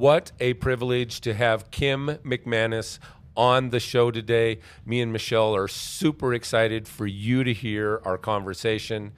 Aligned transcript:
What 0.00 0.32
a 0.40 0.54
privilege 0.54 1.20
to 1.20 1.34
have 1.34 1.70
Kim 1.70 2.06
McManus 2.24 2.98
on 3.36 3.68
the 3.68 3.78
show 3.78 4.10
today. 4.10 4.60
Me 4.86 5.02
and 5.02 5.12
Michelle 5.12 5.54
are 5.54 5.68
super 5.68 6.32
excited 6.32 6.88
for 6.88 7.06
you 7.06 7.44
to 7.44 7.52
hear 7.52 8.00
our 8.06 8.16
conversation. 8.16 9.12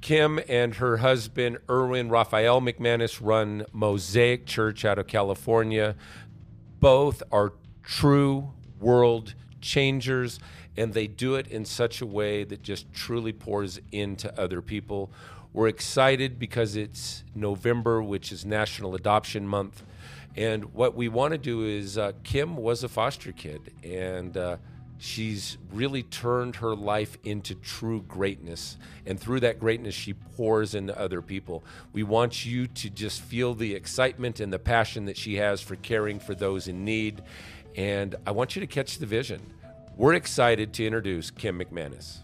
Kim 0.00 0.38
and 0.48 0.76
her 0.76 0.98
husband, 0.98 1.58
Erwin 1.68 2.08
Raphael 2.08 2.60
McManus, 2.60 3.18
run 3.20 3.66
Mosaic 3.72 4.46
Church 4.46 4.84
out 4.84 4.96
of 4.96 5.08
California. 5.08 5.96
Both 6.78 7.24
are 7.32 7.54
true 7.82 8.52
world 8.78 9.34
changers, 9.60 10.38
and 10.76 10.94
they 10.94 11.08
do 11.08 11.34
it 11.34 11.48
in 11.48 11.64
such 11.64 12.00
a 12.00 12.06
way 12.06 12.44
that 12.44 12.62
just 12.62 12.92
truly 12.92 13.32
pours 13.32 13.80
into 13.90 14.32
other 14.40 14.62
people. 14.62 15.10
We're 15.52 15.66
excited 15.66 16.38
because 16.38 16.76
it's 16.76 17.24
November, 17.34 18.00
which 18.00 18.30
is 18.30 18.46
National 18.46 18.94
Adoption 18.94 19.48
Month. 19.48 19.82
And 20.36 20.72
what 20.74 20.94
we 20.94 21.08
want 21.08 21.32
to 21.32 21.38
do 21.38 21.64
is, 21.64 21.98
uh, 21.98 22.12
Kim 22.24 22.56
was 22.56 22.84
a 22.84 22.88
foster 22.88 23.32
kid, 23.32 23.72
and 23.84 24.34
uh, 24.36 24.56
she's 24.98 25.58
really 25.72 26.04
turned 26.04 26.56
her 26.56 26.74
life 26.74 27.18
into 27.24 27.54
true 27.54 28.02
greatness. 28.02 28.78
And 29.04 29.20
through 29.20 29.40
that 29.40 29.58
greatness, 29.58 29.94
she 29.94 30.14
pours 30.14 30.74
into 30.74 30.98
other 30.98 31.20
people. 31.20 31.64
We 31.92 32.02
want 32.02 32.46
you 32.46 32.66
to 32.66 32.88
just 32.88 33.20
feel 33.20 33.54
the 33.54 33.74
excitement 33.74 34.40
and 34.40 34.52
the 34.52 34.58
passion 34.58 35.04
that 35.04 35.18
she 35.18 35.36
has 35.36 35.60
for 35.60 35.76
caring 35.76 36.18
for 36.18 36.34
those 36.34 36.66
in 36.66 36.84
need. 36.84 37.22
And 37.76 38.14
I 38.26 38.30
want 38.30 38.56
you 38.56 38.60
to 38.60 38.66
catch 38.66 38.98
the 38.98 39.06
vision. 39.06 39.40
We're 39.96 40.14
excited 40.14 40.72
to 40.74 40.86
introduce 40.86 41.30
Kim 41.30 41.58
McManus. 41.58 42.21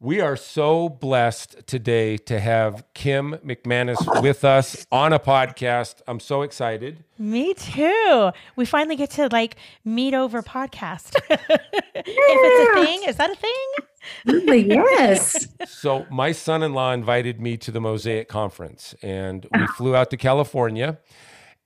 We 0.00 0.20
are 0.20 0.36
so 0.36 0.88
blessed 0.88 1.66
today 1.66 2.18
to 2.18 2.38
have 2.38 2.84
Kim 2.94 3.32
McManus 3.44 4.22
with 4.22 4.44
us 4.44 4.86
on 4.92 5.12
a 5.12 5.18
podcast. 5.18 6.02
I'm 6.06 6.20
so 6.20 6.42
excited. 6.42 7.02
Me 7.18 7.52
too. 7.52 8.30
We 8.54 8.64
finally 8.64 8.94
get 8.94 9.10
to 9.12 9.26
like 9.32 9.56
meet 9.84 10.14
over 10.14 10.40
podcast. 10.40 11.16
if 11.30 11.40
it's 11.50 12.78
a 12.78 12.84
thing, 12.84 13.08
is 13.08 13.16
that 13.16 13.30
a 13.30 13.34
thing? 13.34 14.68
yes. 14.68 15.48
So, 15.66 16.06
my 16.10 16.30
son 16.30 16.62
in 16.62 16.74
law 16.74 16.92
invited 16.92 17.40
me 17.40 17.56
to 17.56 17.72
the 17.72 17.80
Mosaic 17.80 18.28
Conference, 18.28 18.94
and 19.02 19.46
we 19.52 19.66
flew 19.76 19.96
out 19.96 20.10
to 20.10 20.16
California. 20.16 20.98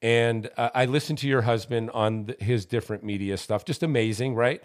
And 0.00 0.50
uh, 0.56 0.70
I 0.74 0.86
listened 0.86 1.19
to 1.19 1.28
your 1.28 1.42
husband 1.42 1.91
on 1.91 2.27
th- 2.27 2.41
his 2.41 2.67
different 2.67 3.05
media 3.05 3.36
stuff. 3.36 3.64
Just 3.64 3.83
amazing, 3.83 4.34
right? 4.34 4.62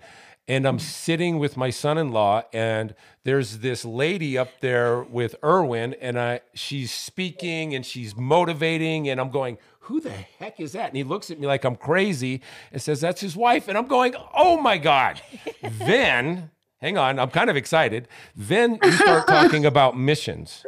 And 0.47 0.65
I'm 0.65 0.79
sitting 0.79 1.39
with 1.39 1.57
my 1.57 1.69
son-in-law, 1.69 2.43
and 2.53 2.95
there's 3.23 3.59
this 3.59 3.83
lady 3.83 4.37
up 4.37 4.61
there 4.61 5.03
with 5.03 5.35
Erwin, 5.43 5.95
and 6.01 6.19
I 6.19 6.41
she's 6.53 6.91
speaking 6.91 7.75
and 7.75 7.85
she's 7.85 8.15
motivating, 8.15 9.09
and 9.09 9.19
I'm 9.19 9.29
going, 9.29 9.57
who 9.87 10.01
the 10.01 10.11
heck 10.11 10.59
is 10.59 10.73
that? 10.73 10.89
And 10.89 10.97
he 10.97 11.03
looks 11.03 11.31
at 11.31 11.39
me 11.39 11.47
like 11.47 11.63
I'm 11.63 11.77
crazy 11.77 12.41
and 12.73 12.81
says, 12.81 12.99
That's 12.99 13.21
his 13.21 13.37
wife. 13.37 13.69
And 13.69 13.77
I'm 13.77 13.87
going, 13.87 14.15
Oh 14.35 14.59
my 14.59 14.77
God. 14.77 15.21
then, 15.61 16.51
hang 16.81 16.97
on, 16.97 17.19
I'm 17.19 17.29
kind 17.29 17.49
of 17.49 17.55
excited. 17.55 18.09
Then 18.35 18.79
you 18.83 18.91
start 18.91 19.27
talking 19.27 19.65
about 19.73 19.97
missions. 19.97 20.65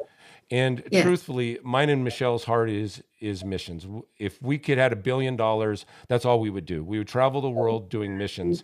And 0.51 0.83
yeah. 0.89 1.03
truthfully, 1.03 1.59
mine 1.63 1.89
and 1.89 2.03
Michelle's 2.03 2.45
heart 2.45 2.69
is 2.69 3.03
is 3.19 3.43
missions. 3.43 3.85
If 4.17 4.41
we 4.41 4.57
could 4.57 4.77
had 4.77 4.93
a 4.93 4.95
billion 4.95 5.35
dollars, 5.35 5.85
that's 6.07 6.23
all 6.23 6.39
we 6.39 6.49
would 6.49 6.65
do. 6.65 6.83
We 6.83 6.97
would 6.97 7.07
travel 7.07 7.41
the 7.41 7.49
world 7.49 7.89
doing 7.89 8.17
missions. 8.17 8.63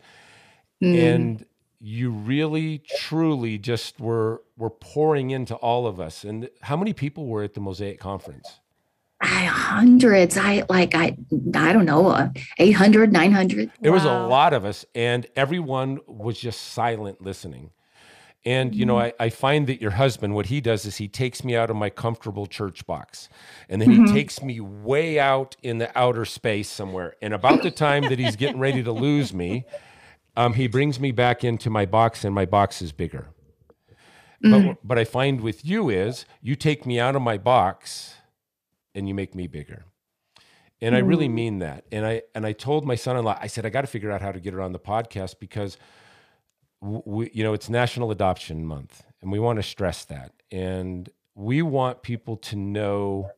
Mm. 0.84 1.16
And 1.16 1.46
you 1.80 2.10
really 2.10 2.82
truly 2.98 3.58
just 3.58 4.00
were 4.00 4.42
were 4.58 4.70
pouring 4.70 5.32
into 5.32 5.56
all 5.56 5.88
of 5.88 6.00
us. 6.00 6.24
And 6.24 6.50
how 6.62 6.76
many 6.78 6.94
people 6.94 7.28
were 7.28 7.44
at 7.44 7.54
the 7.54 7.60
Mosaic 7.60 8.00
conference? 8.00 8.60
I, 9.22 9.46
hundreds. 9.46 10.38
I 10.38 10.64
like 10.70 10.96
I 10.96 11.18
I 11.54 11.74
don't 11.74 11.86
know, 11.86 12.08
uh, 12.08 12.30
800, 12.60 13.12
900. 13.12 13.72
There 13.82 13.92
wow. 13.92 13.96
was 13.96 14.06
a 14.06 14.28
lot 14.28 14.54
of 14.54 14.66
us 14.66 14.86
and 14.94 15.26
everyone 15.36 16.00
was 16.08 16.40
just 16.40 16.60
silent 16.62 17.22
listening. 17.22 17.72
And, 18.48 18.76
you 18.76 18.86
know, 18.86 18.98
mm-hmm. 18.98 19.20
I, 19.20 19.26
I, 19.26 19.30
find 19.32 19.66
that 19.66 19.82
your 19.82 19.90
husband, 19.90 20.36
what 20.36 20.46
he 20.46 20.62
does 20.62 20.86
is 20.86 20.98
he 20.98 21.08
takes 21.08 21.44
me 21.44 21.56
out 21.56 21.72
of 21.72 21.76
my 21.76 21.90
comfortable 21.90 22.46
church 22.46 22.86
box 22.86 23.28
and 23.70 23.82
then 23.82 23.90
mm-hmm. 23.90 24.06
he 24.06 24.14
takes 24.14 24.44
me 24.44 24.60
way 24.60 25.18
out 25.18 25.56
in 25.64 25.80
the 25.80 25.98
outer 25.98 26.26
space 26.26 26.70
somewhere. 26.70 27.16
And 27.24 27.34
about 27.34 27.64
the 27.64 27.72
time 27.72 28.04
that 28.04 28.20
he's 28.20 28.36
getting 28.36 28.60
ready 28.60 28.84
to 28.84 28.92
lose 28.92 29.34
me, 29.34 29.66
um, 30.36 30.54
he 30.54 30.68
brings 30.68 31.00
me 31.00 31.12
back 31.12 31.44
into 31.44 31.70
my 31.70 31.86
box, 31.86 32.24
and 32.24 32.34
my 32.34 32.46
box 32.46 32.82
is 32.82 32.92
bigger. 32.92 33.28
Mm-hmm. 34.44 34.68
But 34.68 34.78
what 34.84 35.00
I 35.00 35.06
find 35.06 35.42
with 35.42 35.66
you 35.66 35.90
is 35.90 36.26
you 36.42 36.56
take 36.56 36.86
me 36.86 37.00
out 37.00 37.16
of 37.16 37.22
my 37.22 37.38
box, 37.38 38.16
and 38.94 39.08
you 39.08 39.14
make 39.14 39.34
me 39.34 39.48
bigger. 39.48 39.86
And 40.82 40.94
mm-hmm. 40.94 41.06
I 41.06 41.08
really 41.08 41.28
mm-hmm. 41.28 41.36
mean 41.36 41.60
that. 41.60 41.86
And 41.92 42.06
I 42.06 42.24
and 42.34 42.46
I 42.46 42.52
told 42.52 42.86
my 42.86 42.96
son-in-law, 42.96 43.40
I 43.42 43.48
said 43.48 43.66
I 43.66 43.70
got 43.70 43.82
to 43.82 43.88
figure 43.88 44.12
out 44.12 44.22
how 44.22 44.32
to 44.32 44.40
get 44.40 44.54
her 44.54 44.62
on 44.62 44.74
the 44.74 44.80
podcast 44.80 45.36
because 45.40 45.78
we, 46.82 47.32
you 47.34 47.44
know 47.44 47.54
it's 47.54 47.70
National 47.70 48.12
Adoption 48.12 48.66
Month, 48.66 49.04
and 49.22 49.32
we 49.32 49.40
want 49.40 49.58
to 49.58 49.64
stress 49.64 50.06
that, 50.06 50.34
and 50.52 51.10
we 51.34 51.62
want 51.62 52.02
people 52.02 52.38
to 52.38 52.56
know 52.56 53.32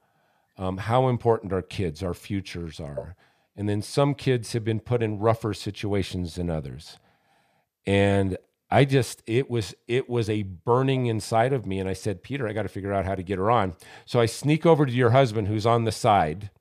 um, 0.57 0.77
how 0.77 1.07
important 1.07 1.53
our 1.53 1.61
kids, 1.61 2.01
our 2.01 2.13
futures 2.13 2.79
are 2.79 3.15
and 3.57 3.67
then 3.67 3.81
some 3.81 4.13
kids 4.13 4.53
have 4.53 4.63
been 4.63 4.79
put 4.79 5.03
in 5.03 5.19
rougher 5.19 5.53
situations 5.53 6.35
than 6.35 6.49
others. 6.49 6.97
And 7.85 8.37
I 8.69 8.85
just 8.85 9.23
it 9.25 9.49
was 9.49 9.73
it 9.87 10.09
was 10.09 10.29
a 10.29 10.43
burning 10.43 11.07
inside 11.07 11.51
of 11.53 11.65
me 11.65 11.79
and 11.79 11.89
I 11.89 11.93
said, 11.93 12.23
"Peter, 12.23 12.47
I 12.47 12.53
got 12.53 12.63
to 12.63 12.69
figure 12.69 12.93
out 12.93 13.05
how 13.05 13.15
to 13.15 13.23
get 13.23 13.37
her 13.37 13.49
on." 13.49 13.75
So 14.05 14.19
I 14.19 14.25
sneak 14.27 14.65
over 14.65 14.85
to 14.85 14.91
your 14.91 15.09
husband 15.09 15.47
who's 15.47 15.65
on 15.65 15.85
the 15.85 15.91
side 15.91 16.51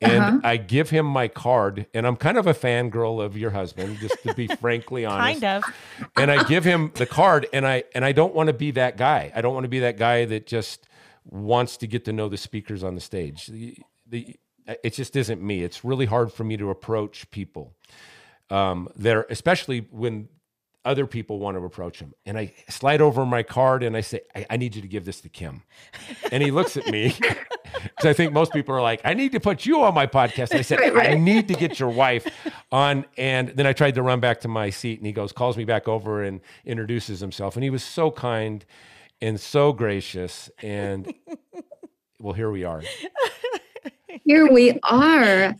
and 0.00 0.22
uh-huh. 0.22 0.40
I 0.44 0.56
give 0.56 0.90
him 0.90 1.04
my 1.04 1.28
card, 1.28 1.86
and 1.92 2.06
I'm 2.06 2.16
kind 2.16 2.38
of 2.38 2.46
a 2.46 2.54
fangirl 2.54 3.22
of 3.22 3.36
your 3.36 3.50
husband, 3.50 3.98
just 3.98 4.22
to 4.22 4.34
be 4.34 4.46
frankly 4.60 5.04
honest. 5.04 5.42
kind 5.42 5.62
of. 5.62 6.10
and 6.16 6.30
I 6.30 6.42
give 6.44 6.64
him 6.64 6.90
the 6.94 7.06
card, 7.06 7.46
and 7.52 7.66
I 7.66 7.84
and 7.94 8.04
I 8.04 8.12
don't 8.12 8.34
want 8.34 8.46
to 8.46 8.54
be 8.54 8.70
that 8.72 8.96
guy. 8.96 9.30
I 9.34 9.42
don't 9.42 9.52
want 9.52 9.64
to 9.64 9.68
be 9.68 9.80
that 9.80 9.98
guy 9.98 10.24
that 10.24 10.46
just 10.46 10.86
wants 11.24 11.76
to 11.78 11.86
get 11.86 12.06
to 12.06 12.12
know 12.12 12.28
the 12.28 12.38
speakers 12.38 12.82
on 12.82 12.94
the 12.94 13.00
stage. 13.00 13.46
The, 13.46 13.76
the 14.08 14.36
it 14.82 14.94
just 14.94 15.16
isn't 15.16 15.42
me. 15.42 15.62
It's 15.62 15.84
really 15.84 16.06
hard 16.06 16.32
for 16.32 16.44
me 16.44 16.56
to 16.56 16.70
approach 16.70 17.30
people 17.30 17.74
um, 18.50 18.88
that 18.96 19.16
are, 19.16 19.26
especially 19.30 19.86
when 19.90 20.28
other 20.84 21.06
people 21.06 21.38
want 21.38 21.56
to 21.56 21.64
approach 21.64 21.98
them. 21.98 22.14
And 22.24 22.38
I 22.38 22.54
slide 22.68 23.00
over 23.00 23.26
my 23.26 23.42
card 23.42 23.82
and 23.82 23.96
I 23.96 24.00
say, 24.00 24.20
I, 24.34 24.46
I 24.50 24.56
need 24.56 24.74
you 24.74 24.82
to 24.82 24.88
give 24.88 25.04
this 25.04 25.20
to 25.22 25.28
Kim. 25.28 25.62
And 26.32 26.44
he 26.44 26.52
looks 26.52 26.76
at 26.76 26.86
me 26.86 27.12
because 27.18 28.04
I 28.04 28.12
think 28.12 28.32
most 28.32 28.52
people 28.52 28.72
are 28.72 28.80
like, 28.80 29.00
I 29.04 29.14
need 29.14 29.32
to 29.32 29.40
put 29.40 29.66
you 29.66 29.82
on 29.82 29.94
my 29.94 30.06
podcast. 30.06 30.50
And 30.50 30.60
I 30.60 30.62
said, 30.62 30.78
right, 30.78 30.94
right. 30.94 31.10
I 31.10 31.14
need 31.14 31.48
to 31.48 31.54
get 31.54 31.80
your 31.80 31.88
wife 31.88 32.24
on. 32.70 33.04
And 33.16 33.48
then 33.48 33.66
I 33.66 33.72
tried 33.72 33.96
to 33.96 34.02
run 34.02 34.20
back 34.20 34.40
to 34.42 34.48
my 34.48 34.70
seat 34.70 35.00
and 35.00 35.06
he 35.06 35.12
goes, 35.12 35.32
calls 35.32 35.56
me 35.56 35.64
back 35.64 35.88
over 35.88 36.22
and 36.22 36.40
introduces 36.64 37.18
himself. 37.18 37.56
And 37.56 37.64
he 37.64 37.70
was 37.70 37.82
so 37.82 38.12
kind 38.12 38.64
and 39.20 39.40
so 39.40 39.72
gracious. 39.72 40.50
And 40.62 41.12
well, 42.20 42.34
here 42.34 42.50
we 42.50 42.62
are 42.62 42.82
here 44.24 44.50
we 44.50 44.78
are. 44.84 45.54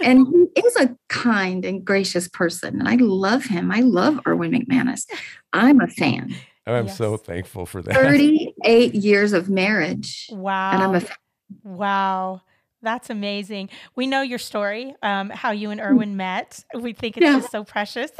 And 0.00 0.26
he 0.54 0.60
is 0.60 0.76
a 0.76 0.96
kind 1.08 1.64
and 1.64 1.84
gracious 1.84 2.28
person. 2.28 2.78
And 2.80 2.88
I 2.88 2.96
love 2.96 3.44
him. 3.44 3.70
I 3.70 3.80
love 3.80 4.20
Erwin 4.26 4.52
McManus. 4.52 5.06
I'm 5.52 5.80
a 5.80 5.88
fan. 5.88 6.34
Oh, 6.66 6.74
I'm 6.74 6.86
yes. 6.86 6.96
so 6.96 7.16
thankful 7.16 7.66
for 7.66 7.82
that. 7.82 7.94
38 7.94 8.94
years 8.94 9.32
of 9.32 9.48
marriage. 9.48 10.28
Wow. 10.30 10.72
And 10.72 10.82
I'm 10.82 10.94
a 10.94 11.02
Wow. 11.64 12.42
That's 12.82 13.10
amazing. 13.10 13.70
We 13.94 14.08
know 14.08 14.22
your 14.22 14.38
story, 14.38 14.94
um, 15.02 15.30
how 15.30 15.52
you 15.52 15.70
and. 15.70 15.80
Erwin 15.82 16.16
met. 16.16 16.64
We 16.74 16.92
think 16.92 17.16
it's 17.16 17.24
yeah. 17.24 17.38
just 17.38 17.50
so 17.50 17.64
precious. 17.64 18.10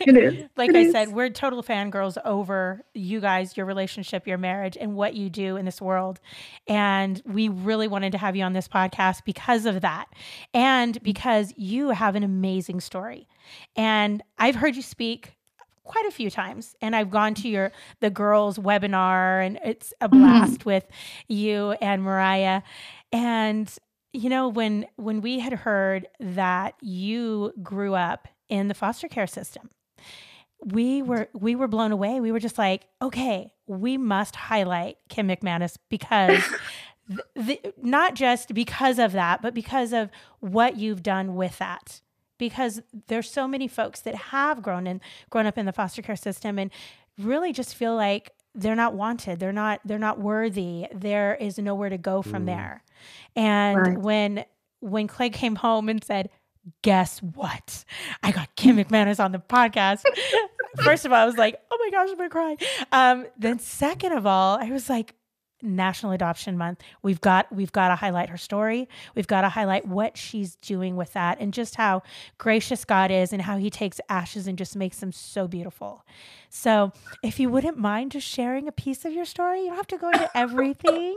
It 0.00 0.16
is. 0.16 0.48
like 0.56 0.70
it 0.70 0.76
I 0.76 0.80
is. 0.80 0.92
said, 0.92 1.12
we're 1.12 1.30
total 1.30 1.62
fangirls 1.62 2.16
over 2.24 2.82
you 2.94 3.20
guys, 3.20 3.56
your 3.56 3.66
relationship, 3.66 4.26
your 4.26 4.38
marriage, 4.38 4.76
and 4.80 4.94
what 4.94 5.14
you 5.14 5.30
do 5.30 5.56
in 5.56 5.64
this 5.64 5.80
world. 5.80 6.20
And 6.66 7.20
we 7.24 7.48
really 7.48 7.88
wanted 7.88 8.12
to 8.12 8.18
have 8.18 8.36
you 8.36 8.44
on 8.44 8.52
this 8.52 8.68
podcast 8.68 9.24
because 9.24 9.66
of 9.66 9.80
that. 9.80 10.06
And 10.54 11.00
because 11.02 11.52
you 11.56 11.90
have 11.90 12.14
an 12.16 12.22
amazing 12.22 12.80
story. 12.80 13.28
And 13.76 14.22
I've 14.38 14.56
heard 14.56 14.76
you 14.76 14.82
speak 14.82 15.34
quite 15.84 16.06
a 16.06 16.10
few 16.10 16.30
times 16.30 16.76
and 16.82 16.94
I've 16.94 17.10
gone 17.10 17.34
to 17.34 17.48
your 17.48 17.72
the 18.00 18.10
girls 18.10 18.58
webinar 18.58 19.44
and 19.44 19.58
it's 19.64 19.94
a 20.00 20.08
mm-hmm. 20.08 20.20
blast 20.20 20.60
mm-hmm. 20.60 20.68
with 20.68 20.86
you 21.28 21.72
and 21.80 22.02
Mariah 22.02 22.60
and 23.10 23.74
you 24.18 24.28
know 24.28 24.48
when 24.48 24.86
when 24.96 25.20
we 25.20 25.38
had 25.38 25.52
heard 25.52 26.08
that 26.18 26.74
you 26.80 27.52
grew 27.62 27.94
up 27.94 28.28
in 28.48 28.68
the 28.68 28.74
foster 28.74 29.08
care 29.08 29.26
system 29.26 29.70
we 30.64 31.02
were 31.02 31.28
we 31.34 31.54
were 31.54 31.68
blown 31.68 31.92
away. 31.92 32.20
We 32.20 32.32
were 32.32 32.40
just 32.40 32.58
like 32.58 32.86
okay 33.00 33.52
we 33.66 33.96
must 33.96 34.34
highlight 34.34 34.96
kim 35.08 35.28
mcmanus 35.28 35.76
because 35.88 36.42
not 37.82 38.14
just 38.14 38.54
because 38.54 38.98
of 38.98 39.12
that 39.12 39.40
but 39.40 39.54
because 39.54 39.92
of 39.92 40.10
what 40.40 40.76
you've 40.76 41.02
done 41.02 41.34
with 41.34 41.58
that. 41.58 42.00
Because 42.38 42.80
there's 43.08 43.28
so 43.28 43.48
many 43.48 43.66
folks 43.66 44.00
that 44.02 44.14
have 44.14 44.62
grown 44.62 44.86
and 44.86 45.00
grown 45.28 45.46
up 45.46 45.58
in 45.58 45.66
the 45.66 45.72
foster 45.72 46.02
care 46.02 46.16
system 46.16 46.58
and 46.58 46.70
really 47.18 47.52
just 47.52 47.74
feel 47.74 47.96
like 47.96 48.32
they're 48.54 48.74
not 48.74 48.94
wanted 48.94 49.38
they're 49.38 49.52
not 49.52 49.80
they're 49.84 49.98
not 49.98 50.18
worthy 50.18 50.86
there 50.92 51.34
is 51.34 51.58
nowhere 51.58 51.88
to 51.88 51.98
go 51.98 52.22
from 52.22 52.42
mm. 52.42 52.46
there 52.46 52.82
and 53.36 53.78
right. 53.78 53.98
when 53.98 54.44
when 54.80 55.06
Clay 55.06 55.30
came 55.30 55.56
home 55.56 55.88
and 55.88 56.02
said, 56.02 56.30
Guess 56.82 57.22
what? 57.22 57.84
I 58.22 58.30
got 58.30 58.54
Kim 58.54 58.76
McManus 58.76 59.24
on 59.24 59.32
the 59.32 59.38
podcast. 59.38 60.02
First 60.84 61.06
of 61.06 61.12
all, 61.12 61.18
I 61.18 61.24
was 61.24 61.38
like, 61.38 61.58
oh 61.70 61.78
my 61.80 61.90
gosh, 61.90 62.10
I'm 62.10 62.16
gonna 62.18 62.28
cry. 62.28 62.56
Um, 62.92 63.26
then 63.38 63.58
second 63.58 64.12
of 64.12 64.26
all, 64.26 64.58
I 64.60 64.70
was 64.70 64.90
like, 64.90 65.14
National 65.62 66.12
Adoption 66.12 66.56
Month. 66.56 66.82
We've 67.02 67.20
got 67.20 67.52
we've 67.54 67.72
got 67.72 67.88
to 67.88 67.96
highlight 67.96 68.28
her 68.30 68.36
story. 68.36 68.88
We've 69.14 69.26
got 69.26 69.42
to 69.42 69.48
highlight 69.48 69.86
what 69.86 70.16
she's 70.16 70.56
doing 70.56 70.96
with 70.96 71.12
that 71.14 71.40
and 71.40 71.52
just 71.52 71.76
how 71.76 72.02
gracious 72.38 72.84
God 72.84 73.10
is 73.10 73.32
and 73.32 73.42
how 73.42 73.56
he 73.56 73.70
takes 73.70 74.00
ashes 74.08 74.46
and 74.46 74.56
just 74.56 74.76
makes 74.76 74.98
them 74.98 75.12
so 75.12 75.48
beautiful. 75.48 76.04
So, 76.50 76.92
if 77.22 77.38
you 77.38 77.50
wouldn't 77.50 77.78
mind 77.78 78.12
just 78.12 78.26
sharing 78.26 78.68
a 78.68 78.72
piece 78.72 79.04
of 79.04 79.12
your 79.12 79.24
story, 79.24 79.62
you 79.62 79.66
don't 79.68 79.76
have 79.76 79.86
to 79.88 79.98
go 79.98 80.08
into 80.08 80.30
everything. 80.36 81.16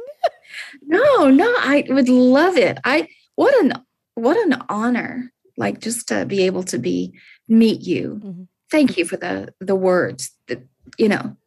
no, 0.82 1.30
no, 1.30 1.54
I 1.60 1.86
would 1.90 2.10
love 2.10 2.58
it. 2.58 2.80
I 2.84 3.08
what 3.36 3.54
an 3.64 3.74
what 4.16 4.38
an 4.38 4.62
honor 4.70 5.32
like 5.58 5.80
just 5.80 6.08
to 6.10 6.26
be 6.26 6.46
able 6.46 6.64
to 6.64 6.78
be 6.78 7.14
meet 7.48 7.82
you. 7.82 8.20
Mm-hmm. 8.24 8.44
Thank 8.70 8.98
you 8.98 9.06
for 9.06 9.18
the 9.18 9.54
the 9.60 9.76
words 9.76 10.32
that 10.48 10.66
you 10.98 11.10
know 11.10 11.38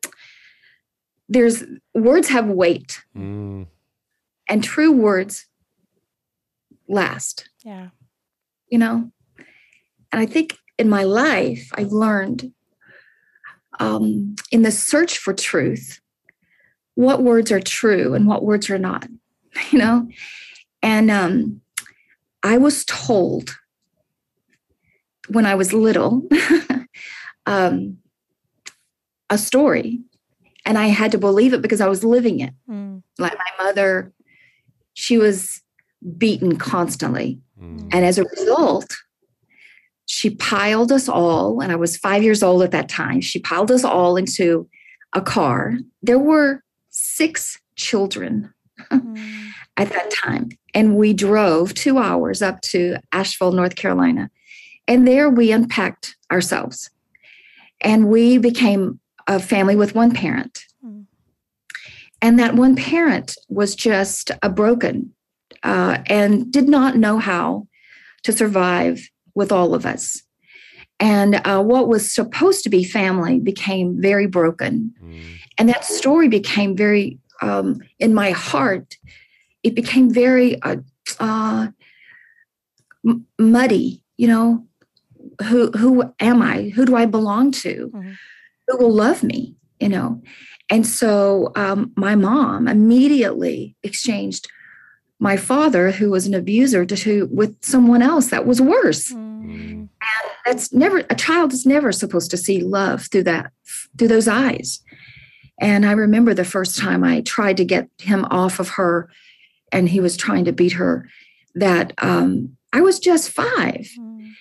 there's 1.29 1.65
words 1.95 2.29
have 2.29 2.47
weight. 2.47 3.03
Mm. 3.17 3.67
and 4.49 4.63
true 4.63 4.93
words 4.93 5.47
last. 6.89 7.49
Yeah. 7.65 7.89
You 8.69 8.79
know? 8.79 9.11
And 10.13 10.21
i 10.21 10.27
think 10.27 10.57
in 10.79 10.89
my 10.89 11.03
life 11.03 11.71
i've 11.75 11.93
learned 11.93 12.53
um, 13.81 14.37
in 14.53 14.63
the 14.63 14.71
search 14.71 15.19
for 15.19 15.33
truth 15.35 16.01
what 16.95 17.25
words 17.25 17.51
are 17.51 17.59
true 17.61 18.15
and 18.15 18.29
what 18.29 18.45
words 18.45 18.71
are 18.71 18.79
not 18.79 19.09
you 19.73 19.79
know? 19.79 20.09
And 20.83 21.11
um, 21.11 21.61
i 22.43 22.59
was 22.59 22.85
told 22.85 23.57
when 25.29 25.47
i 25.47 25.55
was 25.55 25.73
little 25.73 26.23
um, 27.47 27.99
a 29.31 29.39
story 29.39 30.01
and 30.65 30.79
I 30.79 30.87
had 30.87 31.13
to 31.13 31.19
believe 31.19 31.53
it 31.53 31.63
because 31.63 31.81
I 31.81 31.89
was 31.89 32.05
living 32.05 32.41
it. 32.41 32.55
Mm. 32.69 33.03
Like 33.19 33.37
my 33.37 33.65
mother, 33.65 34.13
she 34.95 35.19
was 35.19 35.63
beaten 36.17 36.57
constantly. 36.57 37.41
Mm. 37.61 37.89
And 37.93 38.05
as 38.05 38.19
a 38.19 38.25
result, 38.25 38.97
she 40.07 40.31
piled 40.31 40.93
us 40.93 41.09
all, 41.09 41.61
and 41.61 41.73
I 41.73 41.77
was 41.77 41.97
five 41.97 42.23
years 42.23 42.43
old 42.43 42.63
at 42.63 42.73
that 42.73 42.89
time. 42.89 43.21
She 43.21 43.39
piled 43.39 43.71
us 43.71 43.85
all 43.85 44.17
into 44.17 44.69
a 45.13 45.21
car. 45.21 45.79
There 46.03 46.19
were 46.19 46.63
six 46.91 47.61
children 47.77 48.53
mm. 48.91 49.51
at 49.77 49.89
that 49.91 50.11
time. 50.11 50.51
And 50.75 50.97
we 50.97 51.13
drove 51.13 51.75
two 51.75 51.99
hours 51.99 52.43
up 52.43 52.61
to 52.63 52.97
Asheville, 53.13 53.53
North 53.53 53.77
Carolina. 53.77 54.31
And 54.87 55.07
there 55.07 55.31
we 55.31 55.53
unpacked 55.53 56.17
ourselves. 56.31 56.91
And 57.81 58.09
we 58.09 58.39
became 58.39 59.01
a 59.27 59.41
family 59.41 59.77
with 59.77 59.95
one 59.95 60.13
parent. 60.13 60.65
Mm. 60.85 61.07
And 62.23 62.39
that 62.39 62.55
one 62.55 62.77
parent 62.77 63.37
was 63.49 63.75
just 63.75 64.31
a 64.43 64.49
broken 64.49 65.13
uh, 65.63 65.99
and 66.07 66.51
did 66.53 66.69
not 66.69 66.97
know 66.97 67.19
how 67.19 67.67
to 68.23 68.33
survive 68.33 69.09
with 69.35 69.53
all 69.53 69.75
of 69.75 69.85
us. 69.85 70.23
And 71.01 71.47
uh, 71.47 71.63
what 71.63 71.89
was 71.89 72.15
supposed 72.15 72.63
to 72.65 72.71
be 72.71 72.85
family 72.85 73.41
became 73.41 74.01
very 74.01 74.27
broken. 74.27 74.95
Mm. 75.03 75.39
And 75.59 75.69
that 75.69 75.85
story 75.85 76.29
became 76.29 76.77
very, 76.77 77.19
um, 77.43 77.81
in 77.99 78.15
my 78.15 78.31
heart, 78.31 78.97
it 79.63 79.75
became 79.75 80.13
very 80.13 80.61
uh, 80.63 80.77
uh 81.21 81.69
m- 83.07 83.27
muddy, 83.39 84.03
you 84.17 84.29
know. 84.29 84.67
Who 85.49 85.71
who 85.73 86.13
am 86.21 86.43
I? 86.43 86.69
Who 86.69 86.85
do 86.85 86.95
I 86.95 87.07
belong 87.07 87.51
to? 87.53 87.91
Mm-hmm 87.93 88.13
who 88.69 88.79
will 88.79 88.93
love 88.93 89.23
me, 89.23 89.55
you 89.81 89.89
know. 89.89 90.23
And 90.71 90.87
so 90.87 91.53
um, 91.57 91.93
my 91.97 92.15
mom 92.15 92.69
immediately 92.69 93.77
exchanged 93.83 94.49
my 95.21 95.37
father, 95.37 95.91
who 95.91 96.11
was 96.11 96.27
an 96.27 96.35
abuser, 96.35 96.85
to 96.85 97.29
with 97.31 97.57
someone 97.65 98.03
else 98.03 98.29
that 98.29 98.47
was 98.47 98.61
worse. 98.61 99.13
Mm. 99.13 99.89
And 99.89 99.91
that's 100.45 100.73
never 100.73 100.99
a 101.09 101.15
child 101.15 101.53
is 101.53 101.65
never 101.65 101.93
supposed 101.93 102.31
to 102.33 102.37
see 102.37 102.63
love 102.63 103.07
through 103.11 103.23
that 103.25 103.53
through 103.99 104.09
those 104.09 104.29
eyes. 104.29 104.81
And 105.61 105.87
I 105.87 105.93
remember 105.93 106.35
the 106.35 106.45
first 106.45 106.79
time 106.79 107.05
I 107.05 107.21
tried 107.21 107.57
to 107.59 107.65
get 107.65 107.89
him 107.99 108.25
off 108.27 108.59
of 108.59 108.71
her, 108.71 109.09
and 109.71 109.89
he 109.89 110.01
was 110.01 110.17
trying 110.17 110.45
to 110.47 110.53
beat 110.53 110.73
her. 110.73 111.09
That 111.55 111.93
um, 111.99 112.57
I 112.73 112.81
was 112.81 112.99
just 112.99 113.31
five, 113.31 113.89
mm. 113.99 114.33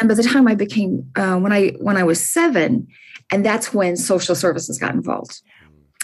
and 0.00 0.08
by 0.08 0.14
the 0.14 0.22
time 0.22 0.48
I 0.48 0.54
became 0.54 1.10
uh, 1.16 1.36
when 1.36 1.52
I 1.52 1.74
when 1.80 1.96
I 1.98 2.04
was 2.04 2.26
seven, 2.26 2.88
and 3.30 3.44
that's 3.44 3.72
when 3.72 3.96
social 3.96 4.34
services 4.34 4.78
got 4.78 4.94
involved. 4.94 5.40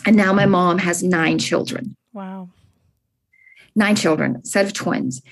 And 0.07 0.17
now 0.17 0.33
my 0.33 0.47
mom 0.47 0.79
has 0.79 1.03
nine 1.03 1.39
children. 1.39 1.97
Wow. 2.13 2.51
Nine 3.77 3.97
children, 3.97 4.45
set 4.45 4.67
of 4.67 4.73
twins. 4.73 5.23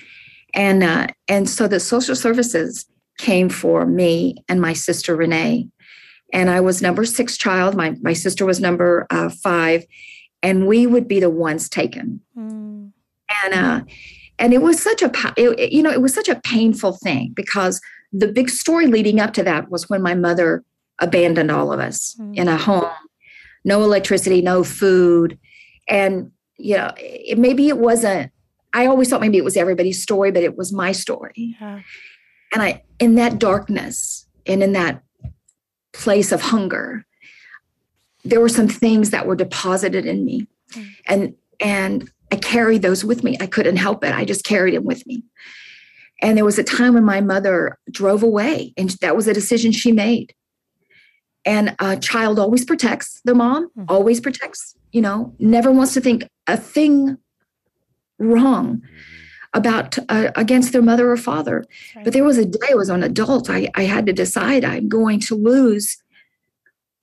And 0.53 0.83
uh, 0.83 1.07
and 1.27 1.49
so 1.49 1.67
the 1.67 1.79
social 1.79 2.15
services 2.15 2.85
came 3.17 3.49
for 3.49 3.85
me 3.85 4.35
and 4.47 4.61
my 4.61 4.73
sister 4.73 5.15
Renee. 5.15 5.67
And 6.31 6.49
I 6.49 6.61
was 6.61 6.81
number 6.81 7.05
six 7.05 7.37
child. 7.37 7.75
My 7.75 7.95
my 8.01 8.13
sister 8.13 8.45
was 8.45 8.59
number 8.59 9.05
uh, 9.09 9.29
five, 9.29 9.85
and 10.41 10.67
we 10.67 10.87
would 10.87 11.07
be 11.07 11.19
the 11.19 11.29
ones 11.29 11.69
taken. 11.69 12.21
Mm. 12.37 12.91
And 13.43 13.53
uh, 13.53 13.81
and 14.37 14.53
it 14.53 14.61
was 14.61 14.81
such 14.81 15.01
a 15.01 15.11
it, 15.37 15.71
you 15.71 15.83
know 15.83 15.91
it 15.91 16.01
was 16.01 16.13
such 16.13 16.29
a 16.29 16.39
painful 16.41 16.93
thing 16.93 17.33
because 17.35 17.81
the 18.11 18.27
big 18.27 18.49
story 18.49 18.87
leading 18.87 19.19
up 19.19 19.33
to 19.33 19.43
that 19.43 19.69
was 19.69 19.89
when 19.89 20.01
my 20.01 20.15
mother 20.15 20.63
abandoned 20.99 21.51
all 21.51 21.71
of 21.71 21.79
us 21.79 22.15
mm-hmm. 22.19 22.33
in 22.35 22.47
a 22.47 22.57
home, 22.57 22.91
no 23.63 23.83
electricity, 23.83 24.41
no 24.41 24.63
food. 24.63 25.37
And, 25.87 26.31
you 26.57 26.77
know, 26.77 26.91
it, 26.97 27.37
maybe 27.37 27.67
it 27.69 27.77
wasn't, 27.77 28.31
I 28.73 28.85
always 28.85 29.09
thought 29.09 29.21
maybe 29.21 29.37
it 29.37 29.43
was 29.43 29.57
everybody's 29.57 30.01
story, 30.01 30.31
but 30.31 30.43
it 30.43 30.57
was 30.57 30.71
my 30.71 30.91
story. 30.91 31.57
Yeah. 31.59 31.81
And 32.53 32.61
I, 32.61 32.83
in 32.99 33.15
that 33.15 33.39
darkness 33.39 34.27
and 34.45 34.61
in 34.61 34.73
that 34.73 35.01
place 35.93 36.31
of 36.31 36.41
hunger, 36.41 37.05
there 38.23 38.41
were 38.41 38.49
some 38.49 38.67
things 38.67 39.11
that 39.11 39.25
were 39.25 39.35
deposited 39.35 40.05
in 40.05 40.25
me. 40.25 40.47
Mm-hmm. 40.73 40.89
And, 41.07 41.35
and 41.59 42.11
I 42.31 42.35
carried 42.35 42.81
those 42.81 43.03
with 43.03 43.23
me. 43.23 43.37
I 43.39 43.47
couldn't 43.47 43.77
help 43.77 44.03
it. 44.03 44.13
I 44.13 44.25
just 44.25 44.45
carried 44.45 44.75
them 44.75 44.83
with 44.83 45.05
me. 45.07 45.23
And 46.21 46.37
there 46.37 46.45
was 46.45 46.59
a 46.59 46.63
time 46.63 46.93
when 46.95 47.05
my 47.05 47.21
mother 47.21 47.79
drove 47.89 48.23
away, 48.23 48.73
and 48.77 48.89
that 49.01 49.15
was 49.15 49.27
a 49.27 49.33
decision 49.33 49.71
she 49.71 49.93
made 49.93 50.33
and 51.45 51.75
a 51.79 51.97
child 51.97 52.39
always 52.39 52.65
protects 52.65 53.21
their 53.25 53.35
mom 53.35 53.69
mm-hmm. 53.69 53.85
always 53.87 54.19
protects 54.19 54.75
you 54.91 55.01
know 55.01 55.33
never 55.39 55.71
wants 55.71 55.93
to 55.93 56.01
think 56.01 56.27
a 56.47 56.57
thing 56.57 57.17
wrong 58.17 58.77
mm-hmm. 58.77 58.95
about 59.53 59.97
uh, 60.09 60.31
against 60.35 60.73
their 60.73 60.81
mother 60.81 61.11
or 61.11 61.17
father 61.17 61.65
right. 61.95 62.03
but 62.03 62.13
there 62.13 62.23
was 62.23 62.37
a 62.37 62.45
day 62.45 62.67
i 62.71 62.73
was 62.73 62.89
an 62.89 63.03
adult 63.03 63.49
I, 63.49 63.69
I 63.75 63.83
had 63.83 64.05
to 64.07 64.13
decide 64.13 64.65
i'm 64.65 64.89
going 64.89 65.19
to 65.21 65.35
lose 65.35 65.97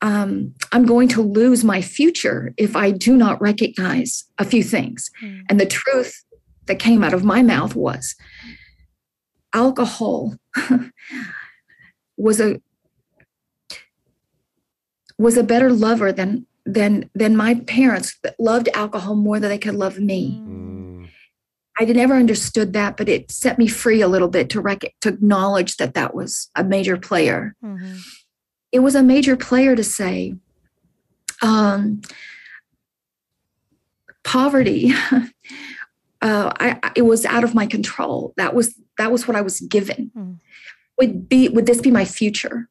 um, 0.02 0.54
i'm 0.72 0.84
going 0.84 1.08
to 1.08 1.22
lose 1.22 1.64
my 1.64 1.80
future 1.80 2.52
if 2.56 2.76
i 2.76 2.90
do 2.90 3.16
not 3.16 3.40
recognize 3.40 4.24
a 4.38 4.44
few 4.44 4.62
things 4.62 5.10
mm-hmm. 5.22 5.40
and 5.48 5.58
the 5.58 5.66
truth 5.66 6.24
that 6.66 6.78
came 6.78 7.02
out 7.02 7.14
of 7.14 7.24
my 7.24 7.42
mouth 7.42 7.74
was 7.74 8.14
alcohol 9.54 10.36
was 12.16 12.40
a 12.40 12.60
was 15.18 15.36
a 15.36 15.42
better 15.42 15.72
lover 15.72 16.12
than 16.12 16.46
than 16.64 17.10
than 17.14 17.36
my 17.36 17.54
parents 17.54 18.18
that 18.22 18.38
loved 18.38 18.68
alcohol 18.74 19.14
more 19.14 19.38
than 19.38 19.50
they 19.50 19.58
could 19.58 19.74
love 19.74 19.98
me. 19.98 20.40
Mm. 20.42 21.08
I 21.78 21.84
never 21.84 22.14
understood 22.14 22.72
that, 22.72 22.96
but 22.96 23.08
it 23.08 23.30
set 23.30 23.58
me 23.58 23.68
free 23.68 24.00
a 24.00 24.08
little 24.08 24.28
bit 24.28 24.48
to 24.50 24.60
rec- 24.60 24.94
to 25.02 25.08
acknowledge 25.10 25.76
that 25.76 25.94
that 25.94 26.14
was 26.14 26.50
a 26.56 26.64
major 26.64 26.96
player. 26.96 27.54
Mm-hmm. 27.62 27.98
It 28.72 28.80
was 28.80 28.94
a 28.94 29.02
major 29.02 29.36
player 29.36 29.76
to 29.76 29.84
say, 29.84 30.34
um, 31.42 32.00
poverty. 34.24 34.92
uh, 36.22 36.52
I, 36.58 36.92
it 36.96 37.02
was 37.02 37.26
out 37.26 37.44
of 37.44 37.54
my 37.54 37.66
control. 37.66 38.32
That 38.36 38.54
was 38.54 38.74
that 38.98 39.12
was 39.12 39.28
what 39.28 39.36
I 39.36 39.42
was 39.42 39.60
given. 39.60 40.10
Mm. 40.16 40.38
Would 40.98 41.28
be 41.28 41.48
would 41.48 41.66
this 41.66 41.80
be 41.80 41.90
my 41.90 42.06
future? 42.06 42.68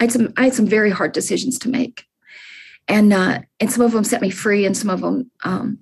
I 0.00 0.04
had 0.04 0.12
some 0.12 0.32
I 0.36 0.44
had 0.44 0.54
some 0.54 0.66
very 0.66 0.90
hard 0.90 1.12
decisions 1.12 1.58
to 1.60 1.68
make, 1.68 2.06
and 2.88 3.12
uh, 3.12 3.40
and 3.60 3.70
some 3.70 3.84
of 3.84 3.92
them 3.92 4.04
set 4.04 4.20
me 4.20 4.30
free, 4.30 4.66
and 4.66 4.76
some 4.76 4.90
of 4.90 5.00
them 5.00 5.30
um, 5.44 5.78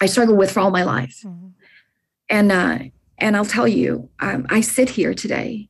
I 0.00 0.06
struggled 0.06 0.38
with 0.38 0.52
for 0.52 0.60
all 0.60 0.70
my 0.70 0.84
life. 0.84 1.20
Mm-hmm. 1.24 1.48
And 2.28 2.52
uh, 2.52 2.78
and 3.18 3.36
I'll 3.36 3.44
tell 3.44 3.68
you, 3.68 4.08
um, 4.20 4.46
I 4.50 4.60
sit 4.60 4.90
here 4.90 5.14
today 5.14 5.68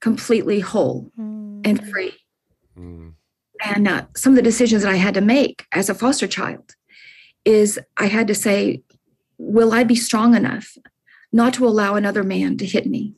completely 0.00 0.60
whole 0.60 1.10
mm-hmm. 1.18 1.62
and 1.64 1.88
free. 1.88 2.14
Mm-hmm. 2.78 3.08
And 3.64 3.88
uh, 3.88 4.06
some 4.14 4.32
of 4.32 4.36
the 4.36 4.42
decisions 4.42 4.82
that 4.82 4.92
I 4.92 4.96
had 4.96 5.14
to 5.14 5.22
make 5.22 5.66
as 5.72 5.88
a 5.88 5.94
foster 5.94 6.26
child 6.26 6.74
is 7.44 7.80
I 7.96 8.06
had 8.06 8.26
to 8.28 8.34
say, 8.34 8.82
will 9.38 9.72
I 9.72 9.84
be 9.84 9.94
strong 9.94 10.34
enough 10.34 10.76
not 11.32 11.54
to 11.54 11.66
allow 11.66 11.94
another 11.94 12.24
man 12.24 12.56
to 12.58 12.66
hit 12.66 12.86
me. 12.86 13.14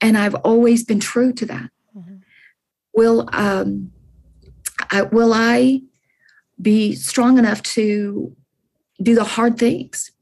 And 0.00 0.16
I've 0.16 0.34
always 0.36 0.84
been 0.84 1.00
true 1.00 1.32
to 1.34 1.46
that. 1.46 1.70
Mm-hmm. 1.96 2.16
Will 2.94 3.28
um, 3.32 3.92
I, 4.90 5.02
will 5.02 5.32
I 5.32 5.82
be 6.60 6.94
strong 6.94 7.38
enough 7.38 7.62
to 7.62 8.34
do 9.02 9.14
the 9.14 9.24
hard 9.24 9.58
things? 9.58 10.12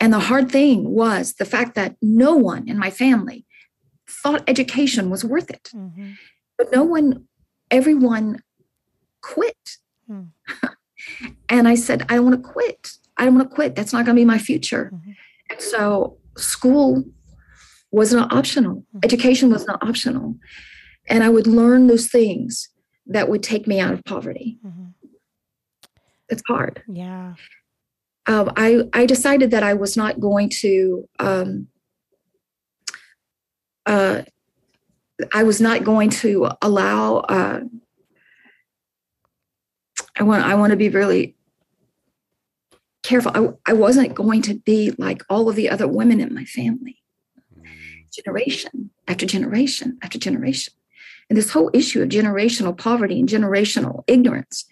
And 0.00 0.12
the 0.12 0.20
hard 0.20 0.50
thing 0.50 0.90
was 0.90 1.34
the 1.34 1.44
fact 1.44 1.74
that 1.74 1.96
no 2.02 2.34
one 2.34 2.68
in 2.68 2.78
my 2.78 2.90
family 2.90 3.46
thought 4.08 4.44
education 4.46 5.10
was 5.10 5.24
worth 5.24 5.50
it. 5.50 5.70
Mm-hmm. 5.74 6.12
But 6.58 6.72
no 6.72 6.84
one, 6.84 7.26
everyone 7.70 8.42
quit. 9.22 9.78
Mm. 10.10 10.28
and 11.48 11.66
I 11.66 11.74
said, 11.74 12.02
I 12.08 12.16
don't 12.16 12.26
want 12.26 12.42
to 12.42 12.48
quit. 12.48 12.92
I 13.16 13.24
don't 13.24 13.34
want 13.36 13.48
to 13.48 13.54
quit. 13.54 13.74
That's 13.74 13.92
not 13.92 14.04
going 14.04 14.16
to 14.16 14.20
be 14.20 14.26
my 14.26 14.38
future. 14.38 14.90
Mm-hmm. 14.94 15.12
And 15.50 15.60
so 15.60 16.18
school 16.36 17.04
was 17.90 18.12
not 18.12 18.32
optional, 18.32 18.76
mm-hmm. 18.76 19.00
education 19.02 19.50
was 19.50 19.66
not 19.66 19.82
optional. 19.82 20.36
And 21.08 21.22
I 21.22 21.28
would 21.28 21.46
learn 21.46 21.86
those 21.86 22.08
things 22.08 22.68
that 23.06 23.28
would 23.28 23.42
take 23.42 23.66
me 23.66 23.78
out 23.78 23.94
of 23.94 24.04
poverty. 24.04 24.58
Mm-hmm. 24.66 24.86
It's 26.28 26.42
hard. 26.48 26.82
Yeah. 26.88 27.34
Um, 28.26 28.52
I, 28.56 28.82
I 28.92 29.06
decided 29.06 29.52
that 29.52 29.62
I 29.62 29.74
was 29.74 29.96
not 29.96 30.18
going 30.18 30.50
to 30.60 31.08
um, 31.20 31.68
uh, 33.86 34.22
I 35.32 35.44
was 35.44 35.60
not 35.60 35.84
going 35.84 36.10
to 36.10 36.50
allow. 36.60 37.18
Uh, 37.18 37.60
I 40.18 40.22
want. 40.22 40.44
I 40.44 40.54
want 40.54 40.72
to 40.72 40.76
be 40.76 40.88
really 40.88 41.36
careful. 43.02 43.32
I, 43.34 43.70
I 43.70 43.72
wasn't 43.72 44.14
going 44.14 44.42
to 44.42 44.54
be 44.54 44.92
like 44.98 45.22
all 45.30 45.48
of 45.48 45.56
the 45.56 45.70
other 45.70 45.88
women 45.88 46.20
in 46.20 46.34
my 46.34 46.44
family, 46.44 46.98
generation 48.22 48.90
after 49.08 49.26
generation 49.26 49.98
after 50.02 50.18
generation, 50.18 50.72
and 51.28 51.36
this 51.36 51.50
whole 51.50 51.70
issue 51.72 52.02
of 52.02 52.08
generational 52.08 52.76
poverty 52.76 53.20
and 53.20 53.28
generational 53.28 54.04
ignorance 54.06 54.64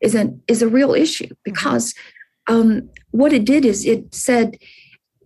is 0.00 0.14
an 0.14 0.42
is 0.48 0.62
a 0.62 0.68
real 0.68 0.94
issue 0.94 1.26
mm-hmm. 1.26 1.34
because 1.44 1.94
um, 2.48 2.90
what 3.12 3.32
it 3.32 3.44
did 3.44 3.64
is 3.64 3.86
it 3.86 4.14
said 4.14 4.56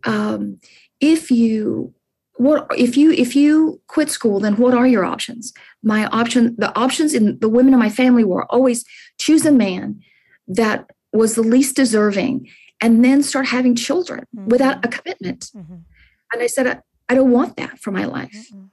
um, 0.04 0.60
if 1.00 1.30
you 1.30 1.92
what 2.34 2.66
if 2.76 2.96
you 2.96 3.12
if 3.12 3.34
you 3.34 3.80
quit 3.88 4.10
school 4.10 4.38
then 4.38 4.56
what 4.56 4.74
are 4.74 4.86
your 4.86 5.04
options 5.04 5.52
my 5.82 6.06
option 6.06 6.54
the 6.58 6.76
options 6.78 7.14
in 7.14 7.38
the 7.40 7.48
women 7.48 7.72
in 7.72 7.78
my 7.78 7.88
family 7.88 8.24
were 8.24 8.44
always 8.52 8.84
choose 9.18 9.46
a 9.46 9.52
man 9.52 9.98
that 10.46 10.90
was 11.12 11.34
the 11.34 11.42
least 11.42 11.74
deserving 11.76 12.46
and 12.80 13.02
then 13.02 13.22
start 13.22 13.46
having 13.46 13.74
children 13.74 14.24
mm-hmm. 14.36 14.48
without 14.48 14.84
a 14.84 14.88
commitment 14.88 15.50
mm-hmm. 15.56 15.76
and 16.32 16.42
i 16.42 16.46
said 16.46 16.82
I, 17.08 17.12
I, 17.12 17.16
don't 17.16 17.30
want 17.30 17.56
that 17.56 17.78
for 17.78 17.90
my 17.90 18.04
life 18.04 18.48
mm-hmm. 18.52 18.66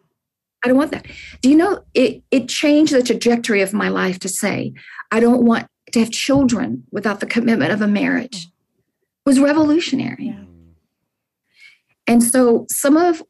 i 0.64 0.68
don't 0.68 0.78
want 0.78 0.92
that 0.92 1.06
do 1.42 1.50
you 1.50 1.56
know 1.56 1.84
it 1.94 2.24
it 2.32 2.48
changed 2.48 2.94
the 2.94 3.04
trajectory 3.04 3.62
of 3.62 3.74
my 3.74 3.90
life 3.90 4.20
to 4.20 4.30
say 4.30 4.74
i 5.12 5.20
don't 5.20 5.46
want 5.46 5.68
to 5.92 6.00
have 6.00 6.12
children 6.12 6.84
without 6.92 7.20
the 7.20 7.26
commitment 7.26 7.72
of 7.72 7.82
a 7.82 7.88
marriage 7.88 8.48
mm. 8.48 8.52
was 9.26 9.40
revolutionary 9.40 10.28
yeah. 10.28 10.44
and 12.08 12.24
so 12.24 12.66
some 12.70 12.98
of 12.98 13.24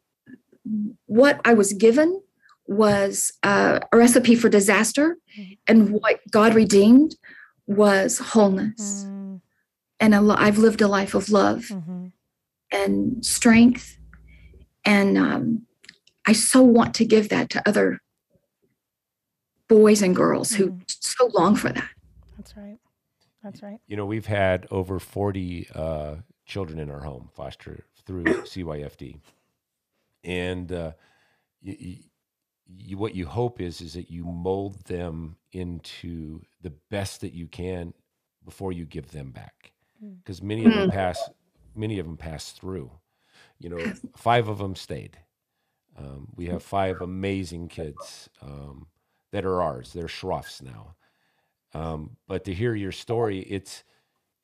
what 1.05 1.39
I 1.45 1.53
was 1.53 1.73
given 1.73 2.21
was 2.65 3.33
uh, 3.43 3.79
a 3.91 3.97
recipe 3.97 4.35
for 4.35 4.49
disaster, 4.49 5.17
mm-hmm. 5.37 5.53
and 5.67 5.91
what 5.91 6.19
God 6.31 6.55
redeemed 6.55 7.15
was 7.67 8.19
wholeness. 8.19 9.05
Mm. 9.05 9.41
And 9.99 10.15
i 10.15 10.21
I've 10.35 10.57
lived 10.57 10.81
a 10.81 10.87
life 10.87 11.13
of 11.13 11.29
love 11.29 11.65
mm-hmm. 11.69 12.07
and 12.71 13.25
strength, 13.25 13.97
and 14.85 15.17
um, 15.17 15.65
I 16.25 16.33
so 16.33 16.61
want 16.61 16.93
to 16.95 17.05
give 17.05 17.29
that 17.29 17.49
to 17.51 17.67
other 17.67 17.99
boys 19.67 20.01
and 20.01 20.15
girls 20.15 20.51
mm. 20.51 20.55
who 20.57 20.79
so 20.87 21.27
long 21.33 21.55
for 21.55 21.69
that. 21.69 21.89
That's 22.37 22.55
right. 22.55 22.77
That's 23.43 23.61
right. 23.61 23.79
You 23.87 23.97
know, 23.97 24.05
we've 24.05 24.25
had 24.25 24.67
over 24.71 24.99
40 24.99 25.67
uh, 25.75 26.15
children 26.45 26.79
in 26.79 26.89
our 26.89 27.01
home 27.01 27.29
foster 27.33 27.85
through 28.05 28.23
CYFD 28.25 29.17
and 30.23 30.71
uh, 30.71 30.91
you, 31.61 31.97
you, 32.67 32.97
what 32.97 33.15
you 33.15 33.25
hope 33.25 33.59
is 33.59 33.81
is 33.81 33.93
that 33.93 34.09
you 34.09 34.23
mold 34.23 34.85
them 34.85 35.35
into 35.51 36.41
the 36.61 36.73
best 36.89 37.21
that 37.21 37.33
you 37.33 37.47
can 37.47 37.93
before 38.45 38.71
you 38.71 38.85
give 38.85 39.11
them 39.11 39.31
back 39.31 39.73
because 40.19 40.39
mm. 40.39 40.43
many 40.43 40.65
of 40.65 40.73
them 40.73 40.89
mm. 40.89 40.93
pass 40.93 41.29
many 41.75 41.99
of 41.99 42.05
them 42.05 42.17
pass 42.17 42.51
through 42.51 42.91
you 43.63 43.69
know 43.69 43.93
five 44.15 44.47
of 44.47 44.57
them 44.57 44.75
stayed 44.75 45.17
um, 45.97 46.27
we 46.35 46.47
have 46.47 46.63
five 46.63 47.01
amazing 47.01 47.67
kids 47.67 48.29
um, 48.41 48.87
that 49.31 49.45
are 49.45 49.61
ours 49.61 49.93
they're 49.93 50.05
schroffs 50.05 50.61
now 50.61 50.95
um, 51.73 52.17
but 52.27 52.43
to 52.43 52.53
hear 52.53 52.75
your 52.75 52.91
story 52.91 53.39
it's 53.39 53.83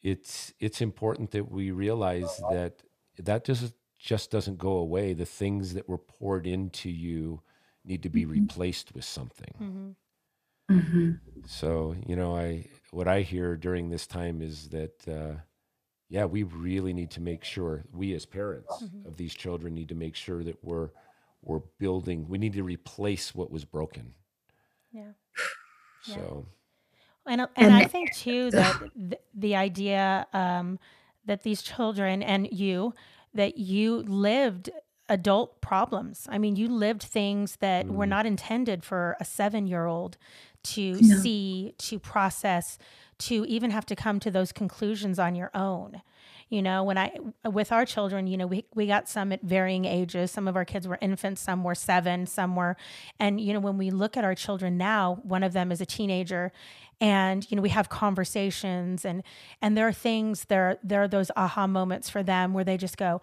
it's 0.02 0.54
it's 0.60 0.82
important 0.82 1.32
that 1.32 1.52
we 1.52 1.72
realize 1.72 2.42
that 2.52 2.84
that 3.18 3.44
just 3.44 3.74
just 4.00 4.32
doesn't 4.32 4.58
go 4.58 4.72
away. 4.72 5.14
The 5.14 5.26
things 5.26 5.74
that 5.74 5.88
were 5.88 5.98
poured 5.98 6.48
into 6.48 6.90
you 6.90 7.42
need 7.86 8.02
to 8.04 8.10
be 8.10 8.22
mm-hmm. 8.22 8.32
replaced 8.32 8.96
with 8.96 9.04
something. 9.04 9.54
Mm-hmm. 9.62 10.78
Mm-hmm. 10.78 11.12
So, 11.46 11.96
you 12.06 12.16
know, 12.16 12.36
I 12.36 12.68
what 12.92 13.08
I 13.08 13.22
hear 13.22 13.58
during 13.58 13.90
this 13.90 14.08
time 14.08 14.42
is 14.42 14.70
that, 14.70 15.08
uh, 15.08 15.42
yeah, 16.10 16.26
we 16.26 16.44
really 16.44 16.92
need 16.92 17.12
to 17.12 17.22
make 17.22 17.44
sure 17.44 17.84
we 17.94 18.14
as 18.14 18.26
parents 18.26 18.84
mm-hmm. 18.84 19.08
of 19.08 19.18
these 19.18 19.34
children 19.34 19.76
need 19.76 19.90
to 19.90 19.96
make 19.96 20.16
sure 20.16 20.44
that 20.44 20.58
we're 20.64 20.90
we're 21.42 21.62
building. 21.78 22.28
We 22.28 22.38
need 22.38 22.54
to 22.54 22.64
replace 22.64 23.34
what 23.34 23.52
was 23.52 23.64
broken. 23.64 24.14
Yeah. 24.92 25.12
So. 26.02 26.48
And, 27.26 27.48
and 27.56 27.74
I 27.74 27.86
think 27.86 28.14
too 28.16 28.50
that 28.52 28.82
the, 28.96 29.20
the 29.36 29.56
idea 29.56 30.26
um, 30.34 30.80
that 31.26 31.44
these 31.44 31.62
children 31.62 32.24
and 32.24 32.52
you 32.52 32.94
that 33.34 33.58
you 33.58 33.98
lived 33.98 34.72
adult 35.08 35.62
problems. 35.62 36.28
I 36.30 36.38
mean, 36.38 36.56
you 36.56 36.68
lived 36.68 37.04
things 37.04 37.58
that 37.58 37.86
mm. 37.86 37.92
were 37.92 38.06
not 38.06 38.26
intended 38.26 38.84
for 38.84 39.16
a 39.20 39.26
seven 39.26 39.68
year 39.68 39.86
old 39.86 40.18
to 40.74 40.94
no. 41.02 41.18
see, 41.18 41.74
to 41.78 42.00
process, 42.00 42.78
to 43.20 43.46
even 43.48 43.72
have 43.72 43.86
to 43.88 43.96
come 43.96 44.20
to 44.22 44.32
those 44.32 44.52
conclusions 44.52 45.20
on 45.20 45.36
your 45.36 45.52
own. 45.54 46.02
You 46.50 46.64
know, 46.64 46.84
when 46.84 46.98
I, 46.98 47.12
with 47.48 47.72
our 47.72 47.86
children, 47.86 48.26
you 48.26 48.36
know, 48.36 48.48
we, 48.48 48.66
we 48.74 48.88
got 48.88 49.08
some 49.08 49.32
at 49.32 49.44
varying 49.44 49.86
ages. 49.86 50.32
Some 50.32 50.48
of 50.48 50.56
our 50.56 50.66
kids 50.66 50.88
were 50.88 50.98
infants, 51.00 51.42
some 51.42 51.64
were 51.64 51.76
seven, 51.76 52.26
some 52.26 52.56
were, 52.56 52.76
and, 53.20 53.40
you 53.40 53.54
know, 53.54 53.60
when 53.60 53.78
we 53.78 53.92
look 53.92 54.18
at 54.18 54.24
our 54.24 54.34
children 54.34 54.76
now, 54.76 55.20
one 55.22 55.44
of 55.44 55.54
them 55.54 55.72
is 55.72 55.80
a 55.80 55.86
teenager 55.86 56.52
and 57.02 57.50
you 57.50 57.56
know 57.56 57.62
we 57.62 57.70
have 57.70 57.90
conversations 57.90 59.06
and 59.06 59.24
and 59.62 59.78
there 59.78 59.88
are 59.88 59.94
things 59.94 60.46
there 60.46 60.78
there 60.84 61.04
are 61.04 61.08
those 61.08 61.32
aha 61.36 61.68
moments 61.68 62.10
for 62.10 62.24
them 62.24 62.54
where 62.54 62.64
they 62.64 62.78
just 62.78 62.98
go 62.98 63.22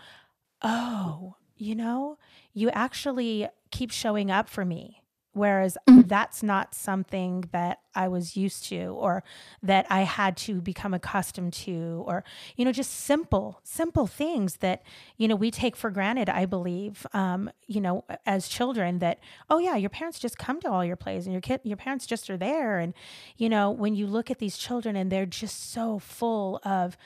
oh 0.63 1.37
you 1.57 1.75
know 1.75 2.19
you 2.53 2.71
actually 2.71 3.47
keep 3.71 3.91
showing 3.91 4.31
up 4.31 4.49
for 4.49 4.65
me 4.65 5.03
Whereas 5.37 5.77
mm-hmm. 5.87 6.09
that's 6.09 6.43
not 6.43 6.75
something 6.75 7.45
that 7.53 7.81
I 7.95 8.09
was 8.09 8.39
used 8.39 8.65
to 8.71 8.97
or 8.99 9.23
that 9.63 9.87
I 9.91 10.01
had 10.01 10.35
to 10.39 10.63
become 10.63 10.95
accustomed 10.95 11.53
to, 11.53 12.03
or, 12.07 12.25
you 12.57 12.65
know, 12.65 12.73
just 12.73 12.91
simple, 12.91 13.61
simple 13.63 14.07
things 14.07 14.57
that, 14.57 14.83
you 15.19 15.29
know, 15.29 15.37
we 15.37 15.51
take 15.51 15.77
for 15.77 15.91
granted, 15.91 16.31
I 16.31 16.47
believe, 16.47 17.07
um, 17.13 17.51
you 17.67 17.83
know, 17.83 18.05
as 18.25 18.49
children 18.49 18.99
that, 19.01 19.19
oh, 19.51 19.59
yeah, 19.59 19.77
your 19.77 19.91
parents 19.91 20.19
just 20.19 20.39
come 20.39 20.59
to 20.63 20.71
all 20.71 20.83
your 20.83 20.97
plays 20.97 21.27
and 21.27 21.35
your 21.35 21.43
kid, 21.43 21.61
your 21.65 21.77
parents 21.77 22.07
just 22.07 22.31
are 22.31 22.39
there. 22.39 22.79
And, 22.79 22.95
you 23.37 23.51
know, 23.51 23.71
when 23.71 23.95
you 23.95 24.07
look 24.07 24.31
at 24.31 24.39
these 24.39 24.57
children 24.57 24.97
and 24.97 25.13
they're 25.13 25.27
just 25.27 25.71
so 25.71 25.99
full 25.99 26.61
of, 26.65 26.97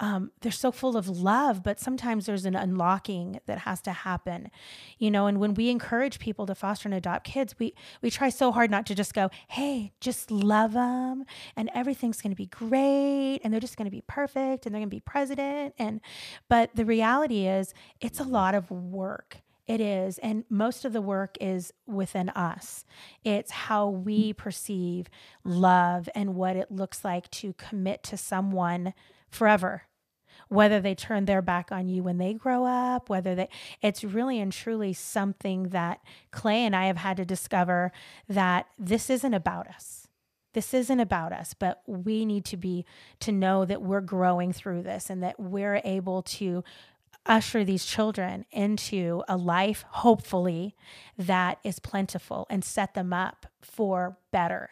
um, 0.00 0.30
they're 0.40 0.52
so 0.52 0.70
full 0.70 0.96
of 0.96 1.08
love, 1.08 1.62
but 1.62 1.80
sometimes 1.80 2.26
there's 2.26 2.44
an 2.44 2.54
unlocking 2.54 3.40
that 3.46 3.58
has 3.58 3.80
to 3.82 3.92
happen, 3.92 4.50
you 4.98 5.10
know. 5.10 5.26
And 5.26 5.40
when 5.40 5.54
we 5.54 5.70
encourage 5.70 6.20
people 6.20 6.46
to 6.46 6.54
foster 6.54 6.88
and 6.88 6.94
adopt 6.94 7.24
kids, 7.24 7.54
we 7.58 7.74
we 8.00 8.10
try 8.10 8.28
so 8.28 8.52
hard 8.52 8.70
not 8.70 8.86
to 8.86 8.94
just 8.94 9.12
go, 9.12 9.30
"Hey, 9.48 9.92
just 10.00 10.30
love 10.30 10.72
them, 10.72 11.24
and 11.56 11.68
everything's 11.74 12.22
going 12.22 12.30
to 12.30 12.36
be 12.36 12.46
great, 12.46 13.40
and 13.42 13.52
they're 13.52 13.60
just 13.60 13.76
going 13.76 13.86
to 13.86 13.90
be 13.90 14.04
perfect, 14.06 14.66
and 14.66 14.74
they're 14.74 14.80
going 14.80 14.90
to 14.90 14.96
be 14.96 15.00
president." 15.00 15.74
And 15.78 16.00
but 16.48 16.70
the 16.76 16.84
reality 16.84 17.46
is, 17.46 17.74
it's 18.00 18.20
a 18.20 18.24
lot 18.24 18.54
of 18.54 18.70
work. 18.70 19.38
It 19.66 19.82
is. 19.82 20.16
And 20.18 20.44
most 20.48 20.86
of 20.86 20.94
the 20.94 21.02
work 21.02 21.36
is 21.42 21.74
within 21.86 22.30
us. 22.30 22.86
It's 23.22 23.50
how 23.50 23.86
we 23.86 24.32
perceive 24.32 25.08
love 25.44 26.08
and 26.14 26.34
what 26.34 26.56
it 26.56 26.70
looks 26.70 27.04
like 27.04 27.30
to 27.32 27.52
commit 27.52 28.02
to 28.04 28.16
someone 28.16 28.94
forever 29.28 29.82
whether 30.48 30.80
they 30.80 30.94
turn 30.94 31.24
their 31.24 31.42
back 31.42 31.70
on 31.70 31.88
you 31.88 32.02
when 32.02 32.18
they 32.18 32.34
grow 32.34 32.64
up, 32.64 33.08
whether 33.08 33.34
they, 33.34 33.48
it's 33.82 34.04
really 34.04 34.40
and 34.40 34.52
truly 34.52 34.92
something 34.92 35.64
that 35.70 36.00
Clay 36.30 36.64
and 36.64 36.74
I 36.74 36.86
have 36.86 36.96
had 36.98 37.16
to 37.18 37.24
discover 37.24 37.92
that 38.28 38.66
this 38.78 39.10
isn't 39.10 39.34
about 39.34 39.68
us. 39.68 40.08
This 40.54 40.72
isn't 40.72 41.00
about 41.00 41.32
us, 41.32 41.54
but 41.54 41.82
we 41.86 42.24
need 42.24 42.44
to 42.46 42.56
be, 42.56 42.84
to 43.20 43.30
know 43.30 43.64
that 43.64 43.82
we're 43.82 44.00
growing 44.00 44.52
through 44.52 44.82
this 44.82 45.10
and 45.10 45.22
that 45.22 45.38
we're 45.38 45.80
able 45.84 46.22
to 46.22 46.64
usher 47.26 47.64
these 47.64 47.84
children 47.84 48.46
into 48.50 49.22
a 49.28 49.36
life, 49.36 49.84
hopefully, 49.90 50.74
that 51.18 51.58
is 51.62 51.78
plentiful 51.78 52.46
and 52.48 52.64
set 52.64 52.94
them 52.94 53.12
up 53.12 53.46
for 53.60 54.16
better. 54.32 54.70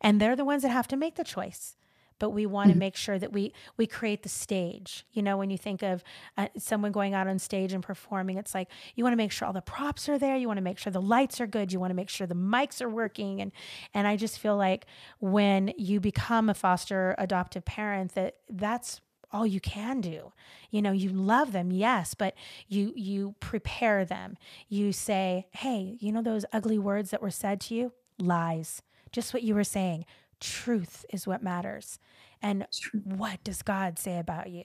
And 0.00 0.20
they're 0.20 0.36
the 0.36 0.44
ones 0.44 0.62
that 0.62 0.70
have 0.70 0.88
to 0.88 0.96
make 0.96 1.16
the 1.16 1.24
choice 1.24 1.76
but 2.18 2.30
we 2.30 2.46
want 2.46 2.68
to 2.68 2.72
mm-hmm. 2.72 2.80
make 2.80 2.96
sure 2.96 3.18
that 3.18 3.32
we 3.32 3.52
we 3.76 3.86
create 3.86 4.22
the 4.22 4.28
stage. 4.28 5.06
You 5.12 5.22
know 5.22 5.36
when 5.36 5.50
you 5.50 5.58
think 5.58 5.82
of 5.82 6.02
uh, 6.36 6.48
someone 6.58 6.92
going 6.92 7.14
out 7.14 7.26
on 7.26 7.38
stage 7.38 7.72
and 7.72 7.82
performing 7.82 8.38
it's 8.38 8.54
like 8.54 8.68
you 8.94 9.04
want 9.04 9.12
to 9.12 9.16
make 9.16 9.32
sure 9.32 9.46
all 9.46 9.52
the 9.52 9.60
props 9.60 10.08
are 10.08 10.18
there 10.18 10.36
you 10.36 10.46
want 10.46 10.58
to 10.58 10.62
make 10.62 10.78
sure 10.78 10.92
the 10.92 11.00
lights 11.00 11.40
are 11.40 11.46
good 11.46 11.72
you 11.72 11.80
want 11.80 11.90
to 11.90 11.94
make 11.94 12.08
sure 12.08 12.26
the 12.26 12.34
mics 12.34 12.80
are 12.80 12.88
working 12.88 13.40
and 13.40 13.52
and 13.94 14.06
i 14.06 14.16
just 14.16 14.38
feel 14.38 14.56
like 14.56 14.86
when 15.18 15.72
you 15.76 16.00
become 16.00 16.48
a 16.48 16.54
foster 16.54 17.14
adoptive 17.18 17.64
parent 17.64 18.14
that 18.14 18.36
that's 18.48 19.00
all 19.32 19.46
you 19.46 19.60
can 19.60 20.00
do. 20.00 20.32
You 20.70 20.82
know 20.82 20.92
you 20.92 21.10
love 21.10 21.52
them 21.52 21.70
yes 21.70 22.14
but 22.14 22.34
you 22.68 22.92
you 22.96 23.34
prepare 23.40 24.04
them. 24.04 24.36
You 24.68 24.92
say 24.92 25.46
hey 25.50 25.96
you 26.00 26.12
know 26.12 26.22
those 26.22 26.44
ugly 26.52 26.78
words 26.78 27.10
that 27.10 27.22
were 27.22 27.30
said 27.30 27.60
to 27.62 27.74
you? 27.74 27.92
Lies. 28.18 28.82
Just 29.12 29.34
what 29.34 29.42
you 29.42 29.54
were 29.54 29.64
saying 29.64 30.04
truth 30.40 31.04
is 31.12 31.26
what 31.26 31.42
matters. 31.42 31.98
And 32.42 32.66
what 33.04 33.42
does 33.44 33.62
God 33.62 33.98
say 33.98 34.18
about 34.18 34.50
you? 34.50 34.64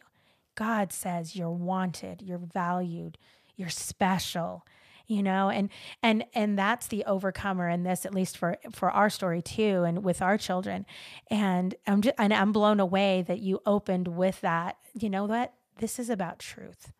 God 0.55 0.91
says 0.91 1.35
you're 1.35 1.49
wanted, 1.49 2.21
you're 2.21 2.37
valued, 2.37 3.17
you're 3.55 3.69
special 3.69 4.65
you 5.11 5.21
know? 5.21 5.49
And 5.49 5.69
and 6.01 6.23
and 6.33 6.57
that's 6.57 6.87
the 6.87 7.03
overcomer 7.03 7.67
in 7.67 7.83
this 7.83 8.05
at 8.05 8.15
least 8.15 8.37
for 8.37 8.57
for 8.71 8.89
our 8.89 9.09
story 9.09 9.41
too 9.41 9.83
and 9.83 10.03
with 10.05 10.21
our 10.21 10.37
children. 10.37 10.85
And 11.29 11.75
i'm 11.85 12.01
just 12.01 12.15
and 12.17 12.33
i'm 12.33 12.53
blown 12.53 12.79
away 12.79 13.21
that 13.27 13.39
you 13.39 13.59
opened 13.65 14.07
with 14.07 14.39
that 14.41 14.77
you 14.93 15.09
know 15.09 15.25
what? 15.25 15.53
This 15.79 15.99
is 15.99 16.09
about 16.09 16.39
truth 16.39 16.93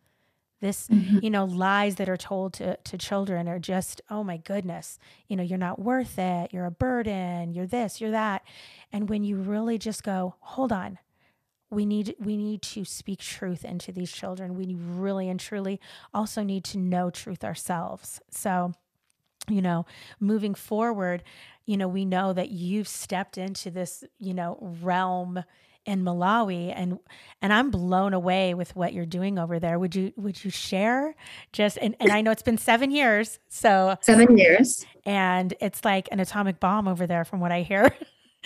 this 0.62 0.88
mm-hmm. 0.88 1.18
you 1.20 1.28
know 1.28 1.44
lies 1.44 1.96
that 1.96 2.08
are 2.08 2.16
told 2.16 2.54
to 2.54 2.76
to 2.76 2.96
children 2.96 3.48
are 3.48 3.58
just 3.58 4.00
oh 4.08 4.24
my 4.24 4.38
goodness 4.38 4.98
you 5.28 5.36
know 5.36 5.42
you're 5.42 5.58
not 5.58 5.78
worth 5.78 6.18
it 6.18 6.50
you're 6.54 6.64
a 6.64 6.70
burden 6.70 7.52
you're 7.52 7.66
this 7.66 8.00
you're 8.00 8.12
that. 8.12 8.42
And 8.90 9.08
when 9.08 9.24
you 9.24 9.36
really 9.36 9.76
just 9.76 10.02
go 10.02 10.36
hold 10.40 10.72
on 10.72 10.98
we 11.68 11.84
need 11.84 12.14
we 12.18 12.36
need 12.36 12.62
to 12.62 12.84
speak 12.84 13.18
truth 13.18 13.64
into 13.64 13.92
these 13.92 14.12
children. 14.12 14.54
We 14.54 14.74
really 14.74 15.28
and 15.28 15.40
truly 15.40 15.80
also 16.12 16.42
need 16.42 16.64
to 16.64 16.78
know 16.78 17.10
truth 17.10 17.44
ourselves. 17.44 18.20
So 18.30 18.72
you 19.48 19.60
know 19.60 19.84
moving 20.20 20.54
forward 20.54 21.24
you 21.66 21.76
know 21.76 21.88
we 21.88 22.04
know 22.04 22.32
that 22.32 22.50
you've 22.50 22.86
stepped 22.86 23.36
into 23.36 23.72
this 23.72 24.04
you 24.18 24.32
know 24.32 24.56
realm 24.60 25.42
in 25.84 26.04
Malawi 26.04 26.72
and 26.74 26.98
and 27.40 27.52
I'm 27.52 27.70
blown 27.70 28.14
away 28.14 28.54
with 28.54 28.74
what 28.76 28.92
you're 28.92 29.06
doing 29.06 29.38
over 29.38 29.58
there. 29.58 29.78
Would 29.78 29.94
you 29.94 30.12
would 30.16 30.44
you 30.44 30.50
share 30.50 31.14
just 31.52 31.78
and, 31.78 31.96
and 31.98 32.12
I 32.12 32.20
know 32.20 32.30
it's 32.30 32.42
been 32.42 32.58
seven 32.58 32.90
years. 32.90 33.38
So 33.48 33.96
seven 34.00 34.38
years. 34.38 34.86
And 35.04 35.54
it's 35.60 35.84
like 35.84 36.08
an 36.12 36.20
atomic 36.20 36.60
bomb 36.60 36.86
over 36.86 37.06
there 37.06 37.24
from 37.24 37.40
what 37.40 37.50
I 37.50 37.62
hear. 37.62 37.94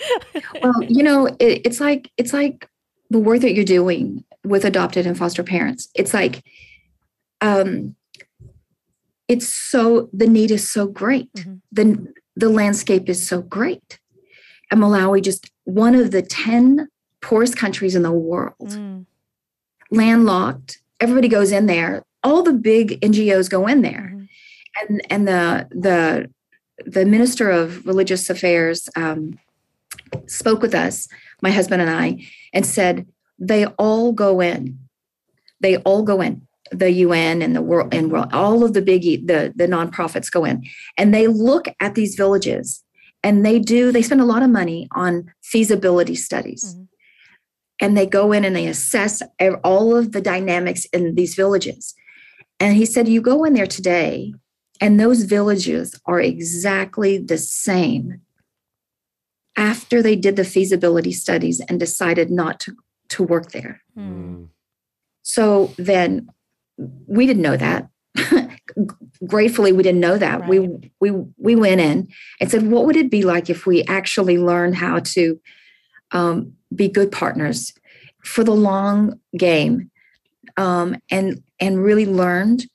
well, 0.61 0.83
you 0.83 1.03
know, 1.03 1.27
it, 1.27 1.61
it's 1.65 1.79
like 1.79 2.11
it's 2.17 2.33
like 2.33 2.69
the 3.09 3.19
work 3.19 3.41
that 3.41 3.53
you're 3.53 3.65
doing 3.65 4.23
with 4.43 4.65
adopted 4.65 5.05
and 5.05 5.17
foster 5.17 5.43
parents. 5.43 5.89
It's 5.93 6.13
like 6.13 6.43
um 7.41 7.95
it's 9.27 9.53
so 9.53 10.09
the 10.11 10.27
need 10.27 10.49
is 10.51 10.71
so 10.71 10.87
great. 10.87 11.31
Mm-hmm. 11.33 11.55
The 11.71 12.13
the 12.35 12.49
landscape 12.49 13.09
is 13.09 13.27
so 13.27 13.41
great. 13.43 13.99
And 14.71 14.81
Malawi 14.81 15.23
just 15.23 15.51
one 15.65 15.95
of 15.95 16.11
the 16.11 16.21
10 16.21 16.87
poorest 17.27 17.57
countries 17.57 17.93
in 17.93 18.03
the 18.03 18.11
world, 18.11 18.55
mm. 18.61 19.05
landlocked. 19.91 20.79
Everybody 21.01 21.27
goes 21.27 21.51
in 21.51 21.65
there. 21.65 22.03
All 22.23 22.41
the 22.41 22.53
big 22.53 23.01
NGOs 23.01 23.49
go 23.49 23.67
in 23.67 23.81
there, 23.81 24.13
mm. 24.15 24.29
and 24.79 25.01
and 25.09 25.27
the 25.27 25.67
the 25.71 26.31
the 26.85 27.05
minister 27.05 27.49
of 27.49 27.85
religious 27.85 28.29
affairs 28.29 28.87
um, 28.95 29.37
spoke 30.27 30.61
with 30.61 30.73
us, 30.73 31.09
my 31.41 31.51
husband 31.51 31.81
and 31.81 31.91
I, 31.91 32.25
and 32.53 32.65
said 32.65 33.05
they 33.37 33.65
all 33.65 34.13
go 34.13 34.39
in. 34.39 34.79
They 35.59 35.77
all 35.77 36.03
go 36.03 36.21
in. 36.21 36.47
The 36.71 36.91
UN 36.91 37.41
and 37.41 37.55
the 37.55 37.61
world 37.61 37.93
and 37.93 38.11
world, 38.11 38.27
all 38.33 38.63
of 38.63 38.73
the 38.73 38.81
big 38.81 39.27
the 39.27 39.53
the 39.53 39.67
nonprofits 39.67 40.31
go 40.31 40.45
in, 40.45 40.63
and 40.97 41.13
they 41.13 41.27
look 41.27 41.67
at 41.81 41.95
these 41.95 42.15
villages, 42.15 42.83
and 43.21 43.45
they 43.45 43.59
do. 43.59 43.91
They 43.91 44.01
spend 44.01 44.21
a 44.21 44.31
lot 44.33 44.43
of 44.43 44.49
money 44.49 44.87
on 44.91 45.33
feasibility 45.43 46.15
studies. 46.15 46.63
Mm-hmm 46.63 46.83
and 47.79 47.95
they 47.95 48.05
go 48.05 48.31
in 48.31 48.43
and 48.43 48.55
they 48.55 48.67
assess 48.67 49.21
all 49.63 49.95
of 49.95 50.11
the 50.11 50.21
dynamics 50.21 50.85
in 50.85 51.15
these 51.15 51.35
villages. 51.35 51.93
And 52.59 52.75
he 52.75 52.85
said, 52.85 53.07
You 53.07 53.21
go 53.21 53.43
in 53.43 53.53
there 53.53 53.67
today, 53.67 54.33
and 54.81 54.99
those 54.99 55.23
villages 55.23 55.99
are 56.05 56.19
exactly 56.19 57.17
the 57.17 57.37
same 57.37 58.21
after 59.55 60.01
they 60.01 60.15
did 60.15 60.35
the 60.35 60.43
feasibility 60.43 61.11
studies 61.11 61.59
and 61.67 61.79
decided 61.79 62.29
not 62.29 62.59
to, 62.61 62.75
to 63.09 63.23
work 63.23 63.51
there. 63.51 63.81
Mm. 63.97 64.49
So 65.23 65.73
then 65.77 66.29
we 66.77 67.25
didn't 67.25 67.41
know 67.41 67.57
that. 67.57 67.89
Gratefully, 69.27 69.71
we 69.71 69.81
didn't 69.83 69.99
know 69.99 70.17
that. 70.17 70.41
Right. 70.41 70.49
We 70.49 70.91
we 70.99 71.11
we 71.37 71.55
went 71.55 71.81
in 71.81 72.07
and 72.39 72.51
said, 72.51 72.67
what 72.67 72.85
would 72.85 72.95
it 72.95 73.09
be 73.09 73.23
like 73.23 73.49
if 73.49 73.65
we 73.65 73.83
actually 73.83 74.37
learned 74.37 74.75
how 74.75 74.99
to 74.99 75.39
um, 76.11 76.53
be 76.73 76.87
good 76.87 77.11
partners 77.11 77.73
for 78.23 78.43
the 78.43 78.55
long 78.55 79.19
game 79.37 79.89
um, 80.57 80.95
and 81.09 81.43
and 81.59 81.83
really 81.83 82.05
learned 82.05 82.65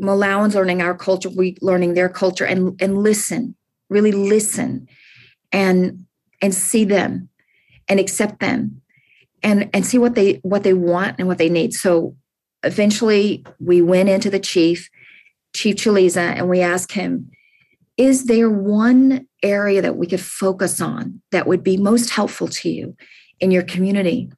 Malawans 0.00 0.54
learning 0.54 0.80
our 0.80 0.94
culture, 0.94 1.28
we 1.28 1.56
learning 1.60 1.94
their 1.94 2.08
culture 2.08 2.44
and 2.44 2.80
and 2.80 2.98
listen, 2.98 3.56
really 3.88 4.12
listen 4.12 4.88
and 5.52 6.06
and 6.40 6.54
see 6.54 6.84
them 6.84 7.28
and 7.88 7.98
accept 7.98 8.40
them 8.40 8.80
and 9.42 9.68
and 9.72 9.84
see 9.84 9.98
what 9.98 10.14
they 10.14 10.34
what 10.42 10.62
they 10.62 10.74
want 10.74 11.16
and 11.18 11.26
what 11.26 11.38
they 11.38 11.48
need. 11.48 11.74
So 11.74 12.16
eventually 12.62 13.44
we 13.58 13.82
went 13.82 14.08
into 14.08 14.30
the 14.30 14.38
chief, 14.38 14.88
Chief 15.52 15.76
Chiliza, 15.76 16.36
and 16.36 16.48
we 16.48 16.60
asked 16.60 16.92
him, 16.92 17.30
is 17.98 18.26
there 18.26 18.48
one 18.48 19.26
area 19.42 19.82
that 19.82 19.96
we 19.96 20.06
could 20.06 20.20
focus 20.20 20.80
on 20.80 21.20
that 21.32 21.46
would 21.46 21.64
be 21.64 21.76
most 21.76 22.10
helpful 22.10 22.46
to 22.46 22.70
you 22.70 22.96
in 23.40 23.50
your 23.50 23.64
community? 23.64 24.30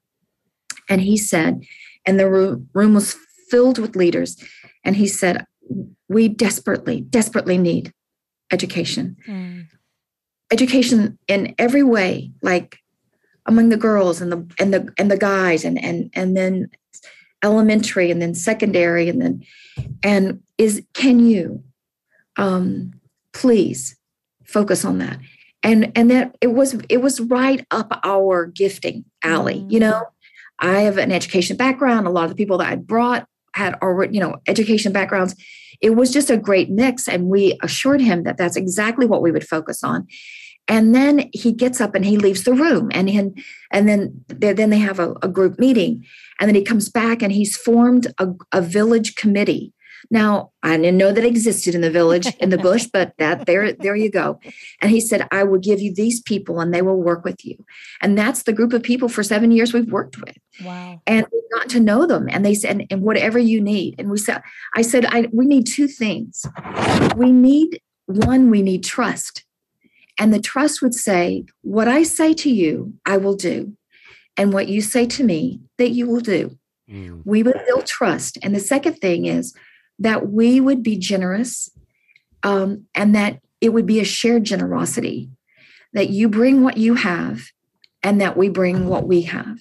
And 0.89 0.99
he 0.99 1.15
said, 1.15 1.63
and 2.05 2.19
the 2.19 2.27
room 2.73 2.93
was 2.93 3.15
filled 3.49 3.77
with 3.77 3.95
leaders. 3.95 4.35
And 4.83 4.95
he 4.95 5.07
said, 5.07 5.45
We 6.09 6.27
desperately, 6.27 7.01
desperately 7.01 7.59
need 7.59 7.93
education. 8.51 9.15
Mm. 9.27 9.67
Education 10.51 11.19
in 11.27 11.55
every 11.57 11.83
way, 11.83 12.31
like 12.41 12.79
among 13.45 13.69
the 13.69 13.77
girls 13.77 14.21
and 14.21 14.31
the 14.31 14.45
and 14.59 14.73
the 14.73 14.91
and 14.97 15.09
the 15.09 15.17
guys 15.17 15.63
and 15.63 15.81
and 15.81 16.09
and 16.13 16.35
then 16.35 16.69
elementary 17.43 18.11
and 18.11 18.21
then 18.21 18.35
secondary 18.35 19.07
and 19.07 19.21
then 19.21 19.43
and 20.03 20.41
is 20.57 20.83
can 20.93 21.19
you 21.19 21.63
um 22.37 22.91
please 23.33 23.97
focus 24.45 24.85
on 24.85 24.97
that. 24.99 25.19
And 25.63 25.91
and 25.95 26.09
that 26.11 26.35
it 26.41 26.53
was 26.53 26.75
it 26.89 26.97
was 26.97 27.21
right 27.21 27.65
up 27.71 27.99
our 28.03 28.47
gifting 28.47 29.05
alley 29.23 29.59
mm-hmm. 29.59 29.71
you 29.71 29.79
know? 29.79 30.03
I 30.63 30.81
have 30.81 30.99
an 30.99 31.11
education 31.11 31.57
background. 31.57 32.05
A 32.05 32.11
lot 32.11 32.25
of 32.25 32.29
the 32.29 32.35
people 32.35 32.59
that 32.59 32.71
i 32.71 32.75
brought 32.75 33.27
had 33.55 33.75
already 33.81 34.15
you 34.15 34.21
know 34.21 34.37
education 34.47 34.91
backgrounds. 34.91 35.35
It 35.81 35.95
was 35.95 36.11
just 36.11 36.29
a 36.29 36.37
great 36.37 36.69
mix 36.69 37.07
and 37.07 37.25
we 37.25 37.57
assured 37.63 38.01
him 38.01 38.23
that 38.23 38.37
that's 38.37 38.55
exactly 38.55 39.07
what 39.07 39.21
we 39.21 39.31
would 39.31 39.47
focus 39.47 39.83
on. 39.83 40.07
And 40.67 40.93
then 40.93 41.29
he 41.33 41.51
gets 41.51 41.81
up 41.81 41.95
and 41.95 42.05
he 42.05 42.17
leaves 42.17 42.43
the 42.43 42.53
room 42.53 42.91
and 42.93 43.09
he, 43.09 43.17
and 43.71 43.89
then 43.89 44.23
then 44.27 44.69
they 44.69 44.77
have 44.77 44.99
a, 44.99 45.15
a, 45.23 45.27
group 45.27 45.57
meeting 45.59 46.05
and 46.39 46.47
then 46.47 46.55
he 46.55 46.63
comes 46.63 46.87
back 46.87 47.21
and 47.21 47.31
he's 47.31 47.57
formed 47.57 48.07
a, 48.19 48.27
a 48.51 48.61
village 48.61 49.15
committee 49.15 49.73
now, 50.09 50.51
I 50.63 50.77
didn't 50.77 50.97
know 50.97 51.11
that 51.11 51.23
existed 51.23 51.75
in 51.75 51.81
the 51.81 51.91
village, 51.91 52.33
in 52.37 52.49
the 52.49 52.57
bush, 52.57 52.87
but 52.91 53.13
that 53.17 53.45
there, 53.45 53.73
there 53.73 53.95
you 53.95 54.09
go. 54.09 54.39
And 54.81 54.91
he 54.91 54.99
said, 54.99 55.27
I 55.31 55.43
will 55.43 55.59
give 55.59 55.79
you 55.79 55.93
these 55.93 56.21
people 56.21 56.59
and 56.59 56.73
they 56.73 56.81
will 56.81 57.01
work 57.01 57.23
with 57.23 57.45
you. 57.45 57.63
And 58.01 58.17
that's 58.17 58.43
the 58.43 58.53
group 58.53 58.73
of 58.73 58.83
people 58.83 59.09
for 59.09 59.23
seven 59.23 59.51
years 59.51 59.73
we've 59.73 59.91
worked 59.91 60.17
with. 60.17 60.37
Wow. 60.63 61.01
And 61.05 61.25
we 61.31 61.41
got 61.53 61.69
to 61.69 61.79
know 61.79 62.05
them. 62.05 62.27
And 62.29 62.45
they 62.45 62.55
said, 62.55 62.87
and 62.89 63.01
whatever 63.01 63.37
you 63.39 63.61
need. 63.61 63.95
And 63.99 64.09
we 64.09 64.17
said, 64.17 64.41
I 64.75 64.81
said, 64.81 65.05
I 65.05 65.27
we 65.31 65.45
need 65.45 65.67
two 65.67 65.87
things. 65.87 66.45
We 67.15 67.31
need 67.31 67.81
one, 68.05 68.49
we 68.49 68.61
need 68.61 68.83
trust. 68.83 69.43
And 70.19 70.33
the 70.33 70.41
trust 70.41 70.81
would 70.81 70.93
say, 70.93 71.45
What 71.61 71.87
I 71.87 72.03
say 72.03 72.33
to 72.35 72.49
you, 72.49 72.93
I 73.05 73.17
will 73.17 73.35
do. 73.35 73.75
And 74.37 74.53
what 74.53 74.67
you 74.67 74.81
say 74.81 75.05
to 75.07 75.23
me, 75.23 75.61
that 75.77 75.91
you 75.91 76.07
will 76.07 76.21
do. 76.21 76.57
Mm. 76.89 77.21
We 77.25 77.43
would 77.43 77.59
build 77.67 77.85
trust. 77.85 78.37
And 78.41 78.55
the 78.55 78.59
second 78.59 78.95
thing 78.95 79.25
is 79.25 79.53
that 80.01 80.29
we 80.29 80.59
would 80.59 80.81
be 80.81 80.97
generous 80.97 81.69
um, 82.43 82.85
and 82.95 83.15
that 83.15 83.39
it 83.61 83.69
would 83.69 83.85
be 83.85 83.99
a 83.99 84.05
shared 84.05 84.43
generosity, 84.43 85.29
that 85.93 86.09
you 86.09 86.27
bring 86.27 86.63
what 86.63 86.77
you 86.77 86.95
have 86.95 87.43
and 88.01 88.19
that 88.19 88.35
we 88.35 88.49
bring 88.49 88.87
what 88.87 89.07
we 89.07 89.21
have. 89.21 89.59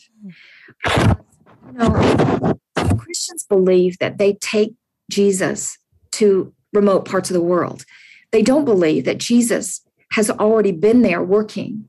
You 0.87 1.72
know, 1.74 2.59
Christians 2.96 3.44
believe 3.48 3.98
that 3.98 4.16
they 4.16 4.33
take 4.35 4.74
Jesus 5.11 5.76
to 6.12 6.55
remote 6.72 7.05
parts 7.05 7.29
of 7.29 7.35
the 7.35 7.42
world. 7.42 7.85
They 8.33 8.42
don't 8.42 8.64
believe 8.64 9.05
that 9.05 9.18
Jesus 9.18 9.83
has 10.12 10.31
already 10.31 10.72
been 10.72 11.03
there 11.03 11.22
working 11.22 11.87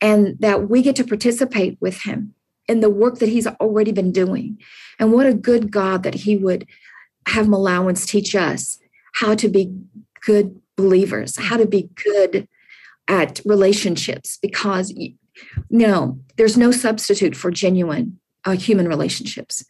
and 0.00 0.36
that 0.40 0.70
we 0.70 0.80
get 0.80 0.96
to 0.96 1.04
participate 1.04 1.76
with 1.80 2.02
him 2.02 2.34
in 2.66 2.80
the 2.80 2.90
work 2.90 3.18
that 3.18 3.28
he's 3.28 3.46
already 3.46 3.92
been 3.92 4.10
doing. 4.10 4.58
And 4.98 5.12
what 5.12 5.26
a 5.26 5.34
good 5.34 5.70
God 5.70 6.02
that 6.04 6.14
he 6.14 6.36
would 6.36 6.66
have 7.28 7.46
Malawans 7.46 8.06
teach 8.06 8.34
us 8.34 8.78
how 9.14 9.34
to 9.34 9.48
be 9.48 9.72
good 10.24 10.60
believers, 10.76 11.36
how 11.36 11.56
to 11.56 11.66
be 11.66 11.88
good 12.02 12.48
at 13.08 13.40
relationships, 13.44 14.38
because 14.40 14.90
you 14.90 15.14
know 15.70 16.18
there's 16.36 16.56
no 16.56 16.70
substitute 16.70 17.36
for 17.36 17.50
genuine 17.50 18.18
uh, 18.44 18.52
human 18.52 18.88
relationships. 18.88 19.64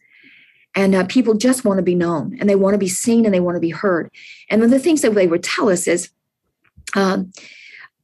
And 0.75 0.93
uh, 0.93 1.05
people 1.05 1.35
just 1.35 1.63
want 1.63 1.77
to 1.77 1.83
be 1.83 1.95
known 1.95 2.35
and 2.39 2.49
they 2.49 2.55
want 2.55 2.73
to 2.73 2.77
be 2.77 2.89
seen 2.89 3.23
and 3.23 3.33
they 3.33 3.39
want 3.39 3.55
to 3.55 3.61
be 3.61 3.69
heard. 3.69 4.11
And 4.49 4.59
one 4.59 4.65
of 4.65 4.71
the 4.71 4.79
things 4.79 5.01
that 5.01 5.15
they 5.15 5.25
would 5.25 5.41
tell 5.41 5.69
us 5.69 5.87
is, 5.87 6.11
um, 6.95 7.31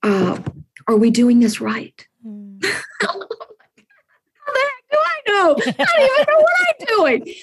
uh, 0.04 0.40
are 0.88 0.96
we 0.96 1.12
doing 1.12 1.40
this 1.40 1.62
right? 1.62 2.08
Mm. 2.24 2.64
How 3.00 3.18
the 3.18 4.60
heck 4.60 4.84
do 4.92 4.98
I 4.98 5.22
know? 5.28 5.56
I 5.58 5.72
don't 5.72 6.02
even 6.04 6.26
know 6.28 6.40
what 6.40 6.54
I'm 6.62 6.86
doing. 6.98 7.34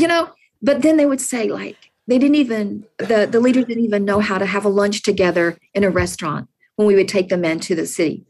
You 0.00 0.06
know, 0.06 0.30
but 0.62 0.82
then 0.82 0.96
they 0.96 1.06
would 1.06 1.20
say, 1.20 1.48
like, 1.48 1.90
they 2.06 2.18
didn't 2.18 2.36
even, 2.36 2.84
the, 2.98 3.28
the 3.30 3.40
leaders 3.40 3.66
didn't 3.66 3.84
even 3.84 4.04
know 4.04 4.20
how 4.20 4.38
to 4.38 4.46
have 4.46 4.64
a 4.64 4.68
lunch 4.68 5.02
together 5.02 5.56
in 5.74 5.84
a 5.84 5.90
restaurant 5.90 6.48
when 6.76 6.88
we 6.88 6.94
would 6.94 7.08
take 7.08 7.28
them 7.28 7.44
into 7.44 7.74
the 7.74 7.86
city, 7.86 8.24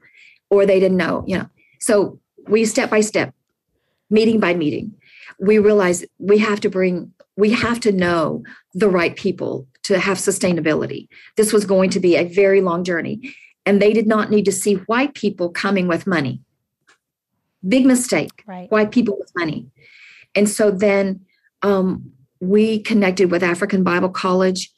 or 0.51 0.67
they 0.67 0.81
didn't 0.81 0.97
know, 0.97 1.25
you 1.27 1.39
know. 1.39 1.49
So 1.79 2.21
we 2.47 2.65
step 2.65 2.91
by 2.91 3.01
step, 3.01 3.35
meeting 4.11 4.41
by 4.41 4.55
meeting, 4.55 4.95
we 5.39 5.59
realize 5.59 6.05
we 6.19 6.39
have 6.39 6.61
to 6.61 6.69
bring, 6.69 7.13
we 7.37 7.51
have 7.53 7.81
to 7.81 7.93
know 7.93 8.43
the 8.75 8.89
right 8.89 9.17
people 9.17 9.67
to 9.85 9.99
have 9.99 10.19
sustainability. 10.19 11.09
This 11.37 11.53
was 11.53 11.65
going 11.65 11.91
to 11.91 12.01
be 12.01 12.17
a 12.17 12.25
very 12.25 12.61
long 12.61 12.85
journey. 12.85 13.35
And 13.65 13.81
they 13.81 13.93
did 13.93 14.07
not 14.07 14.31
need 14.31 14.45
to 14.45 14.53
see 14.53 14.75
white 14.75 15.15
people 15.15 15.51
coming 15.51 15.87
with 15.87 16.07
money. 16.07 16.41
Big 17.67 17.87
mistake. 17.87 18.43
Right. 18.47 18.71
White 18.71 18.91
people 18.91 19.17
with 19.19 19.31
money. 19.37 19.71
And 20.35 20.49
so 20.49 20.71
then 20.71 21.25
um, 21.63 22.13
we 22.41 22.81
connected 22.81 23.31
with 23.31 23.43
African 23.43 23.85
Bible 23.85 24.09
College 24.09 24.71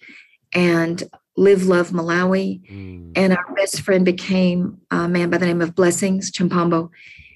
and 0.52 1.02
Live 1.36 1.64
Love 1.64 1.90
Malawi. 1.90 2.60
Mm. 2.70 3.12
And 3.16 3.32
our 3.32 3.54
best 3.54 3.80
friend 3.80 4.04
became 4.04 4.78
a 4.90 5.08
man 5.08 5.30
by 5.30 5.38
the 5.38 5.46
name 5.46 5.62
of 5.62 5.74
Blessings 5.74 6.30
Chimpambo. 6.30 6.90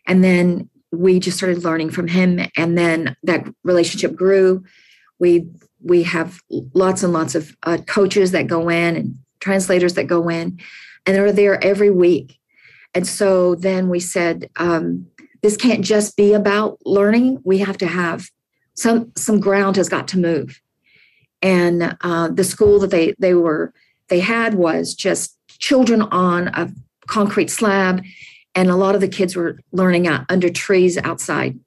And 0.07 0.23
then 0.23 0.69
we 0.93 1.19
just 1.21 1.37
started 1.37 1.65
learning 1.65 1.91
from 1.91 2.09
him. 2.09 2.41
And 2.57 2.77
then 2.77 3.17
that 3.23 3.47
relationship 3.65 4.15
grew. 4.15 4.65
We 5.19 5.47
we 5.81 6.03
have 6.03 6.41
lots 6.75 7.03
and 7.03 7.13
lots 7.13 7.35
of 7.35 7.57
uh, 7.63 7.79
coaches 7.87 8.33
that 8.33 8.47
go 8.47 8.69
in 8.69 8.97
and 8.97 9.15
translators 9.41 9.95
that 9.95 10.05
go 10.05 10.29
in 10.29 10.59
and 11.05 11.15
they're 11.15 11.33
there 11.33 11.63
every 11.63 11.91
week. 11.91 12.39
And 12.95 13.07
so 13.07 13.55
then 13.55 13.89
we 13.89 14.01
said, 14.01 14.51
um, 14.57 15.07
this 15.43 15.57
can't 15.57 15.85
just 15.85 16.17
be 16.17 16.33
about 16.33 16.79
learning. 16.85 17.41
We 17.45 17.59
have 17.59 17.79
to 17.79 17.87
have 17.87 18.31
some 18.77 19.13
some 19.17 19.41
ground 19.41 19.77
has 19.77 19.89
got 19.89 20.09
to 20.09 20.19
move. 20.19 20.61
And 21.43 21.97
uh, 22.01 22.29
the 22.29 22.45
school 22.45 22.79
that 22.81 22.91
they 22.91 23.15
they 23.19 23.35
were 23.35 23.73
they 24.09 24.21
had 24.21 24.55
was 24.55 24.95
just 24.95 25.37
children 25.59 26.03
on 26.03 26.49
a 26.49 26.71
concrete 27.07 27.51
slab, 27.51 28.03
and 28.55 28.71
a 28.71 28.77
lot 28.77 28.95
of 28.95 29.01
the 29.01 29.09
kids 29.09 29.37
were 29.37 29.59
learning 29.73 30.07
out 30.07 30.25
under 30.29 30.49
trees 30.49 30.99
outside. 30.99 31.59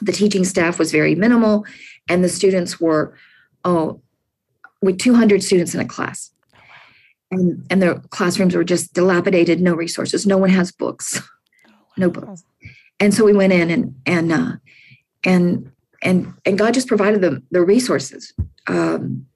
The 0.00 0.12
teaching 0.12 0.44
staff 0.44 0.78
was 0.78 0.92
very 0.92 1.14
minimal, 1.14 1.64
and 2.08 2.24
the 2.24 2.28
students 2.28 2.80
were 2.80 3.14
oh, 3.64 4.00
with 4.82 4.98
200 4.98 5.42
students 5.42 5.74
in 5.74 5.80
a 5.80 5.84
class 5.84 6.30
and 7.30 7.66
and 7.70 7.82
the 7.82 8.02
classrooms 8.10 8.54
were 8.54 8.64
just 8.64 8.92
dilapidated 8.92 9.60
no 9.60 9.74
resources 9.74 10.26
no 10.26 10.38
one 10.38 10.50
has 10.50 10.72
books 10.72 11.20
no 11.96 12.10
books 12.10 12.44
and 12.98 13.14
so 13.14 13.24
we 13.24 13.32
went 13.32 13.52
in 13.52 13.70
and 13.70 13.94
and 14.06 14.32
uh, 14.32 14.52
and 15.24 15.70
and 16.02 16.32
and 16.44 16.58
god 16.58 16.74
just 16.74 16.88
provided 16.88 17.20
them 17.20 17.42
the 17.50 17.62
resources. 17.62 18.32
Um, 18.66 19.26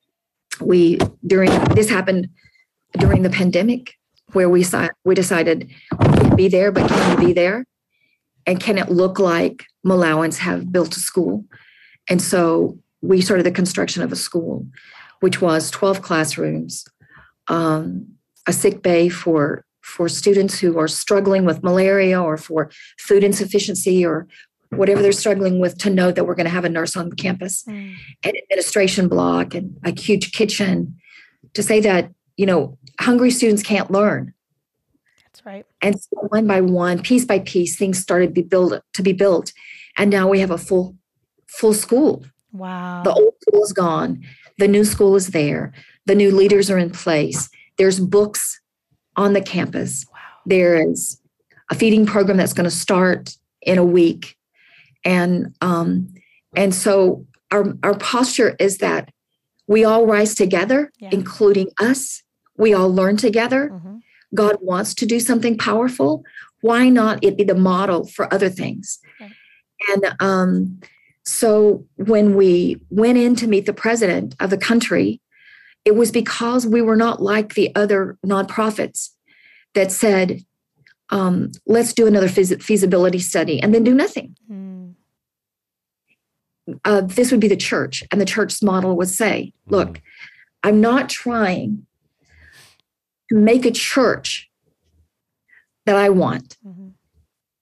we 0.61 0.99
during 1.27 1.51
this 1.75 1.91
happened 1.91 2.29
during 2.99 3.23
the 3.23 3.31
pandemic 3.31 3.95
where 4.33 4.49
we 4.49 4.63
saw 4.63 4.89
we 5.05 5.15
decided 5.15 5.71
we 5.99 6.07
can't 6.07 6.37
be 6.37 6.49
there 6.49 6.73
but 6.73 6.89
can 6.89 7.19
we 7.19 7.27
be 7.27 7.33
there? 7.33 7.65
And 8.47 8.61
can 8.61 8.77
it 8.79 8.91
look 8.91 9.19
like 9.19 9.65
malawans 9.87 10.39
have 10.39 10.71
built 10.71 10.97
a 10.97 11.01
school? 11.01 11.45
And 12.09 12.21
so 12.21 12.79
we 13.01 13.21
started 13.21 13.47
the 13.47 13.51
construction 13.51 14.03
of 14.03 14.13
a 14.13 14.17
school 14.17 14.67
which 15.21 15.41
was 15.41 15.71
12 15.71 16.03
classrooms 16.03 16.85
um, 17.49 18.07
a 18.47 18.53
sick 18.53 18.83
bay 18.83 19.09
for 19.09 19.65
for 19.83 20.09
students 20.09 20.59
who 20.59 20.79
are 20.79 20.89
struggling 20.89 21.45
with 21.45 21.63
malaria 21.63 22.21
or 22.21 22.39
for 22.39 22.71
food 22.99 23.23
insufficiency 23.23 24.05
or 24.05 24.27
whatever 24.77 25.03
they're 25.03 25.13
struggling 25.13 25.59
with 25.59 25.79
to 25.79 25.91
know 25.91 26.11
that 26.11 26.25
we're 26.25 26.35
going 26.35 26.47
to 26.47 26.51
have 26.51 26.65
a 26.65 26.69
nurse 26.69 26.97
on 26.97 27.11
campus 27.13 27.65
mm. 27.65 27.95
an 28.25 28.33
administration 28.37 29.09
block 29.09 29.55
and 29.55 29.77
a 29.85 29.99
huge 29.99 30.33
kitchen 30.33 30.97
to 31.53 31.63
say 31.63 31.81
that 31.81 32.11
you 32.37 32.47
know 32.47 32.79
hungry 33.01 33.31
students 33.31 33.63
can't 33.63 33.91
learn 33.91 34.33
that's 35.25 35.45
right 35.45 35.67
and 35.83 36.01
so 36.01 36.09
one 36.29 36.47
by 36.47 36.61
one 36.61 37.01
piece 37.01 37.25
by 37.25 37.39
piece 37.39 37.77
things 37.77 37.99
started 37.99 38.29
to 38.29 38.33
be 38.33 38.43
built 38.43 38.83
to 38.93 39.03
be 39.03 39.13
built 39.13 39.53
and 39.97 40.11
now 40.11 40.29
we 40.29 40.41
have 40.41 40.51
a 40.51 40.59
full 40.59 40.97
full 41.47 41.75
school 41.75 42.25
wow 42.53 43.03
the 43.03 43.13
old 43.13 43.35
school 43.43 43.63
is 43.63 43.73
gone 43.73 44.23
the 44.59 44.69
new 44.69 44.85
school 44.85 45.17
is 45.17 45.29
there 45.29 45.73
the 46.07 46.15
new 46.15 46.35
leaders 46.35 46.71
are 46.71 46.79
in 46.79 46.91
place. 46.91 47.49
There's 47.79 47.99
books 47.99 48.61
on 49.17 49.33
the 49.33 49.41
campus. 49.41 50.07
Wow. 50.13 50.19
There 50.47 50.91
is 50.91 51.21
a 51.71 51.75
feeding 51.75 52.07
program 52.07 52.37
that's 52.37 52.53
going 52.53 52.65
to 52.65 52.71
start 52.71 53.37
in 53.63 53.79
a 53.79 53.85
week. 53.85 54.34
And 55.05 55.55
um, 55.61 56.15
and 56.57 56.75
so 56.75 57.27
our, 57.51 57.75
our 57.83 57.97
posture 57.97 58.57
is 58.59 58.79
that 58.79 59.11
we 59.67 59.85
all 59.85 60.07
rise 60.07 60.35
together, 60.35 60.91
yeah. 60.99 61.11
including 61.13 61.71
us. 61.79 62.23
We 62.57 62.75
all 62.75 62.93
learn 62.93 63.17
together. 63.17 63.71
Mm-hmm. 63.73 63.97
God 64.35 64.57
wants 64.61 64.95
to 64.95 65.07
do 65.07 65.21
something 65.21 65.57
powerful. 65.57 66.25
Why 66.61 66.89
not 66.89 67.23
it 67.23 67.37
be 67.37 67.45
the 67.45 67.55
model 67.55 68.07
for 68.07 68.33
other 68.33 68.49
things? 68.49 68.99
Okay. 69.21 69.33
And 69.91 70.17
um, 70.21 70.81
so 71.25 71.87
when 71.97 72.35
we 72.35 72.81
went 72.91 73.19
in 73.19 73.35
to 73.37 73.47
meet 73.47 73.67
the 73.67 73.73
president 73.73 74.35
of 74.41 74.51
the 74.51 74.59
country, 74.59 75.21
it 75.85 75.95
was 75.95 76.11
because 76.11 76.67
we 76.67 76.83
were 76.83 76.97
not 76.97 77.23
like 77.23 77.55
the 77.55 77.75
other 77.75 78.19
nonprofits 78.25 79.11
that 79.75 79.93
said, 79.93 80.43
um, 81.11 81.53
let's 81.67 81.93
do 81.93 82.07
another 82.07 82.29
feasibility 82.29 83.19
study 83.19 83.63
and 83.63 83.75
then 83.75 83.85
do 83.85 83.95
nothing. 83.95 84.37
Mm. 84.51 84.74
Uh, 86.85 87.03
this 87.03 87.31
would 87.31 87.41
be 87.41 87.49
the 87.49 87.57
church. 87.57 88.03
And 88.11 88.21
the 88.21 88.27
church's 88.27 88.63
model 88.63 88.97
would 88.97 89.09
say, 89.09 89.53
look, 89.67 89.99
mm. 89.99 90.01
I'm 90.63 90.81
not 90.81 91.09
trying 91.09 91.87
to 93.31 93.37
make 93.37 93.67
a 93.67 93.71
church 93.71 94.51
that 95.87 95.97
I 95.97 96.09
want, 96.09 96.57
mm-hmm. 96.67 96.89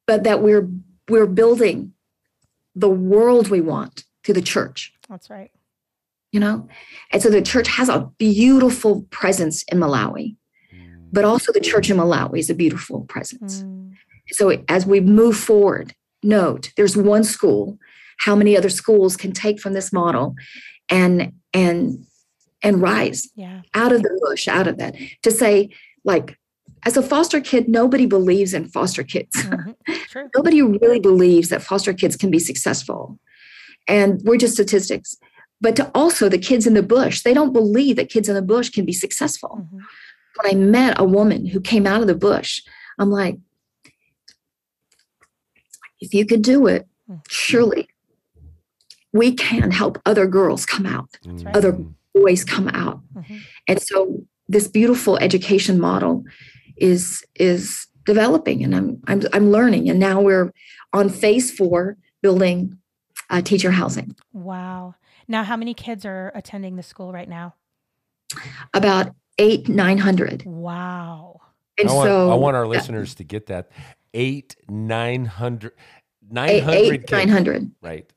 but 0.06 0.24
that 0.24 0.42
we're 0.42 0.68
we're 1.08 1.26
building 1.26 1.94
the 2.74 2.88
world 2.88 3.48
we 3.48 3.60
want 3.60 4.04
through 4.22 4.34
the 4.34 4.42
church. 4.42 4.94
That's 5.08 5.28
right 5.28 5.50
you 6.32 6.40
know? 6.40 6.66
And 7.12 7.22
so 7.22 7.30
the 7.30 7.42
church 7.42 7.68
has 7.68 7.88
a 7.88 8.10
beautiful 8.18 9.02
presence 9.10 9.62
in 9.64 9.78
Malawi, 9.78 10.36
but 11.12 11.24
also 11.24 11.52
the 11.52 11.60
church 11.60 11.90
in 11.90 11.98
Malawi 11.98 12.38
is 12.38 12.50
a 12.50 12.54
beautiful 12.54 13.02
presence. 13.02 13.62
Mm. 13.62 13.92
So 14.30 14.64
as 14.68 14.86
we 14.86 15.00
move 15.00 15.36
forward, 15.36 15.94
note 16.22 16.72
there's 16.76 16.96
one 16.96 17.22
school. 17.22 17.78
How 18.24 18.34
many 18.34 18.56
other 18.56 18.68
schools 18.68 19.16
can 19.16 19.32
take 19.32 19.60
from 19.60 19.72
this 19.72 19.92
model 19.92 20.34
and 20.88 21.32
and 21.52 22.06
and 22.62 22.80
rise 22.80 23.28
yeah. 23.34 23.62
out 23.74 23.92
of 23.92 24.02
the 24.02 24.20
bush, 24.22 24.46
out 24.46 24.68
of 24.68 24.78
that, 24.78 24.94
to 25.22 25.32
say, 25.32 25.70
like, 26.04 26.38
as 26.84 26.96
a 26.96 27.02
foster 27.02 27.40
kid, 27.40 27.68
nobody 27.68 28.06
believes 28.06 28.54
in 28.54 28.68
foster 28.68 29.02
kids. 29.02 29.36
Mm-hmm. 29.36 30.20
nobody 30.36 30.62
really 30.62 31.00
believes 31.00 31.48
that 31.48 31.62
foster 31.62 31.92
kids 31.92 32.14
can 32.14 32.30
be 32.30 32.38
successful. 32.38 33.18
And 33.88 34.20
we're 34.22 34.36
just 34.36 34.54
statistics 34.54 35.16
but 35.62 35.76
to 35.76 35.88
also 35.94 36.28
the 36.28 36.38
kids 36.38 36.66
in 36.66 36.74
the 36.74 36.82
bush 36.82 37.22
they 37.22 37.32
don't 37.32 37.54
believe 37.54 37.96
that 37.96 38.10
kids 38.10 38.28
in 38.28 38.34
the 38.34 38.42
bush 38.42 38.68
can 38.68 38.84
be 38.84 38.92
successful 38.92 39.62
mm-hmm. 39.62 39.78
when 39.78 40.52
i 40.52 40.54
met 40.54 41.00
a 41.00 41.04
woman 41.04 41.46
who 41.46 41.60
came 41.60 41.86
out 41.86 42.02
of 42.02 42.06
the 42.06 42.14
bush 42.14 42.60
i'm 42.98 43.10
like 43.10 43.38
if 46.00 46.12
you 46.12 46.26
could 46.26 46.42
do 46.42 46.66
it 46.66 46.86
mm-hmm. 47.08 47.20
surely 47.30 47.88
we 49.12 49.32
can 49.32 49.70
help 49.70 50.00
other 50.06 50.26
girls 50.26 50.66
come 50.66 50.86
out 50.86 51.08
right. 51.26 51.56
other 51.56 51.78
boys 52.14 52.44
come 52.44 52.68
out 52.68 53.00
mm-hmm. 53.14 53.38
and 53.68 53.80
so 53.80 54.22
this 54.48 54.68
beautiful 54.68 55.16
education 55.18 55.78
model 55.78 56.24
is 56.76 57.24
is 57.34 57.86
developing 58.04 58.64
and 58.64 58.74
I'm, 58.74 59.00
I'm 59.06 59.22
i'm 59.32 59.50
learning 59.50 59.88
and 59.88 59.98
now 59.98 60.20
we're 60.20 60.52
on 60.92 61.08
phase 61.08 61.50
four 61.50 61.96
building 62.22 62.78
uh, 63.32 63.40
teacher 63.42 63.72
housing. 63.72 64.14
Wow. 64.32 64.94
Now, 65.26 65.42
how 65.42 65.56
many 65.56 65.74
kids 65.74 66.04
are 66.04 66.30
attending 66.34 66.76
the 66.76 66.82
school 66.82 67.12
right 67.12 67.28
now? 67.28 67.54
About 68.74 69.14
eight, 69.38 69.68
900. 69.68 70.44
Wow. 70.46 71.40
And 71.78 71.88
I 71.88 71.92
want, 71.92 72.06
so 72.06 72.30
I 72.30 72.34
want 72.34 72.56
our 72.56 72.64
yeah, 72.64 72.70
listeners 72.70 73.14
to 73.16 73.24
get 73.24 73.46
that. 73.46 73.70
Eight, 74.14 74.56
900, 74.68 75.72
eight, 75.72 76.30
900 76.30 76.72
eight, 76.74 77.00
kids. 77.00 77.12
900. 77.12 77.70
Right. 77.80 78.12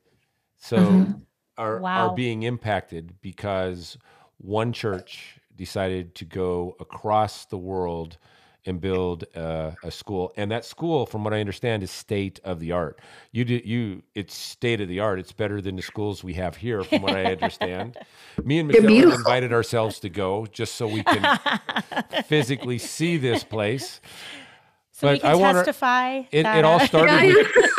So 0.66 0.78
Mhm. 0.78 1.20
are, 1.56 1.78
Wow. 1.78 2.08
are 2.10 2.14
being 2.14 2.42
impacted 2.42 3.20
because 3.22 3.96
one 4.38 4.72
church 4.72 5.38
decided 5.54 6.14
to 6.16 6.24
go 6.24 6.76
across 6.80 7.44
the 7.46 7.56
world 7.56 8.18
and 8.66 8.80
build 8.80 9.24
uh, 9.36 9.70
a 9.84 9.90
school 9.92 10.32
and 10.36 10.50
that 10.50 10.64
school 10.64 11.06
from 11.06 11.22
what 11.22 11.32
i 11.32 11.38
understand 11.38 11.84
is 11.84 11.90
state 11.92 12.40
of 12.42 12.58
the 12.58 12.72
art 12.72 12.98
you 13.30 13.44
do 13.44 13.62
you 13.64 14.02
it's 14.16 14.34
state 14.34 14.80
of 14.80 14.88
the 14.88 14.98
art 14.98 15.20
it's 15.20 15.30
better 15.32 15.60
than 15.62 15.76
the 15.76 15.82
schools 15.82 16.24
we 16.24 16.34
have 16.34 16.56
here 16.56 16.82
from 16.82 17.00
what 17.00 17.14
i 17.14 17.24
understand 17.26 17.96
me 18.44 18.58
and 18.58 18.66
Michelle 18.68 19.12
invited 19.12 19.52
ourselves 19.52 20.00
to 20.00 20.08
go 20.08 20.46
just 20.46 20.74
so 20.74 20.88
we 20.88 21.04
can 21.04 21.38
physically 22.26 22.76
see 22.78 23.16
this 23.16 23.44
place 23.44 24.00
So 24.90 25.06
we 25.08 25.14
But 25.14 25.20
can 25.22 25.30
I 25.30 25.34
wanna- 25.36 25.58
testify. 25.60 26.22
it, 26.32 26.44
it 26.44 26.64
all 26.64 26.80
uh, 26.80 26.86
started 26.86 27.34
with 27.36 27.70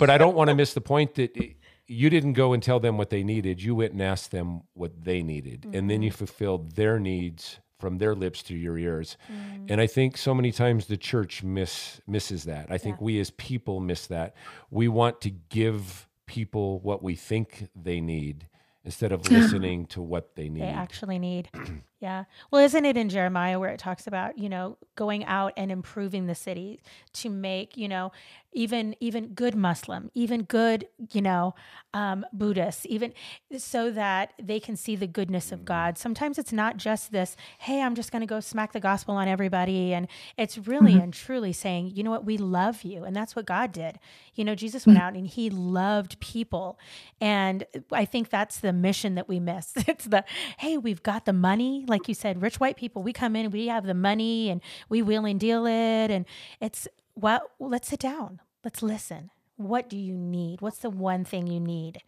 but 0.00 0.10
I 0.10 0.18
don't 0.18 0.34
want 0.34 0.48
to 0.50 0.54
miss 0.56 0.74
the 0.74 0.80
point 0.80 1.14
that 1.14 1.36
it- 1.36 1.54
you 1.88 2.10
didn't 2.10 2.32
go 2.32 2.52
and 2.52 2.62
tell 2.62 2.80
them 2.80 2.96
what 2.98 3.10
they 3.10 3.22
needed. 3.22 3.62
You 3.62 3.74
went 3.76 3.92
and 3.92 4.02
asked 4.02 4.30
them 4.30 4.62
what 4.74 5.04
they 5.04 5.22
needed, 5.22 5.66
and 5.72 5.88
then 5.90 6.02
you 6.02 6.10
Mm-hmm. 6.10 6.16
fulfilled 6.16 6.72
their 6.76 6.98
needs 6.98 7.58
from 7.78 7.98
their 7.98 8.14
lips 8.14 8.42
to 8.44 8.56
your 8.56 8.78
ears. 8.78 9.16
Mm. 9.30 9.66
And 9.70 9.80
I 9.80 9.86
think 9.86 10.16
so 10.16 10.34
many 10.34 10.50
times 10.50 10.86
the 10.86 10.96
church 10.96 11.42
miss 11.42 12.00
misses 12.06 12.44
that. 12.44 12.66
I 12.70 12.78
think 12.78 13.00
we 13.00 13.20
as 13.20 13.30
people 13.30 13.80
miss 13.80 14.06
that. 14.06 14.34
We 14.70 14.88
want 14.88 15.20
to 15.22 15.30
give 15.30 16.08
people 16.26 16.80
what 16.80 17.02
we 17.02 17.14
think 17.14 17.68
they 17.76 18.00
need 18.00 18.48
instead 18.84 19.12
of 19.12 19.30
listening 19.30 19.86
to 19.86 20.00
what 20.00 20.34
they 20.36 20.48
need. 20.48 20.62
they 20.62 20.68
actually 20.68 21.18
need. 21.18 21.50
Yeah. 21.98 22.24
Well, 22.50 22.62
isn't 22.62 22.84
it 22.84 22.96
in 22.98 23.08
Jeremiah 23.08 23.58
where 23.58 23.70
it 23.70 23.78
talks 23.78 24.06
about, 24.06 24.38
you 24.38 24.50
know, 24.50 24.76
going 24.96 25.24
out 25.24 25.54
and 25.56 25.72
improving 25.72 26.26
the 26.26 26.34
city 26.34 26.80
to 27.14 27.30
make, 27.30 27.76
you 27.76 27.88
know, 27.88 28.12
even 28.56 28.96
even 29.00 29.28
good 29.28 29.54
Muslim, 29.54 30.10
even 30.14 30.42
good, 30.42 30.88
you 31.12 31.20
know, 31.20 31.54
um, 31.92 32.24
Buddhists, 32.32 32.86
even 32.88 33.12
so 33.58 33.90
that 33.90 34.32
they 34.42 34.58
can 34.58 34.76
see 34.76 34.96
the 34.96 35.06
goodness 35.06 35.52
of 35.52 35.60
mm. 35.60 35.66
God. 35.66 35.98
Sometimes 35.98 36.38
it's 36.38 36.54
not 36.54 36.78
just 36.78 37.12
this, 37.12 37.36
hey, 37.58 37.82
I'm 37.82 37.94
just 37.94 38.10
going 38.10 38.20
to 38.20 38.26
go 38.26 38.40
smack 38.40 38.72
the 38.72 38.80
gospel 38.80 39.14
on 39.14 39.28
everybody, 39.28 39.92
and 39.92 40.08
it's 40.38 40.56
really 40.56 40.92
mm-hmm. 40.92 41.02
and 41.02 41.14
truly 41.14 41.52
saying, 41.52 41.92
you 41.94 42.02
know 42.02 42.10
what, 42.10 42.24
we 42.24 42.38
love 42.38 42.82
you, 42.82 43.04
and 43.04 43.14
that's 43.14 43.36
what 43.36 43.44
God 43.44 43.72
did. 43.72 43.98
You 44.34 44.44
know, 44.44 44.54
Jesus 44.54 44.84
mm. 44.84 44.88
went 44.88 45.00
out 45.00 45.14
and 45.14 45.26
he 45.26 45.50
loved 45.50 46.18
people, 46.20 46.78
and 47.20 47.64
I 47.92 48.06
think 48.06 48.30
that's 48.30 48.58
the 48.58 48.72
mission 48.72 49.16
that 49.16 49.28
we 49.28 49.38
miss. 49.38 49.74
It's 49.96 50.06
the, 50.06 50.24
hey, 50.58 50.76
we've 50.76 51.02
got 51.02 51.24
the 51.26 51.32
money, 51.32 51.84
like 51.88 52.08
you 52.08 52.14
said, 52.14 52.42
rich 52.42 52.58
white 52.60 52.76
people. 52.76 53.02
We 53.02 53.12
come 53.12 53.36
in, 53.36 53.50
we 53.50 53.68
have 53.68 53.84
the 53.86 53.94
money, 53.94 54.50
and 54.50 54.60
we 54.88 55.02
wheel 55.02 55.24
and 55.24 55.38
deal 55.40 55.66
it, 55.66 56.10
and 56.10 56.24
it's 56.60 56.88
well, 57.14 57.40
let's 57.58 57.88
sit 57.88 58.00
down, 58.00 58.40
let's 58.64 58.82
listen. 58.82 59.30
What 59.56 59.88
do 59.88 59.96
you 59.96 60.14
need? 60.14 60.60
What's 60.60 60.78
the 60.78 60.90
one 60.90 61.24
thing 61.24 61.46
you 61.46 61.60
need? 61.60 62.02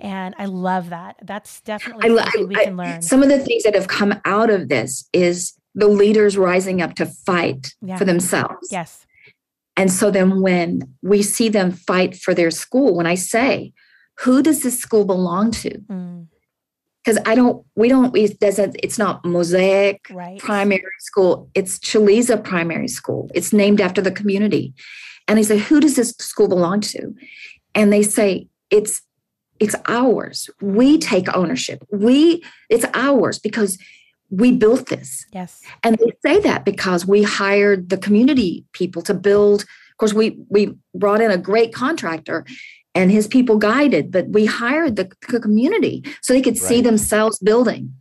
And 0.00 0.34
I 0.38 0.46
love 0.46 0.90
that. 0.90 1.16
That's 1.22 1.60
definitely 1.60 2.10
I, 2.18 2.22
something 2.24 2.48
we 2.48 2.54
can 2.56 2.76
learn. 2.76 3.00
some 3.02 3.22
of 3.22 3.28
the 3.28 3.38
things 3.38 3.62
that 3.62 3.76
have 3.76 3.86
come 3.86 4.20
out 4.24 4.50
of 4.50 4.68
this 4.68 5.08
is 5.12 5.52
the 5.76 5.86
leaders 5.86 6.36
rising 6.36 6.82
up 6.82 6.94
to 6.96 7.06
fight 7.06 7.74
Yeah. 7.80 7.96
for 7.96 8.04
themselves. 8.04 8.68
yes. 8.72 9.06
And 9.76 9.90
so 9.92 10.10
then 10.10 10.42
when 10.42 10.94
we 11.00 11.22
see 11.22 11.48
them 11.48 11.70
fight 11.70 12.16
for 12.16 12.34
their 12.34 12.50
school, 12.50 12.96
when 12.96 13.06
I 13.06 13.14
say, 13.14 13.72
who 14.18 14.42
does 14.42 14.62
this 14.64 14.78
school 14.80 15.04
belong 15.04 15.52
to? 15.52 15.78
Mm, 15.82 16.26
Because 17.10 17.24
I 17.26 17.34
don't, 17.34 17.66
we 17.74 17.88
don't, 17.88 18.12
we, 18.12 18.26
a, 18.26 18.72
it's 18.84 18.96
not 18.96 19.24
Mosaic 19.24 20.06
right. 20.12 20.38
Primary 20.38 20.84
School, 21.00 21.50
it's 21.56 21.80
Chaliza 21.80 22.42
Primary 22.44 22.86
School. 22.86 23.28
It's 23.34 23.52
named 23.52 23.80
after 23.80 24.00
the 24.00 24.12
community. 24.12 24.74
And 25.26 25.36
they 25.36 25.42
say, 25.42 25.58
who 25.58 25.80
does 25.80 25.96
this 25.96 26.10
school 26.20 26.46
belong 26.46 26.82
to? 26.82 27.12
And 27.74 27.92
they 27.92 28.04
say, 28.04 28.46
it's 28.70 29.02
it's 29.58 29.74
ours. 29.88 30.48
We 30.60 30.98
take 30.98 31.36
ownership. 31.36 31.84
We 31.90 32.44
it's 32.68 32.86
ours 32.94 33.40
because 33.40 33.76
we 34.30 34.52
built 34.52 34.86
this. 34.86 35.26
Yes. 35.32 35.60
And 35.82 35.98
they 35.98 36.12
say 36.24 36.38
that 36.40 36.64
because 36.64 37.06
we 37.06 37.24
hired 37.24 37.88
the 37.88 37.98
community 37.98 38.64
people 38.72 39.02
to 39.02 39.14
build. 39.14 39.62
Of 39.62 39.96
course, 39.98 40.14
we 40.14 40.38
we 40.48 40.76
brought 40.94 41.20
in 41.20 41.32
a 41.32 41.36
great 41.36 41.74
contractor 41.74 42.46
and 42.94 43.10
his 43.10 43.26
people 43.26 43.56
guided, 43.56 44.10
but 44.10 44.28
we 44.28 44.46
hired 44.46 44.96
the 44.96 45.06
community 45.40 46.02
so 46.22 46.32
they 46.32 46.42
could 46.42 46.58
see 46.58 46.80
themselves 46.80 47.38
building. 47.38 47.94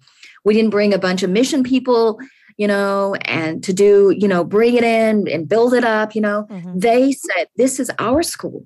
We 0.43 0.53
didn't 0.53 0.71
bring 0.71 0.93
a 0.93 0.99
bunch 0.99 1.21
of 1.21 1.29
mission 1.29 1.63
people, 1.63 2.19
you 2.57 2.67
know, 2.67 3.15
and 3.25 3.63
to 3.63 3.73
do, 3.73 4.13
you 4.17 4.27
know, 4.27 4.43
bring 4.43 4.75
it 4.75 4.83
in 4.83 5.27
and 5.27 5.47
build 5.47 5.73
it 5.73 5.83
up, 5.83 6.15
you 6.15 6.21
know. 6.21 6.47
Mhm. 6.49 6.81
They 6.81 7.11
said, 7.11 7.47
This 7.55 7.79
is 7.79 7.91
our 7.99 8.23
school. 8.23 8.65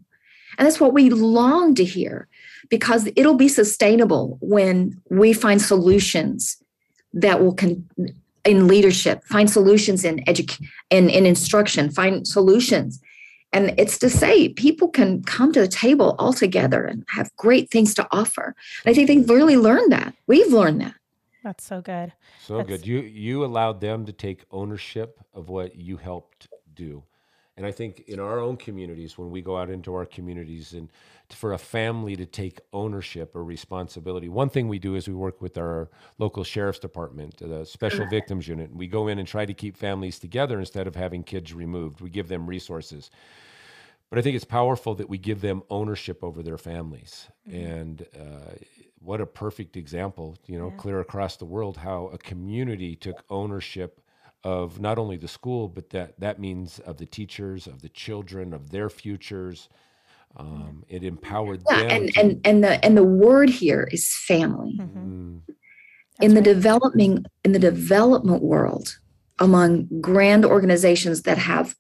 And 0.58 0.66
that's 0.66 0.80
what 0.80 0.94
we 0.94 1.10
long 1.10 1.74
to 1.76 1.84
hear 1.84 2.28
because 2.70 3.10
it'll 3.16 3.36
be 3.36 3.48
sustainable 3.48 4.38
when 4.40 5.02
we 5.10 5.34
find 5.34 5.62
solutions 5.62 6.58
that 7.14 7.42
will 7.42 7.54
con- 7.56 7.88
in 8.46 8.68
leadership, 8.68 9.24
find 9.26 9.50
solutions 9.50 10.04
in 10.04 10.28
education 10.28 10.68
in, 10.90 11.10
in 11.10 11.26
instruction, 11.26 11.90
find 11.90 12.28
solutions. 12.28 13.00
And 13.54 13.74
it's 13.78 14.00
to 14.00 14.10
say 14.10 14.50
people 14.50 14.90
can 14.90 15.24
come 15.24 15.54
to 15.54 15.62
the 15.62 15.68
table 15.68 16.16
all 16.18 16.34
together 16.34 16.84
and 16.86 17.06
have 17.10 17.34
great 17.38 17.70
things 17.70 17.94
to 17.94 18.08
offer. 18.12 18.56
And 18.84 18.92
I 18.92 18.94
think 18.94 19.08
they've 19.08 19.30
really 19.30 19.58
learned 19.58 19.92
that. 19.92 20.16
We've 20.28 20.52
learned 20.52 20.82
that. 20.82 20.96
That's 21.44 21.64
so 21.64 21.82
good. 21.82 22.14
So 22.42 22.58
That's- 22.58 22.80
good. 22.80 22.88
You 22.88 23.00
you 23.00 23.46
allowed 23.46 23.80
them 23.80 24.06
to 24.06 24.12
take 24.14 24.46
ownership 24.50 25.20
of 25.34 25.50
what 25.50 25.76
you 25.76 25.98
helped 25.98 26.48
do. 26.74 27.04
And 27.56 27.68
I 27.68 27.72
think 27.72 28.00
in 28.08 28.20
our 28.20 28.40
own 28.40 28.58
communities, 28.58 29.18
when 29.18 29.30
we 29.30 29.42
go 29.42 29.58
out 29.58 29.70
into 29.70 29.94
our 29.94 30.06
communities 30.06 30.74
and 30.74 30.90
for 31.30 31.54
a 31.54 31.58
family 31.58 32.16
to 32.16 32.26
take 32.26 32.60
ownership 32.74 33.36
or 33.36 33.44
responsibility, 33.44 34.28
one 34.28 34.50
thing 34.50 34.68
we 34.68 34.80
do 34.80 34.96
is 34.96 35.08
we 35.08 35.14
work 35.14 35.40
with 35.40 35.58
our 35.58 35.90
local 36.18 36.44
sheriff's 36.44 36.80
department, 36.80 37.38
the 37.38 37.64
special 37.66 38.08
victims 38.08 38.48
unit. 38.48 38.76
We 38.76 38.88
go 38.88 39.08
in 39.08 39.20
and 39.20 39.28
try 39.28 39.46
to 39.46 39.54
keep 39.54 39.78
families 39.78 40.18
together 40.18 40.60
instead 40.60 40.88
of 40.88 40.96
having 40.96 41.24
kids 41.24 41.54
removed. 41.54 42.02
We 42.02 42.10
give 42.10 42.28
them 42.28 42.48
resources. 42.48 43.12
But 44.10 44.20
I 44.20 44.22
think 44.24 44.36
it's 44.36 44.46
powerful 44.46 44.96
that 44.96 45.10
we 45.10 45.18
give 45.18 45.42
them 45.42 45.64
ownership 45.70 46.24
over 46.24 46.44
their 46.44 46.58
families. 46.58 47.28
And 47.52 48.06
uh, 48.20 48.56
what 49.00 49.22
a 49.22 49.26
perfect 49.26 49.76
example, 49.76 50.38
you 50.48 50.58
know, 50.58 50.72
clear 50.72 51.00
across 51.00 51.38
the 51.38 51.46
world 51.46 51.78
how 51.78 52.08
a 52.14 52.18
community 52.18 52.96
took 52.96 53.24
ownership 53.30 54.00
of 54.44 54.80
not 54.80 54.98
only 54.98 55.18
the 55.18 55.28
school, 55.28 55.68
but 55.68 55.90
that 55.92 56.20
that 56.20 56.40
means 56.40 56.80
of 56.80 56.98
the 56.98 57.06
teachers, 57.06 57.68
of 57.68 57.82
the 57.82 57.90
children, 57.90 58.54
of 58.54 58.72
their 58.72 58.90
futures. 58.90 59.70
Um, 60.36 60.84
it 60.88 61.04
empowered 61.04 61.62
Yeah, 61.70 61.80
them. 61.82 61.92
and 61.92 62.14
to- 62.14 62.20
and 62.20 62.42
and 62.46 62.64
the 62.64 62.84
and 62.86 62.98
the 62.98 63.04
word 63.04 63.50
here 63.50 63.88
is 63.92 64.14
family. 64.16 64.76
Mhm. 64.80 64.94
Mm, 64.96 65.42
in 66.22 66.30
the 66.32 66.42
right. 66.42 66.44
developing 66.44 67.26
in 67.44 67.52
the 67.54 67.60
development 67.60 68.44
world 68.44 68.98
among 69.40 69.88
grand 70.02 70.46
organizations 70.46 71.24
that 71.24 71.38
have 71.40 71.76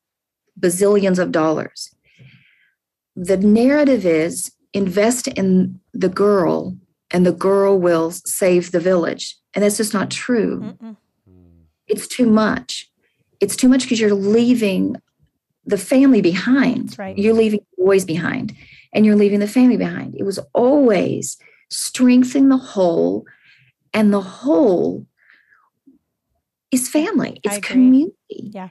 bazillions 0.60 1.20
of 1.20 1.32
dollars 1.32 1.94
the 3.16 3.38
narrative 3.38 4.06
is 4.06 4.52
invest 4.74 5.28
in 5.28 5.80
the 5.94 6.10
girl 6.10 6.76
and 7.12 7.26
the 7.26 7.32
girl 7.32 7.78
will 7.80 8.10
save 8.12 8.72
the 8.72 8.80
village 8.80 9.38
and 9.54 9.64
that's 9.64 9.78
just 9.78 9.94
not 9.94 10.10
true 10.10 10.60
Mm-mm. 10.60 10.98
It's 11.94 12.08
too 12.08 12.26
much. 12.26 12.90
It's 13.40 13.56
too 13.56 13.70
much 13.70 13.84
because 13.84 14.00
you're 14.00 14.14
leaving 14.14 14.96
the 15.66 15.78
family 15.78 16.22
behind. 16.22 16.98
Right. 16.98 17.18
you're 17.18 17.34
leaving 17.34 17.62
boys 17.78 18.04
behind 18.06 18.54
and 18.94 19.06
you're 19.06 19.16
leaving 19.16 19.40
the 19.40 19.48
family 19.48 19.78
behind. 19.78 20.16
It 20.18 20.24
was 20.24 20.40
always 20.54 21.38
strengthening 21.70 22.50
the 22.50 22.58
whole 22.58 23.26
and 23.94 24.12
the 24.14 24.22
whole 24.22 25.06
is 26.72 26.90
family 26.90 27.40
it's 27.44 27.60
community. 27.60 28.16
Yeah. 28.30 28.70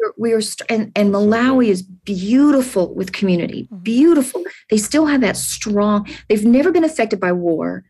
we're, 0.00 0.12
we're 0.16 0.40
st- 0.40 0.70
and, 0.70 0.92
and 0.96 1.12
malawi 1.14 1.68
is 1.68 1.82
beautiful 1.82 2.94
with 2.94 3.12
community 3.12 3.68
Mhm. 3.72 3.82
beautiful. 3.84 4.42
They 4.70 4.78
still 4.78 5.06
have 5.06 5.20
that 5.20 5.36
strong 5.36 6.08
they've 6.28 6.44
never 6.44 6.70
been 6.72 6.84
affected 6.84 7.20
by 7.20 7.32
war. 7.32 7.84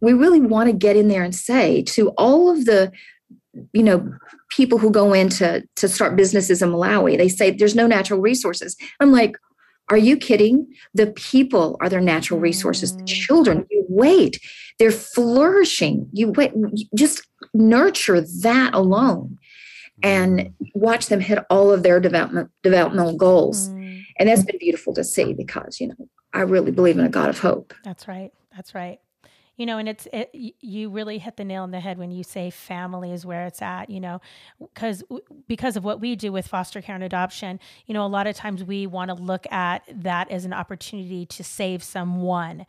We 0.00 0.12
really 0.12 0.40
want 0.40 0.68
to 0.70 0.76
get 0.86 0.96
in 0.96 1.08
there 1.08 1.22
and 1.24 1.34
say 1.34 1.82
to 1.94 2.08
all 2.10 2.50
of 2.50 2.64
the 2.64 2.92
you 3.72 3.82
know 3.82 4.12
people 4.50 4.78
who 4.78 4.90
go 4.90 5.12
in 5.12 5.28
to, 5.28 5.62
to 5.76 5.88
start 5.88 6.16
businesses 6.16 6.62
in 6.62 6.70
malawi 6.70 7.16
they 7.16 7.28
say 7.28 7.50
there's 7.50 7.74
no 7.74 7.86
natural 7.86 8.20
resources 8.20 8.76
i'm 9.00 9.12
like 9.12 9.36
are 9.90 9.96
you 9.98 10.16
kidding 10.16 10.66
the 10.94 11.06
people 11.08 11.76
are 11.80 11.88
their 11.88 12.00
natural 12.00 12.38
resources 12.40 12.96
the 12.96 13.02
Mm. 13.02 13.06
children 13.06 13.66
you 13.70 13.84
wait 13.88 14.38
they're 14.78 14.90
flourishing 14.90 16.08
you 16.12 16.30
wait 16.32 16.52
just 16.94 17.26
nurture 17.54 18.20
that 18.42 18.74
alone 18.74 19.38
and 20.02 20.50
watch 20.74 21.06
them 21.06 21.20
hit 21.20 21.38
all 21.50 21.70
of 21.70 21.82
their 21.82 22.00
development 22.00 22.50
developmental 22.62 23.16
goals 23.16 23.68
Mm. 23.70 24.02
and 24.18 24.28
that's 24.28 24.44
been 24.44 24.58
beautiful 24.58 24.92
to 24.94 25.04
see 25.04 25.32
because 25.34 25.80
you 25.80 25.88
know 25.88 26.08
I 26.34 26.42
really 26.42 26.70
believe 26.72 26.98
in 26.98 27.06
a 27.06 27.08
God 27.08 27.30
of 27.30 27.38
hope. 27.38 27.72
That's 27.84 28.06
right. 28.06 28.30
That's 28.54 28.74
right 28.74 29.00
you 29.58 29.66
know 29.66 29.76
and 29.76 29.88
it's 29.88 30.08
it, 30.12 30.30
you 30.60 30.88
really 30.88 31.18
hit 31.18 31.36
the 31.36 31.44
nail 31.44 31.64
on 31.64 31.72
the 31.72 31.80
head 31.80 31.98
when 31.98 32.10
you 32.10 32.22
say 32.22 32.48
family 32.48 33.12
is 33.12 33.26
where 33.26 33.44
it's 33.44 33.60
at 33.60 33.90
you 33.90 34.00
know 34.00 34.20
because 34.60 35.02
because 35.46 35.76
of 35.76 35.84
what 35.84 36.00
we 36.00 36.16
do 36.16 36.32
with 36.32 36.46
foster 36.46 36.80
care 36.80 36.94
and 36.94 37.04
adoption 37.04 37.60
you 37.86 37.92
know 37.92 38.06
a 38.06 38.08
lot 38.08 38.26
of 38.26 38.34
times 38.34 38.64
we 38.64 38.86
want 38.86 39.10
to 39.10 39.14
look 39.14 39.50
at 39.52 39.82
that 39.92 40.30
as 40.30 40.46
an 40.46 40.52
opportunity 40.54 41.26
to 41.26 41.44
save 41.44 41.82
someone 41.82 42.64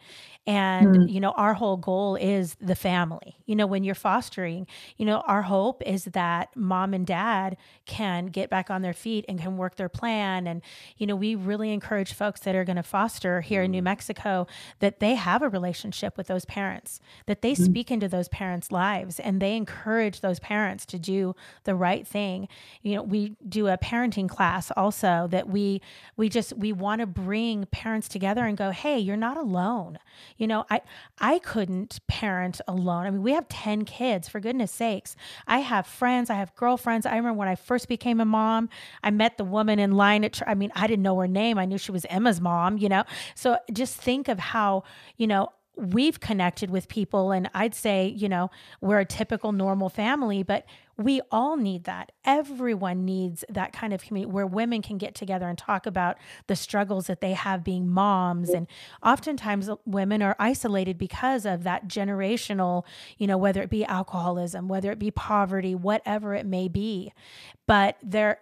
and 0.48 0.96
mm. 0.96 1.12
you 1.12 1.20
know 1.20 1.32
our 1.32 1.54
whole 1.54 1.78
goal 1.78 2.16
is 2.16 2.56
the 2.60 2.76
family 2.76 3.38
you 3.46 3.56
know 3.56 3.68
when 3.68 3.84
you're 3.84 3.96
fostering 3.96 4.66
you 4.98 5.06
know 5.06 5.20
our 5.28 5.44
hope 5.44 5.82
is 5.86 6.06
that 6.06 6.50
mom 6.56 6.94
and 6.94 7.06
dad 7.06 7.56
can 7.86 8.26
get 8.26 8.50
back 8.50 8.72
on 8.72 8.82
their 8.82 8.94
feet 8.94 9.24
and 9.30 9.40
can 9.40 9.58
work 9.58 9.76
their 9.76 9.90
plan 9.90 10.48
and 10.48 10.62
you 10.98 11.06
know 11.06 11.16
we 11.16 11.36
really 11.36 11.72
encourage 11.72 12.14
folks 12.14 12.42
that 12.42 12.56
are 12.56 12.66
going 12.66 12.76
to 12.76 12.84
foster 12.84 13.42
here 13.42 13.62
mm. 13.62 13.66
in 13.66 13.72
New 13.72 13.82
mm. 13.82 13.86
Mexico 13.86 14.48
that 14.80 15.00
they 15.00 15.14
have 15.14 15.44
a 15.44 15.50
relationship 15.50 16.18
with 16.18 16.28
those 16.28 16.46
parents 16.46 16.79
that 17.26 17.42
they 17.42 17.54
mm. 17.54 17.66
speak 17.66 17.92
into 17.92 18.08
those 18.08 18.28
parents 18.30 18.72
lives 18.72 19.20
and 19.20 19.42
they 19.42 19.56
encourage 19.56 20.22
those 20.22 20.40
parents 20.40 20.86
to 20.86 21.00
do 21.00 21.36
the 21.64 21.76
right 21.76 22.08
thing 22.08 22.48
you 22.82 22.96
know 22.96 23.04
we 23.04 23.36
do 23.48 23.68
a 23.68 23.78
parenting 23.78 24.30
class 24.30 24.72
also 24.72 25.28
that 25.30 25.50
we 25.50 25.82
we 26.18 26.30
just 26.30 26.56
we 26.58 26.72
want 26.72 27.02
to 27.02 27.08
bring 27.08 27.66
parents 27.68 28.08
together 28.08 28.46
and 28.46 28.58
go 28.58 28.72
hey 28.72 28.98
you're 28.98 29.18
not 29.18 29.38
alone 29.38 29.98
you 30.38 30.48
know, 30.48 30.66
I 30.70 30.82
I 31.20 31.40
couldn't 31.40 32.00
parent 32.08 32.62
alone. 32.68 33.06
I 33.06 33.12
mean, 33.12 33.24
we 33.24 33.34
have 33.34 33.48
10 33.50 33.86
kids, 33.86 34.30
for 34.30 34.40
goodness 34.40 34.72
sakes. 34.72 35.16
I 35.48 35.60
have 35.60 35.86
friends, 35.86 36.30
I 36.30 36.36
have 36.36 36.56
girlfriends. 36.56 37.06
I 37.06 37.16
remember 37.16 37.38
when 37.38 37.48
I 37.48 37.56
first 37.56 37.88
became 37.88 38.20
a 38.20 38.26
mom, 38.26 38.70
I 39.04 39.12
met 39.12 39.38
the 39.38 39.44
woman 39.44 39.80
in 39.80 39.92
line 39.92 40.24
at 40.24 40.42
I 40.48 40.56
mean, 40.56 40.72
I 40.76 40.88
didn't 40.88 41.04
know 41.04 41.20
her 41.20 41.28
name. 41.28 41.58
I 41.58 41.66
knew 41.66 41.78
she 41.78 41.92
was 41.92 42.06
Emma's 42.10 42.40
mom, 42.40 42.78
you 42.78 42.90
know. 42.90 43.04
So 43.36 43.58
just 43.72 43.98
think 43.98 44.28
of 44.28 44.40
how, 44.40 44.84
you 45.18 45.28
know, 45.28 45.50
we've 45.80 46.20
connected 46.20 46.70
with 46.70 46.88
people 46.88 47.32
and 47.32 47.50
I'd 47.54 47.74
say, 47.74 48.08
you 48.08 48.30
know, 48.30 48.52
we're 48.82 49.00
a 49.00 49.06
typical 49.06 49.52
normal 49.52 49.90
family, 49.90 50.44
but 50.44 50.66
we 50.98 51.22
all 51.32 51.56
need 51.56 51.86
that. 51.86 52.12
Everyone 52.26 53.06
needs 53.06 53.46
that 53.48 53.72
kind 53.72 53.94
of 53.94 54.04
community 54.04 54.32
where 54.32 54.46
women 54.46 54.82
can 54.82 54.98
get 54.98 55.16
together 55.16 55.48
and 55.48 55.58
talk 55.58 55.86
about 55.86 56.18
the 56.48 56.56
struggles 56.56 57.08
that 57.08 57.22
they 57.22 57.34
have 57.34 57.64
being 57.64 57.88
moms. 57.88 58.50
And 58.50 58.68
oftentimes 59.02 59.70
uh, 59.70 59.78
women 59.86 60.22
are 60.22 60.36
isolated 60.38 60.98
because 60.98 61.46
of 61.46 61.64
that 61.64 61.88
generational, 61.88 62.84
you 63.18 63.28
know, 63.28 63.38
whether 63.38 63.62
it 63.62 63.70
be 63.70 63.86
alcoholism, 63.86 64.68
whether 64.68 64.92
it 64.92 65.00
be 65.00 65.12
poverty, 65.12 65.74
whatever 65.74 66.36
it 66.36 66.46
may 66.46 66.68
be. 66.68 67.14
But 67.66 67.98
there, 68.04 68.40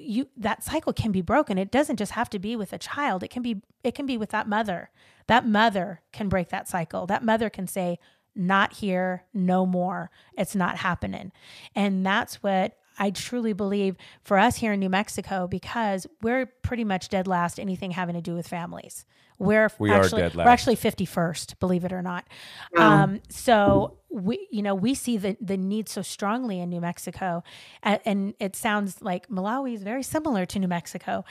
you 0.00 0.28
that 0.36 0.62
cycle 0.64 0.92
can 0.92 1.12
be 1.12 1.20
broken 1.20 1.58
it 1.58 1.70
doesn't 1.70 1.96
just 1.96 2.12
have 2.12 2.30
to 2.30 2.38
be 2.38 2.56
with 2.56 2.72
a 2.72 2.78
child 2.78 3.22
it 3.22 3.28
can 3.28 3.42
be 3.42 3.60
it 3.84 3.94
can 3.94 4.06
be 4.06 4.16
with 4.16 4.30
that 4.30 4.48
mother 4.48 4.88
that 5.30 5.46
mother 5.46 6.00
can 6.12 6.28
break 6.28 6.48
that 6.48 6.66
cycle. 6.66 7.06
That 7.06 7.22
mother 7.22 7.48
can 7.48 7.68
say, 7.68 8.00
not 8.34 8.72
here, 8.72 9.26
no 9.32 9.64
more. 9.64 10.10
It's 10.36 10.56
not 10.56 10.78
happening. 10.78 11.30
And 11.76 12.04
that's 12.04 12.42
what 12.42 12.76
I 12.98 13.10
truly 13.10 13.52
believe 13.52 13.96
for 14.24 14.40
us 14.40 14.56
here 14.56 14.72
in 14.72 14.80
New 14.80 14.88
Mexico 14.88 15.46
because 15.46 16.04
we're 16.20 16.46
pretty 16.46 16.82
much 16.82 17.10
dead 17.10 17.28
last 17.28 17.60
anything 17.60 17.92
having 17.92 18.16
to 18.16 18.20
do 18.20 18.34
with 18.34 18.48
families. 18.48 19.06
We're 19.40 19.70
we 19.78 19.90
actually, 19.90 20.22
are 20.22 20.28
dead 20.28 20.36
last. 20.36 20.46
We're 20.46 20.52
actually 20.52 20.76
51st, 20.76 21.58
believe 21.58 21.84
it 21.84 21.92
or 21.92 22.02
not. 22.02 22.28
Um, 22.76 23.20
so 23.28 23.98
we, 24.10 24.46
you 24.50 24.62
know, 24.62 24.74
we 24.74 24.94
see 24.94 25.16
the, 25.16 25.36
the 25.40 25.56
need 25.56 25.88
so 25.88 26.02
strongly 26.02 26.60
in 26.60 26.68
New 26.68 26.80
Mexico. 26.80 27.42
And, 27.82 28.00
and 28.04 28.34
it 28.38 28.54
sounds 28.54 29.00
like 29.00 29.28
Malawi 29.28 29.74
is 29.74 29.82
very 29.82 30.02
similar 30.02 30.46
to 30.46 30.58
New 30.58 30.68
Mexico 30.68 31.24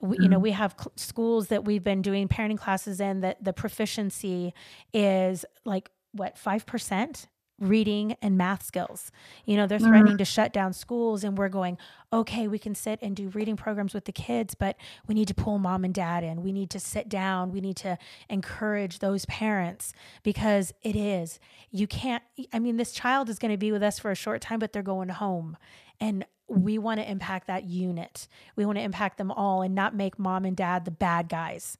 we, 0.00 0.18
you 0.18 0.28
know 0.28 0.36
mm-hmm. 0.36 0.42
we 0.42 0.50
have 0.52 0.74
cl- 0.78 0.92
schools 0.96 1.48
that 1.48 1.64
we've 1.64 1.84
been 1.84 2.02
doing 2.02 2.28
parenting 2.28 2.58
classes 2.58 3.00
in 3.00 3.20
that 3.20 3.42
the 3.42 3.52
proficiency 3.52 4.52
is 4.92 5.44
like 5.64 5.90
what 6.12 6.36
5% 6.36 7.26
reading 7.58 8.16
and 8.20 8.36
math 8.36 8.62
skills. 8.62 9.10
You 9.44 9.56
know, 9.56 9.66
they're 9.66 9.78
mm-hmm. 9.78 9.88
threatening 9.88 10.18
to 10.18 10.24
shut 10.24 10.52
down 10.52 10.72
schools 10.72 11.24
and 11.24 11.38
we're 11.38 11.48
going, 11.48 11.78
okay, 12.12 12.48
we 12.48 12.58
can 12.58 12.74
sit 12.74 12.98
and 13.02 13.16
do 13.16 13.28
reading 13.30 13.56
programs 13.56 13.94
with 13.94 14.04
the 14.04 14.12
kids, 14.12 14.54
but 14.54 14.76
we 15.06 15.14
need 15.14 15.28
to 15.28 15.34
pull 15.34 15.58
mom 15.58 15.84
and 15.84 15.94
dad 15.94 16.22
in. 16.22 16.42
We 16.42 16.52
need 16.52 16.70
to 16.70 16.80
sit 16.80 17.08
down. 17.08 17.52
We 17.52 17.60
need 17.60 17.76
to 17.78 17.98
encourage 18.28 18.98
those 18.98 19.24
parents 19.26 19.92
because 20.22 20.72
it 20.82 20.96
is. 20.96 21.40
You 21.70 21.86
can't 21.86 22.22
I 22.52 22.58
mean 22.58 22.76
this 22.76 22.92
child 22.92 23.28
is 23.28 23.38
going 23.38 23.52
to 23.52 23.58
be 23.58 23.72
with 23.72 23.82
us 23.82 23.98
for 23.98 24.10
a 24.10 24.16
short 24.16 24.40
time, 24.40 24.58
but 24.58 24.72
they're 24.72 24.82
going 24.82 25.08
home. 25.08 25.56
And 26.00 26.26
we 26.48 26.78
want 26.78 27.00
to 27.00 27.10
impact 27.10 27.48
that 27.48 27.64
unit. 27.64 28.28
We 28.54 28.66
want 28.66 28.78
to 28.78 28.82
impact 28.82 29.18
them 29.18 29.30
all 29.30 29.62
and 29.62 29.74
not 29.74 29.94
make 29.94 30.18
mom 30.18 30.44
and 30.44 30.56
dad 30.56 30.84
the 30.84 30.90
bad 30.90 31.28
guys 31.28 31.76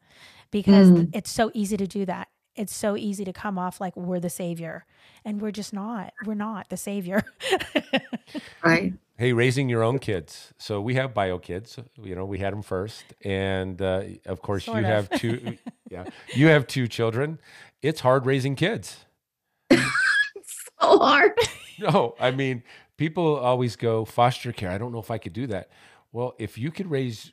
because 0.51 0.91
mm. 0.91 1.11
it's 1.13 1.31
so 1.31 1.51
easy 1.55 1.77
to 1.77 1.87
do 1.87 2.05
that. 2.07 2.29
It's 2.57 2.75
so 2.75 2.97
easy 2.97 3.25
to 3.25 3.33
come 3.33 3.59
off 3.59 3.81
like 3.81 3.97
we're 3.97 4.21
the 4.21 4.31
savior 4.31 4.85
and 5.25 5.41
we're 5.41 5.51
just 5.51 5.73
not. 5.73 6.15
We're 6.25 6.35
not 6.35 6.69
the 6.71 6.77
savior. 6.77 7.23
right. 8.65 8.95
Hey, 9.19 9.33
raising 9.33 9.69
your 9.69 9.83
own 9.83 9.99
kids. 9.99 10.55
So 10.59 10.81
we 10.81 10.95
have 10.95 11.13
bio 11.13 11.39
kids. 11.39 11.79
You 12.01 12.15
know, 12.15 12.25
we 12.25 12.39
had 12.39 12.53
them 12.53 12.63
first, 12.63 13.05
and 13.23 13.81
uh, 13.81 14.03
of 14.27 14.43
course, 14.43 14.67
sort 14.67 14.79
you 14.79 14.85
of. 14.85 14.89
have 14.89 15.21
two. 15.21 15.59
yeah, 15.91 16.05
you 16.35 16.49
have 16.49 16.67
two 16.67 16.87
children. 16.87 17.39
It's 17.83 18.01
hard 18.01 18.27
raising 18.27 18.57
kids. 18.57 19.05
so 19.71 19.79
hard. 20.81 21.33
No, 21.79 22.15
I 22.21 22.31
mean, 22.31 22.63
people 22.97 23.37
always 23.37 23.75
go 23.77 24.05
foster 24.05 24.53
care. 24.53 24.71
I 24.71 24.79
don't 24.79 24.93
know 24.93 24.99
if 24.99 25.11
I 25.11 25.19
could 25.19 25.33
do 25.33 25.47
that. 25.49 25.71
Well, 26.13 26.35
if 26.39 26.57
you 26.57 26.71
could 26.71 26.91
raise 26.91 27.33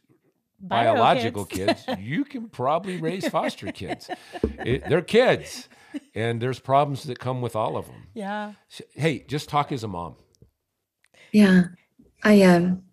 Bio 0.66 0.94
biological 0.94 1.46
kids. 1.46 1.84
kids, 1.86 2.00
you 2.00 2.24
can 2.24 2.50
probably 2.50 2.98
raise 2.98 3.28
foster 3.28 3.72
kids. 3.72 4.10
It, 4.66 4.88
they're 4.88 5.02
kids, 5.02 5.68
and 6.16 6.42
there's 6.42 6.60
problems 6.60 7.04
that 7.04 7.20
come 7.20 7.42
with 7.42 7.54
all 7.54 7.76
of 7.76 7.88
them. 7.88 8.08
Yeah. 8.14 8.54
hey, 8.94 9.26
just 9.28 9.50
talk 9.50 9.74
as 9.74 9.84
a 9.84 9.90
mom. 9.90 10.16
Yeah, 11.34 11.64
I 12.24 12.44
um, 12.44 12.84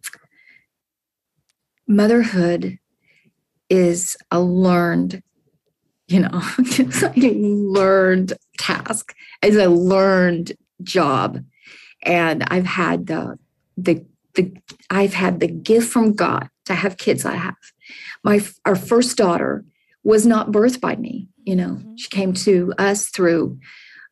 motherhood 1.86 2.78
is 3.68 4.16
a 4.32 4.40
learned, 4.40 5.22
you 6.08 6.20
know, 6.20 6.42
it's 6.58 7.02
like 7.02 7.18
a 7.18 7.34
learned 7.34 8.32
task. 8.58 9.14
It's 9.42 9.56
a 9.56 9.68
learned 9.68 10.52
job 10.82 11.44
and 12.02 12.44
I've 12.48 12.66
had 12.66 13.06
the 13.06 13.38
the 13.76 14.04
the 14.34 14.52
I've 14.88 15.14
had 15.14 15.40
the 15.40 15.48
gift 15.48 15.90
from 15.90 16.14
God 16.14 16.48
to 16.70 16.76
have 16.76 16.96
kids 16.96 17.24
I 17.24 17.34
have. 17.34 17.56
My 18.24 18.40
our 18.64 18.76
first 18.76 19.16
daughter 19.16 19.64
was 20.02 20.26
not 20.26 20.50
birthed 20.50 20.80
by 20.80 20.96
me. 20.96 21.28
You 21.44 21.56
know, 21.56 21.70
mm-hmm. 21.70 21.96
she 21.96 22.08
came 22.08 22.32
to 22.34 22.72
us 22.78 23.08
through. 23.08 23.58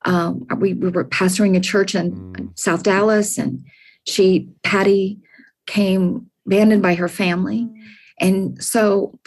Um, 0.04 0.46
we, 0.58 0.74
we 0.74 0.90
were 0.90 1.04
pastoring 1.04 1.56
a 1.56 1.60
church 1.60 1.94
in 1.94 2.12
mm. 2.12 2.58
South 2.58 2.84
Dallas, 2.84 3.36
and 3.36 3.64
she 4.06 4.48
Patty 4.62 5.18
came 5.66 6.30
abandoned 6.46 6.82
by 6.82 6.94
her 6.94 7.08
family, 7.08 7.62
mm. 7.62 7.82
and 8.20 8.62
so 8.62 9.18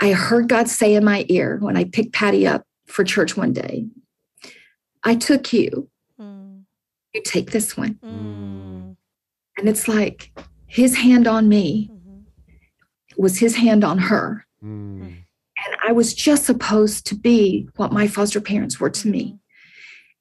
I 0.00 0.12
heard 0.12 0.48
God 0.48 0.68
say 0.68 0.94
in 0.94 1.04
my 1.04 1.26
ear 1.28 1.58
when 1.60 1.76
I 1.76 1.84
picked 1.84 2.14
Patty 2.14 2.46
up 2.46 2.64
for 2.86 3.04
church 3.04 3.36
one 3.36 3.52
day, 3.52 3.86
"I 5.04 5.14
took 5.14 5.52
you." 5.52 5.90
you 7.14 7.22
take 7.24 7.50
this 7.50 7.76
one. 7.76 7.94
Mm. 7.94 8.96
And 9.56 9.68
it's 9.68 9.88
like 9.88 10.32
his 10.66 10.96
hand 10.96 11.26
on 11.26 11.48
me. 11.48 11.90
Was 13.18 13.38
his 13.38 13.56
hand 13.56 13.84
on 13.84 13.98
her. 13.98 14.46
Mm. 14.64 15.02
And 15.66 15.76
I 15.86 15.92
was 15.92 16.14
just 16.14 16.44
supposed 16.44 17.06
to 17.06 17.14
be 17.14 17.68
what 17.76 17.92
my 17.92 18.06
foster 18.06 18.40
parents 18.40 18.78
were 18.78 18.90
to 18.90 19.08
me. 19.08 19.36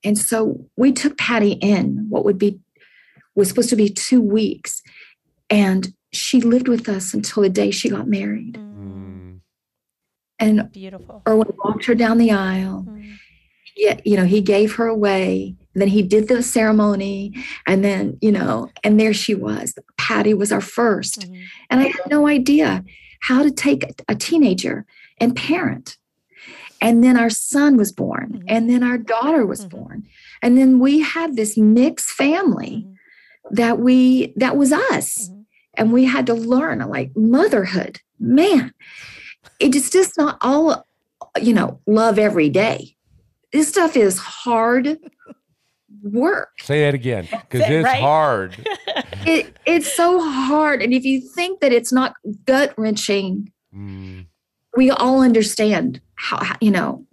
And 0.04 0.18
so 0.18 0.66
we 0.76 0.92
took 0.92 1.18
Patty 1.18 1.54
in 1.54 2.08
what 2.10 2.26
would 2.26 2.38
be 2.38 2.60
was 3.36 3.50
supposed 3.50 3.70
to 3.70 3.76
be 3.76 3.90
two 3.90 4.20
weeks. 4.20 4.82
And 5.50 5.94
she 6.12 6.42
lived 6.42 6.68
with 6.68 6.90
us 6.90 7.14
until 7.14 7.44
the 7.44 7.50
day 7.50 7.70
she 7.70 7.90
got 7.90 8.08
married. 8.08 8.56
Mm. 8.56 9.42
And 10.40 10.72
beautiful. 10.72 11.22
Erwin 11.28 11.52
walked 11.64 11.86
her 11.86 11.96
down 11.96 12.18
the 12.18 12.32
aisle. 12.32 12.86
Mm. 12.88 13.18
Yeah, 13.76 14.00
you 14.04 14.18
know, 14.18 14.26
he 14.26 14.42
gave 14.42 14.74
her 14.76 14.88
away 14.88 15.56
and 15.78 15.82
then 15.84 15.90
he 15.90 16.02
did 16.02 16.28
the 16.28 16.42
ceremony. 16.42 17.36
And 17.68 17.86
then, 17.86 18.18
you 18.20 18.32
know, 18.32 18.72
and 18.84 19.00
there 19.00 19.14
she 19.14 19.36
was. 19.36 19.78
Patty 19.96 20.34
was 20.34 20.52
our 20.52 20.60
1st 20.60 21.20
mm-hmm. 21.20 21.44
And 21.70 21.80
I 21.80 21.84
had 21.84 22.10
no 22.10 22.26
idea 22.28 22.84
how 23.22 23.44
to 23.44 23.52
take 23.52 23.84
a 24.08 24.16
teenager 24.16 24.88
and 25.20 25.36
parent. 25.36 25.98
And 26.82 27.04
then 27.04 27.16
our 27.16 27.30
son 27.30 27.78
was 27.78 27.92
born. 27.92 28.30
Mm-hmm. 28.32 28.46
And 28.48 28.68
then 28.68 28.82
our 28.82 28.98
daughter 28.98 29.46
was 29.46 29.68
mm-hmm. 29.68 29.78
born. 29.78 30.08
And 30.42 30.58
then 30.58 30.80
we 30.80 31.02
had 31.02 31.36
this 31.36 31.58
mixed 31.58 32.10
family 32.10 32.88
mm-hmm. 32.88 33.54
that 33.54 33.78
we, 33.78 34.34
that 34.36 34.58
was 34.58 34.74
us. 34.74 35.30
Mm-hmm. 35.30 35.42
And 35.76 35.94
we 35.94 36.06
had 36.06 36.26
to 36.26 36.34
learn 36.34 36.80
like 36.90 37.12
motherhood, 37.16 38.02
man, 38.20 38.74
it 39.60 39.76
is 39.76 39.92
just 39.92 40.18
not 40.18 40.40
all, 40.42 40.88
you 41.40 41.54
know, 41.54 41.82
love 41.86 42.18
every 42.18 42.50
day. 42.50 42.96
This 43.54 43.68
stuff 43.68 43.96
is 43.96 44.18
hard 44.18 44.98
work. 46.04 46.50
Say 46.60 46.82
that 46.82 46.94
again, 46.94 47.28
because 47.32 47.70
it's 47.70 47.86
right? 47.86 48.02
hard. 48.02 48.56
it, 49.26 49.56
it's 49.66 49.92
so 49.92 50.20
hard. 50.20 50.82
And 50.82 50.94
if 50.94 51.06
you 51.06 51.22
think 51.22 51.60
that 51.62 51.72
it's 51.72 51.92
not 51.92 52.14
gut 52.46 52.74
wrenching, 52.78 53.52
mm. 53.76 54.26
we 54.76 54.92
all 54.92 55.22
understand 55.22 56.02
how, 56.16 56.44
how 56.44 56.56
you 56.62 56.72
know 56.72 57.08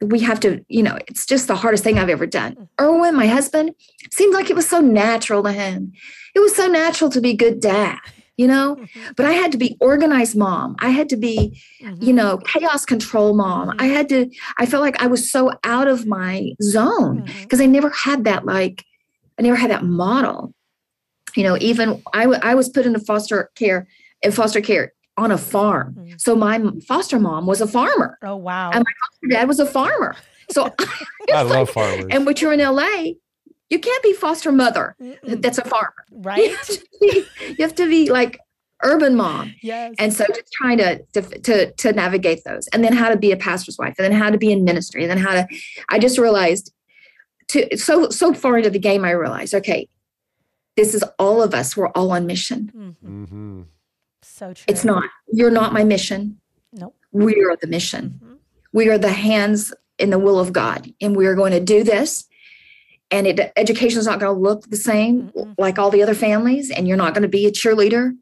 we 0.00 0.20
have 0.20 0.40
to, 0.40 0.64
you 0.68 0.82
know, 0.82 0.98
it's 1.08 1.24
just 1.24 1.48
the 1.48 1.56
hardest 1.56 1.82
thing 1.82 1.98
I've 1.98 2.10
ever 2.10 2.26
done. 2.26 2.68
Erwin, 2.80 3.14
my 3.14 3.26
husband, 3.26 3.74
seemed 4.12 4.34
like 4.34 4.50
it 4.50 4.56
was 4.56 4.68
so 4.68 4.80
natural 4.80 5.42
to 5.42 5.52
him. 5.52 5.92
It 6.34 6.40
was 6.40 6.54
so 6.54 6.66
natural 6.66 7.10
to 7.10 7.20
be 7.20 7.34
good 7.34 7.60
dad, 7.60 7.98
you 8.36 8.46
know, 8.46 8.76
mm-hmm. 8.76 9.12
but 9.16 9.26
I 9.26 9.32
had 9.32 9.50
to 9.52 9.58
be 9.58 9.76
organized 9.80 10.36
mom. 10.36 10.76
I 10.80 10.90
had 10.90 11.08
to 11.10 11.16
be, 11.16 11.60
you 11.80 11.88
mm-hmm. 11.88 12.14
know, 12.14 12.38
chaos 12.38 12.84
control 12.84 13.34
mom. 13.34 13.74
I 13.78 13.86
had 13.86 14.08
to, 14.10 14.30
I 14.58 14.66
felt 14.66 14.82
like 14.82 15.00
I 15.02 15.06
was 15.06 15.30
so 15.30 15.52
out 15.64 15.88
of 15.88 16.06
my 16.06 16.52
zone 16.62 17.22
mm-hmm. 17.22 17.42
because 17.42 17.60
I 17.60 17.66
never 17.66 17.90
had 17.90 18.24
that, 18.24 18.44
like, 18.44 18.84
I 19.38 19.42
never 19.42 19.56
had 19.56 19.70
that 19.70 19.84
model. 19.84 20.52
You 21.34 21.44
know, 21.44 21.56
even 21.60 22.02
I, 22.12 22.22
w- 22.22 22.40
I 22.42 22.54
was 22.54 22.68
put 22.68 22.86
into 22.86 23.00
foster 23.00 23.50
care 23.54 23.86
in 24.22 24.32
foster 24.32 24.60
care 24.60 24.92
on 25.16 25.30
a 25.30 25.38
farm. 25.38 25.94
Mhm. 25.98 26.20
So 26.20 26.34
my 26.34 26.62
foster 26.86 27.18
mom 27.18 27.46
was 27.46 27.60
a 27.60 27.66
farmer. 27.66 28.18
Oh 28.22 28.36
wow. 28.36 28.70
And 28.70 28.84
Her 29.22 29.28
dad 29.28 29.48
was 29.48 29.60
a 29.60 29.66
farmer. 29.66 30.16
So 30.50 30.74
I 31.34 31.42
love 31.42 31.70
farmers. 31.70 32.06
and 32.10 32.26
when 32.26 32.36
you're 32.36 32.52
in 32.52 32.60
LA, 32.60 33.12
you 33.70 33.78
can't 33.78 34.02
be 34.02 34.12
foster 34.12 34.52
mother 34.52 34.94
Mm-mm. 35.00 35.42
that's 35.42 35.58
a 35.58 35.64
farmer. 35.64 35.92
You 36.10 36.18
right? 36.22 36.50
have 36.56 36.68
be, 37.00 37.24
you 37.48 37.56
have 37.60 37.74
to 37.76 37.88
be 37.88 38.10
like 38.10 38.38
urban 38.84 39.16
mom. 39.16 39.54
yes. 39.62 39.94
And 39.98 40.12
so 40.12 40.24
just 40.28 40.52
trying 40.52 40.78
to, 40.78 41.02
to 41.14 41.22
to 41.40 41.72
to 41.72 41.92
navigate 41.92 42.44
those. 42.44 42.68
And 42.68 42.84
then 42.84 42.92
how 42.92 43.08
to 43.08 43.16
be 43.16 43.32
a 43.32 43.36
pastor's 43.36 43.78
wife, 43.78 43.94
and 43.98 44.04
then 44.04 44.12
how 44.12 44.30
to 44.30 44.38
be 44.38 44.52
in 44.52 44.64
ministry, 44.64 45.02
and 45.02 45.10
then 45.10 45.18
how 45.18 45.32
to 45.34 45.46
I 45.88 45.98
just 45.98 46.18
realized 46.18 46.72
to 47.48 47.76
so 47.76 48.10
so 48.10 48.34
far 48.34 48.58
into 48.58 48.70
the 48.70 48.78
game, 48.78 49.04
I 49.04 49.10
realized, 49.12 49.54
okay, 49.54 49.88
this 50.76 50.94
is 50.94 51.02
all 51.18 51.42
of 51.42 51.54
us. 51.54 51.76
We're 51.76 51.88
all 51.88 52.10
on 52.12 52.26
mission. 52.26 52.70
Mhm. 52.76 52.94
hmm 53.28 53.62
So 54.22 54.52
true. 54.52 54.64
It's 54.68 54.84
not, 54.84 55.04
you're 55.32 55.50
not 55.50 55.72
my 55.72 55.84
mission. 55.84 56.38
Nope. 56.72 56.94
We 57.12 57.42
are 57.44 57.56
the 57.56 57.66
mission. 57.66 58.20
Mhm. 58.22 58.36
we 58.72 58.88
are 58.90 58.98
the 58.98 59.12
hands 59.12 59.72
in 59.98 60.10
the 60.10 60.18
will 60.18 60.38
of 60.38 60.52
God, 60.52 60.92
and 61.00 61.16
we 61.16 61.26
are 61.26 61.34
going 61.34 61.52
to 61.52 61.60
do 61.60 61.82
this. 61.82 62.26
And 63.10 63.26
it, 63.26 63.52
education 63.56 63.98
is 64.00 64.06
not 64.06 64.18
going 64.18 64.34
to 64.34 64.40
look 64.40 64.68
the 64.68 64.76
same 64.76 65.30
Mm-mm. 65.30 65.54
like 65.58 65.78
all 65.78 65.90
the 65.90 66.02
other 66.02 66.14
families, 66.14 66.70
and 66.70 66.88
you're 66.88 66.96
not 66.96 67.14
going 67.14 67.22
to 67.22 67.28
be 67.28 67.46
a 67.46 67.52
cheerleader, 67.52 68.12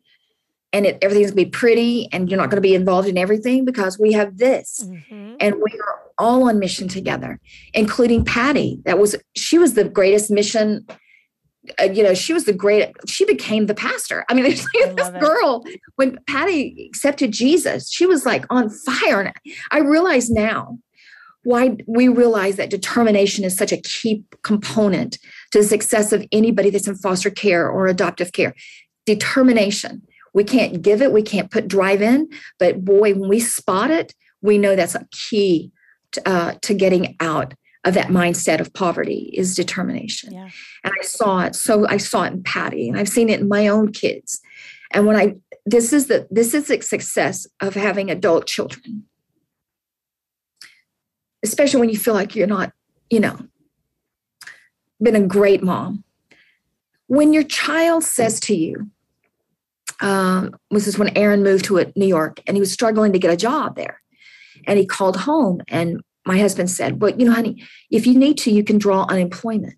and 0.74 0.84
it, 0.84 0.98
everything's 1.00 1.30
going 1.30 1.44
to 1.44 1.44
be 1.46 1.50
pretty, 1.50 2.08
and 2.12 2.28
you're 2.30 2.36
not 2.38 2.50
going 2.50 2.58
to 2.62 2.68
be 2.68 2.74
involved 2.74 3.08
in 3.08 3.16
everything 3.16 3.64
because 3.64 3.98
we 3.98 4.12
have 4.12 4.36
this, 4.36 4.84
Mhm. 4.86 5.36
and 5.40 5.54
we 5.56 5.78
are 5.80 6.00
all 6.18 6.48
on 6.48 6.58
mission 6.58 6.86
together, 6.86 7.40
including 7.72 8.24
Patty. 8.24 8.80
That 8.84 8.98
was 8.98 9.16
she 9.34 9.58
was 9.58 9.72
the 9.74 9.84
greatest 9.84 10.30
mission. 10.30 10.86
Uh, 11.80 11.84
you 11.84 12.02
know, 12.02 12.12
she 12.12 12.34
was 12.34 12.44
the 12.44 12.52
great. 12.52 12.90
She 13.08 13.24
became 13.24 13.66
the 13.66 13.74
pastor. 13.74 14.24
I 14.28 14.34
mean, 14.34 14.44
there's 14.44 14.66
I 14.76 14.86
like 14.86 14.96
this 14.96 15.06
love 15.06 15.14
it. 15.16 15.20
girl 15.22 15.64
when 15.96 16.18
Patty 16.28 16.86
accepted 16.90 17.32
Jesus, 17.32 17.90
she 17.90 18.04
was 18.04 18.26
like 18.26 18.44
on 18.50 18.68
fire. 18.68 19.22
And 19.22 19.32
I 19.70 19.78
realize 19.78 20.28
now 20.28 20.78
why 21.44 21.76
we 21.86 22.08
realize 22.08 22.56
that 22.56 22.70
determination 22.70 23.44
is 23.44 23.56
such 23.56 23.72
a 23.72 23.76
key 23.80 24.24
component 24.42 25.18
to 25.52 25.58
the 25.58 25.64
success 25.64 26.12
of 26.12 26.26
anybody 26.32 26.70
that's 26.70 26.88
in 26.88 26.96
foster 26.96 27.30
care 27.30 27.68
or 27.68 27.86
adoptive 27.86 28.32
care. 28.32 28.54
Determination. 29.06 30.02
We 30.32 30.42
can't 30.44 30.82
give 30.82 31.00
it, 31.00 31.12
we 31.12 31.22
can't 31.22 31.50
put 31.50 31.68
drive 31.68 32.02
in, 32.02 32.28
but 32.58 32.84
boy, 32.84 33.14
when 33.14 33.28
we 33.28 33.38
spot 33.38 33.90
it, 33.90 34.14
we 34.42 34.58
know 34.58 34.74
that's 34.74 34.94
a 34.96 35.06
key 35.12 35.70
to, 36.12 36.28
uh, 36.28 36.54
to 36.62 36.74
getting 36.74 37.16
out 37.20 37.54
of 37.84 37.94
that 37.94 38.08
mindset 38.08 38.60
of 38.60 38.72
poverty 38.72 39.30
is 39.34 39.54
determination 39.54 40.32
Yeah. 40.32 40.48
and 40.82 40.92
I 40.98 41.04
saw 41.04 41.42
it. 41.44 41.54
So 41.54 41.86
I 41.86 41.98
saw 41.98 42.24
it 42.24 42.32
in 42.32 42.42
Patty, 42.42 42.88
and 42.88 42.98
I've 42.98 43.08
seen 43.08 43.28
it 43.28 43.40
in 43.40 43.48
my 43.48 43.68
own 43.68 43.92
kids. 43.92 44.40
And 44.92 45.06
when 45.06 45.16
I 45.16 45.34
this 45.66 45.92
is 45.92 46.06
the 46.06 46.26
this 46.30 46.54
is 46.54 46.66
the 46.68 46.80
success 46.82 47.46
of 47.60 47.74
having 47.74 48.10
adult 48.10 48.46
children, 48.46 49.04
especially 51.44 51.80
when 51.80 51.90
you 51.90 51.98
feel 51.98 52.14
like 52.14 52.34
you're 52.34 52.46
not, 52.46 52.72
you 53.10 53.20
know, 53.20 53.38
been 55.00 55.14
a 55.14 55.26
great 55.26 55.62
mom. 55.62 56.02
When 57.06 57.32
your 57.32 57.44
child 57.44 58.02
says 58.02 58.40
to 58.40 58.56
you, 58.56 58.90
um, 60.00 60.56
this 60.70 60.88
is 60.88 60.98
when 60.98 61.16
Aaron 61.16 61.42
moved 61.44 61.66
to 61.66 61.92
New 61.94 62.06
York, 62.06 62.40
and 62.46 62.56
he 62.56 62.60
was 62.60 62.72
struggling 62.72 63.12
to 63.12 63.18
get 63.18 63.32
a 63.32 63.36
job 63.36 63.76
there, 63.76 64.00
and 64.66 64.78
he 64.78 64.86
called 64.86 65.16
home, 65.18 65.60
and 65.68 66.00
my 66.26 66.38
husband 66.38 66.70
said, 66.70 67.00
"Well, 67.00 67.14
you 67.16 67.26
know, 67.26 67.32
honey, 67.32 67.62
if 67.90 68.06
you 68.06 68.18
need 68.18 68.38
to, 68.38 68.50
you 68.50 68.64
can 68.64 68.78
draw 68.78 69.06
unemployment." 69.08 69.76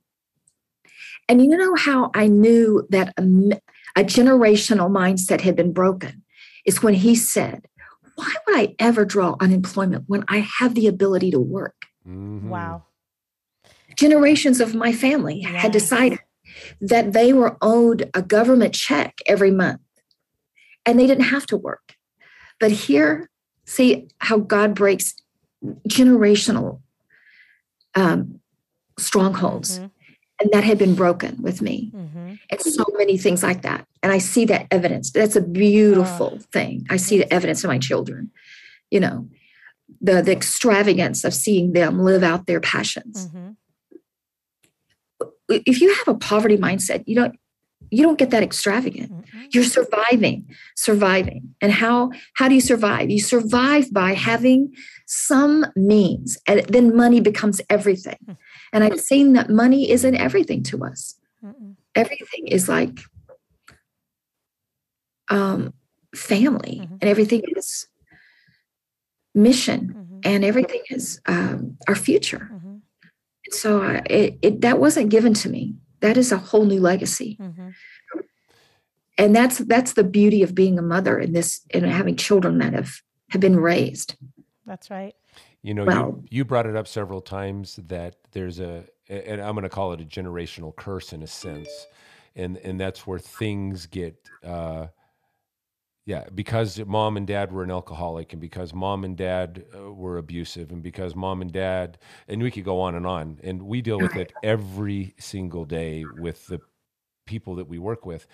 And 1.29 1.43
you 1.43 1.49
know 1.49 1.75
how 1.75 2.11
I 2.15 2.29
knew 2.29 2.87
that 2.91 3.13
a 3.19 4.05
generational 4.05 4.89
mindset 4.89 5.41
had 5.41 5.57
been 5.57 5.73
broken 5.73 6.23
is 6.65 6.83
when 6.83 6.95
he 6.95 7.17
said, 7.17 7.67
Why 8.17 8.33
would 8.47 8.57
I 8.57 8.75
ever 8.79 9.05
draw 9.05 9.37
unemployment 9.41 10.05
when 10.09 10.25
I 10.29 10.39
have 10.39 10.75
the 10.75 10.87
ability 10.89 11.31
to 11.31 11.39
work? 11.41 11.77
Mhm. 12.07 12.49
Wow. 12.49 12.85
Generations 13.97 14.61
of 14.61 14.75
my 14.75 14.93
family 14.93 15.41
had 15.41 15.71
decided 15.73 16.19
that 16.81 17.13
they 17.13 17.33
were 17.33 17.57
owed 17.61 18.11
a 18.15 18.23
government 18.23 18.75
check 18.75 19.19
every 19.27 19.51
month 19.51 19.81
and 20.85 20.99
they 20.99 21.07
didn't 21.07 21.25
have 21.25 21.47
to 21.47 21.57
work. 21.57 21.95
But 22.59 22.71
here, 22.73 23.31
see 23.65 24.09
how 24.19 24.39
God 24.39 24.75
breaks 24.75 25.15
generational 25.89 26.81
um, 27.95 28.41
strongholds. 28.99 29.79
Mhm. 29.79 29.91
And 30.41 30.51
that 30.53 30.65
had 30.65 30.79
been 30.79 30.95
broken 30.95 31.41
with 31.41 31.63
me. 31.63 31.91
Mhm. 31.95 32.39
and 32.51 32.61
so 32.61 32.85
many 32.99 33.17
things 33.17 33.43
like 33.43 33.63
that. 33.63 33.87
And 34.03 34.13
I 34.13 34.19
see 34.19 34.45
that 34.47 34.67
evidence. 34.71 35.11
That's 35.11 35.37
a 35.37 35.41
beautiful 35.41 36.39
thing. 36.53 36.87
I 36.91 36.97
see 36.99 37.17
the 37.19 37.33
evidence 37.33 37.65
in 37.65 37.69
my 37.69 37.79
children. 37.79 38.31
You 38.91 39.01
know, 39.01 39.29
the 40.01 40.21
the 40.23 40.33
extravagance 40.33 41.25
of 41.25 41.33
seeing 41.35 41.73
them 41.73 41.99
live 42.01 42.23
out 42.23 42.47
their 42.47 42.61
passions. 42.61 43.29
Mhm. 43.29 43.57
If 45.49 45.81
you 45.81 45.95
have 45.95 46.09
a 46.09 46.15
poverty 46.19 46.57
mindset, 46.57 47.05
you 47.07 47.15
don't 47.17 47.37
you 47.91 48.03
don't 48.03 48.19
get 48.19 48.31
that 48.31 48.43
extravagant. 48.43 49.13
Mhm. 49.13 49.55
You're 49.55 49.63
surviving, 49.79 50.39
surviving. 50.75 51.55
And 51.63 51.71
how 51.73 52.11
how 52.35 52.49
do 52.49 52.55
you 52.55 52.61
survive? 52.61 53.11
You 53.11 53.21
survive 53.21 53.93
by 53.93 54.15
having 54.15 54.75
some 55.07 55.67
means, 55.77 56.37
and 56.49 56.61
then 56.69 56.95
money 56.97 57.21
becomes 57.21 57.61
everything. 57.71 58.19
And 58.73 58.85
I've 58.85 59.01
seen 59.01 59.33
that 59.35 59.49
money 59.51 59.91
isn't 59.91 60.15
everything 60.17 60.63
to 60.65 60.85
us. 60.85 61.19
Mhm. 61.45 61.77
everything 61.95 62.47
is 62.49 62.69
like 62.69 62.99
um 65.31 65.73
family 66.15 66.77
Mhm. 66.83 66.99
and 67.01 67.05
everything 67.05 67.43
is 67.57 67.87
mission 69.35 69.81
Mhm. 69.95 70.21
and 70.25 70.45
everything 70.45 70.83
is 70.91 71.21
um, 71.27 71.77
our 71.89 71.95
future 71.95 72.51
Mhm. 72.53 72.81
and 73.45 73.55
so 73.63 73.83
I, 73.83 73.97
it, 74.11 74.39
it 74.43 74.61
that 74.63 74.79
wasn't 74.81 75.11
given 75.11 75.35
to 75.35 75.49
me 75.49 75.77
that 76.01 76.17
is 76.17 76.33
a 76.33 76.39
whole 76.39 76.65
new 76.65 76.81
legacy 76.81 77.37
Mhm. 77.41 77.75
and 79.19 79.35
that's 79.37 79.59
that's 79.59 79.93
the 79.95 80.05
beauty 80.05 80.43
of 80.43 80.55
being 80.55 80.79
a 80.79 80.83
mother 80.83 81.19
in 81.19 81.33
this 81.33 81.61
and 81.75 81.85
having 81.87 82.17
children 82.17 82.59
that 82.59 82.73
have 82.73 82.93
have 83.31 83.41
been 83.41 83.57
raised 83.59 84.17
That's 84.67 84.91
right. 84.91 85.15
You 85.67 85.75
know, 85.75 85.85
Well- 85.85 85.97
you, 85.97 86.29
you 86.31 86.45
brought 86.45 86.67
it 86.67 86.77
up 86.77 86.87
several 86.87 87.21
times 87.21 87.81
that 87.89 88.15
there's 88.31 88.61
a, 88.61 88.85
and 89.09 89.41
I'm 89.41 89.55
going 89.55 89.65
to 89.65 89.69
call 89.69 89.93
it 89.95 90.01
a 90.01 90.05
generational 90.05 90.75
curse 90.77 91.13
in 91.13 91.25
a 91.25 91.27
sense, 91.27 91.89
and 92.37 92.57
and 92.59 92.79
that's 92.79 93.05
where 93.05 93.19
things 93.19 93.87
get, 93.87 94.15
uh, 94.45 94.87
yeah, 96.05 96.27
because 96.33 96.79
mom 96.87 97.17
and 97.17 97.27
dad 97.27 97.51
were 97.51 97.65
an 97.65 97.73
alcoholic, 97.73 98.33
and 98.33 98.41
because 98.41 98.73
mom 98.73 99.03
and 99.03 99.17
dad 99.17 99.65
uh, 99.77 99.93
were 99.93 100.19
abusive, 100.19 100.71
and 100.71 100.85
because 100.85 101.17
mom 101.17 101.43
and 101.43 101.51
dad, 101.51 101.99
and 102.29 102.41
we 102.41 102.53
could 102.53 102.65
go 102.65 102.81
on 102.81 102.95
and 102.95 103.05
on, 103.05 103.41
and 103.43 103.61
we 103.61 103.83
deal 103.83 103.99
with 103.99 104.15
it 104.15 104.33
every 104.45 105.17
single 105.19 105.65
day 105.65 106.05
with 106.17 106.47
the 106.47 106.61
people 107.27 107.57
that 107.57 107.67
we 107.67 107.81
work 107.81 108.07
with, 108.07 108.29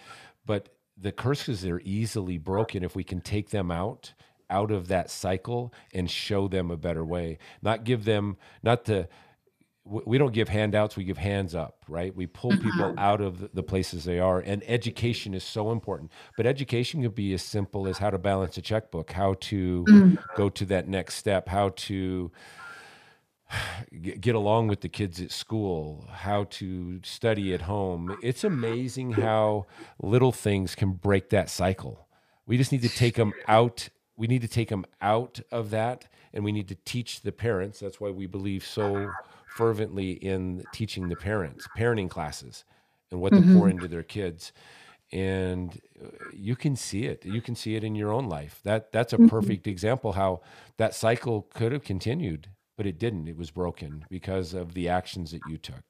but 0.44 0.68
the 0.98 1.12
curses 1.12 1.64
are 1.64 1.80
easily 1.82 2.36
broken 2.36 2.82
if 2.84 2.94
we 2.94 3.02
can 3.02 3.22
take 3.22 3.48
them 3.48 3.70
out 3.70 4.12
out 4.58 4.70
of 4.70 4.82
that 4.88 5.10
cycle 5.10 5.72
and 5.94 6.10
show 6.10 6.42
them 6.48 6.70
a 6.70 6.76
better 6.76 7.04
way 7.04 7.38
not 7.62 7.84
give 7.84 8.04
them 8.04 8.36
not 8.62 8.84
to 8.84 9.08
we 9.84 10.16
don't 10.16 10.32
give 10.32 10.48
handouts 10.48 10.94
we 10.96 11.02
give 11.04 11.18
hands 11.18 11.54
up 11.64 11.84
right 11.88 12.14
we 12.14 12.24
pull 12.26 12.52
people 12.66 12.94
out 12.98 13.20
of 13.20 13.32
the- 13.52 13.62
places 13.72 14.04
they 14.04 14.20
are 14.20 14.38
and 14.50 14.62
education 14.78 15.34
is 15.34 15.42
so 15.42 15.72
important 15.72 16.12
but 16.36 16.46
education 16.46 17.02
can 17.02 17.10
be 17.10 17.32
as 17.34 17.42
simple 17.42 17.88
as 17.88 17.98
how 17.98 18.10
to 18.10 18.18
balance 18.18 18.56
a 18.56 18.62
checkbook 18.62 19.10
how 19.12 19.34
to 19.50 19.84
Mm. 19.88 20.18
go 20.36 20.48
to 20.58 20.64
that 20.66 20.86
next 20.86 21.14
step 21.16 21.48
how 21.48 21.70
to 21.88 22.30
get 24.00 24.34
along 24.34 24.68
with 24.68 24.80
the 24.80 24.88
kids 24.88 25.20
at 25.20 25.30
school, 25.30 26.06
how 26.10 26.44
to 26.44 27.00
study 27.02 27.52
at 27.52 27.62
home. 27.62 28.16
It's 28.22 28.44
amazing 28.44 29.12
how 29.12 29.66
little 30.00 30.32
things 30.32 30.74
can 30.74 30.92
break 30.92 31.28
that 31.30 31.50
cycle. 31.50 32.08
We 32.46 32.56
just 32.56 32.72
need 32.72 32.80
to 32.82 32.88
take 32.88 33.16
them 33.16 33.32
out. 33.46 33.90
We 34.22 34.28
need 34.28 34.42
to 34.42 34.48
take 34.48 34.68
them 34.68 34.84
out 35.00 35.40
of 35.50 35.70
that 35.70 36.00
and 36.32 36.44
we 36.44 36.52
need 36.52 36.68
to 36.68 36.76
teach 36.94 37.22
the 37.22 37.32
parents. 37.32 37.80
That's 37.80 38.00
why 38.00 38.10
we 38.10 38.26
believe 38.26 38.64
so 38.64 39.18
fervently 39.48 40.12
in 40.12 40.66
teaching 40.70 41.08
the 41.08 41.16
parents, 41.16 41.68
parenting 41.68 42.08
classes 42.08 42.64
and 43.10 43.20
what 43.20 43.34
to 43.36 43.42
pour 43.42 43.68
into 43.68 43.88
their 43.88 44.04
kids. 44.04 44.52
and 45.12 45.80
uh, 46.02 46.08
you 46.32 46.56
can 46.56 46.74
see 46.76 47.04
it. 47.06 47.24
You 47.24 47.42
can 47.42 47.54
see 47.54 47.74
it 47.76 47.84
in 47.84 47.94
your 47.94 48.12
own 48.12 48.28
life. 48.28 48.60
That 48.64 48.92
that's 48.92 49.12
a 49.12 49.18
Mhm. 49.18 49.28
perfect 49.36 49.66
example 49.66 50.12
how 50.12 50.40
that 50.78 50.94
cycle 50.94 51.42
could 51.42 51.72
have 51.72 51.84
continued, 51.84 52.48
but 52.76 52.86
it 52.86 52.98
didn't. 52.98 53.28
It 53.28 53.36
was 53.36 53.50
broken 53.50 54.06
because 54.08 54.54
of 54.54 54.74
the 54.74 54.88
actions 54.88 55.30
that 55.32 55.44
you 55.46 55.58
took. 55.58 55.84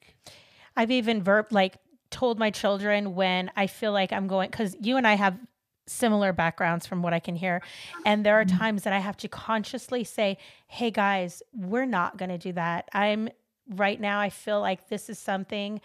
I've 0.75 0.91
even 0.91 1.21
verb 1.23 1.47
like 1.51 1.77
told 2.09 2.37
my 2.39 2.51
children 2.51 3.15
when 3.15 3.51
I 3.55 3.67
feel 3.67 3.91
like 3.91 4.11
I'm 4.13 4.27
going 4.27 4.49
because 4.49 4.75
you 4.79 4.97
and 4.97 5.07
I 5.07 5.13
have 5.15 5.37
similar 5.85 6.31
backgrounds 6.33 6.85
from 6.87 7.01
what 7.01 7.13
I 7.13 7.19
can 7.19 7.35
hear. 7.35 7.61
And 8.05 8.25
there 8.25 8.39
are 8.39 8.45
Mhm. 8.45 8.57
times 8.57 8.83
that 8.83 8.93
I 8.93 8.99
have 8.99 9.17
to 9.17 9.27
consciously 9.27 10.03
say, 10.03 10.37
Hey 10.67 10.91
guys, 10.91 11.43
we're 11.53 11.85
not 11.85 12.17
gonna 12.17 12.37
do 12.37 12.53
that. 12.53 12.89
I'm 12.93 13.29
right 13.69 13.99
now 13.99 14.19
I 14.19 14.29
feel 14.29 14.59
like 14.61 14.87
this 14.89 15.09
is 15.09 15.19
something 15.19 15.79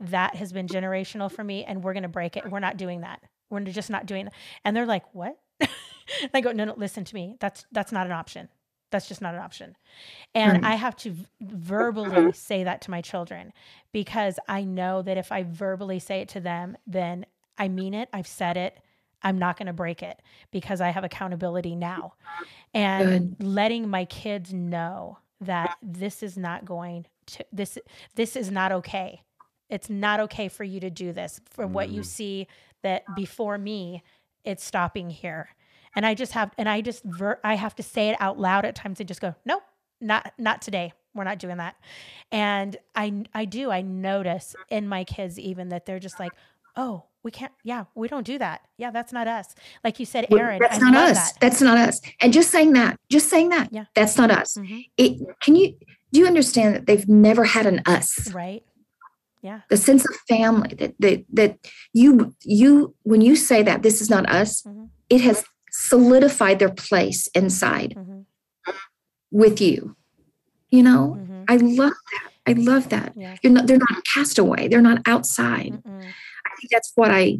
that 0.00 0.34
has 0.36 0.52
been 0.52 0.66
generational 0.66 1.30
for 1.30 1.44
me 1.44 1.64
and 1.64 1.82
we're 1.82 1.94
gonna 1.94 2.08
break 2.08 2.36
it. 2.36 2.50
We're 2.50 2.58
not 2.60 2.76
doing 2.76 3.00
that. 3.02 3.22
We're 3.50 3.60
just 3.60 3.90
not 3.90 4.06
doing 4.06 4.24
that. 4.26 4.34
And 4.64 4.76
they're 4.76 4.86
like, 4.86 5.04
What? 5.14 5.38
and 5.60 6.30
I 6.34 6.40
go, 6.40 6.52
No, 6.52 6.64
no, 6.64 6.74
listen 6.76 7.04
to 7.04 7.14
me. 7.14 7.36
That's 7.40 7.66
that's 7.72 7.92
not 7.92 8.06
an 8.06 8.12
option. 8.12 8.48
That's 8.90 9.08
just 9.08 9.20
not 9.22 9.34
an 9.34 9.40
option. 9.40 9.76
And 10.34 10.54
Right. 10.54 10.72
I 10.72 10.74
have 10.76 10.94
to 10.98 11.14
verbally 11.40 12.32
say 12.32 12.64
that 12.64 12.80
to 12.82 12.90
my 12.90 13.00
children 13.00 13.52
because 13.92 14.38
I 14.48 14.62
know 14.64 15.02
that 15.02 15.16
if 15.16 15.32
I 15.32 15.42
verbally 15.44 15.98
say 15.98 16.20
it 16.20 16.28
to 16.30 16.40
them, 16.40 16.76
then 16.86 17.26
I 17.58 17.68
mean 17.68 17.94
it. 17.94 18.08
I've 18.12 18.26
said 18.26 18.56
it. 18.56 18.78
I'm 19.24 19.38
not 19.38 19.56
going 19.58 19.66
to 19.66 19.72
break 19.72 20.02
it 20.02 20.20
because 20.50 20.80
I 20.80 20.90
have 20.90 21.02
accountability 21.04 21.74
now. 21.74 22.14
And 22.72 23.36
letting 23.40 23.88
my 23.88 24.04
kids 24.04 24.52
know 24.52 25.18
that 25.40 25.76
this 25.82 26.22
is 26.22 26.36
not 26.36 26.64
going 26.64 27.06
to 27.26 27.44
this 27.52 27.78
this 28.14 28.36
is 28.36 28.50
not 28.50 28.70
okay. 28.72 29.22
It's 29.70 29.88
not 29.88 30.20
okay 30.20 30.48
for 30.48 30.62
you 30.64 30.78
to 30.80 30.90
do 30.90 31.12
this. 31.12 31.40
For 31.50 31.66
what 31.66 31.88
you 31.88 32.02
Mm. 32.02 32.06
see 32.06 32.46
that 32.82 33.14
before 33.14 33.56
me, 33.58 34.02
it's 34.44 34.62
stopping 34.64 35.10
here. 35.10 35.48
And 35.96 36.04
I 36.04 36.14
just 36.14 36.32
have 36.32 36.52
and 36.58 36.68
I 36.68 36.80
just 36.80 37.02
ver- 37.04 37.40
I 37.44 37.54
have 37.54 37.74
to 37.76 37.82
say 37.82 38.08
it 38.10 38.16
out 38.20 38.38
loud 38.38 38.64
at 38.64 38.74
times 38.74 39.00
and 39.00 39.08
just 39.08 39.20
go, 39.20 39.34
"Nope, 39.44 39.62
not 40.00 40.32
not 40.38 40.60
today. 40.60 40.92
We're 41.14 41.24
not 41.24 41.38
doing 41.38 41.56
that." 41.58 41.76
And 42.32 42.76
I 42.94 43.24
I 43.32 43.44
do 43.44 43.70
I 43.70 43.80
notice 43.80 44.56
in 44.68 44.88
my 44.88 45.04
kids 45.04 45.38
even 45.38 45.68
that 45.70 45.86
they're 45.86 46.00
just 46.00 46.18
like, 46.18 46.34
"Oh, 46.76 47.04
we 47.22 47.30
can't 47.30 47.52
yeah, 47.64 47.84
we 47.94 48.08
don't 48.08 48.26
do 48.26 48.38
that. 48.38 48.62
Yeah, 48.78 48.90
that's 48.90 49.12
not 49.12 49.26
us." 49.26 49.54
Like 49.82 49.98
you 50.00 50.06
said, 50.06 50.26
Aaron, 50.32 50.58
that's 50.60 50.76
I 50.82 50.90
not 50.90 51.10
us. 51.10 51.32
that. 51.32 51.40
That's 51.40 51.60
not 51.60 51.78
us. 51.78 52.00
And 52.20 52.32
just 52.32 52.50
saying 52.50 52.72
that, 52.74 52.98
just 53.10 53.28
saying 53.30 53.48
that, 53.50 53.68
Yeah. 53.72 53.84
that's 53.94 54.16
not 54.16 54.30
us. 54.30 54.56
Mhm. 54.58 54.86
It, 54.96 55.20
can 55.40 55.56
you 55.56 55.74
do 56.12 56.20
you 56.20 56.26
understand 56.26 56.74
that 56.74 56.86
they've 56.86 57.08
never 57.08 57.44
had 57.44 57.66
an 57.66 57.82
us? 57.86 58.32
Right? 58.32 58.62
Yeah. 59.42 59.60
The 59.68 59.76
sense 59.76 60.04
of 60.08 60.14
family 60.28 60.74
that 60.78 60.94
that 61.00 61.24
that 61.32 61.58
you 61.92 62.34
you 62.42 62.94
when 63.02 63.20
you 63.20 63.36
say 63.36 63.62
that 63.62 63.82
this 63.82 64.00
is 64.00 64.08
not 64.10 64.28
us, 64.30 64.62
Mhm. 64.62 64.88
it 65.10 65.20
has 65.22 65.44
solidified 65.70 66.58
their 66.60 66.70
place 66.72 67.26
inside 67.34 67.94
Mhm. 67.96 68.24
with 69.30 69.60
you. 69.60 69.96
You 70.70 70.82
know, 70.82 71.16
Mhm. 71.20 71.44
I 71.48 71.56
love 71.56 71.92
that. 72.12 72.30
I 72.46 72.52
love 72.52 72.88
that. 72.90 73.12
Yeah. 73.16 73.36
You're 73.42 73.52
not. 73.52 73.66
They're 73.66 73.78
not 73.78 74.04
castaway. 74.14 74.68
They're 74.68 74.82
not 74.82 75.00
outside. 75.06 75.72
Mm-mm. 75.82 76.12
Think 76.58 76.70
that's 76.70 76.92
what 76.94 77.10
I, 77.10 77.38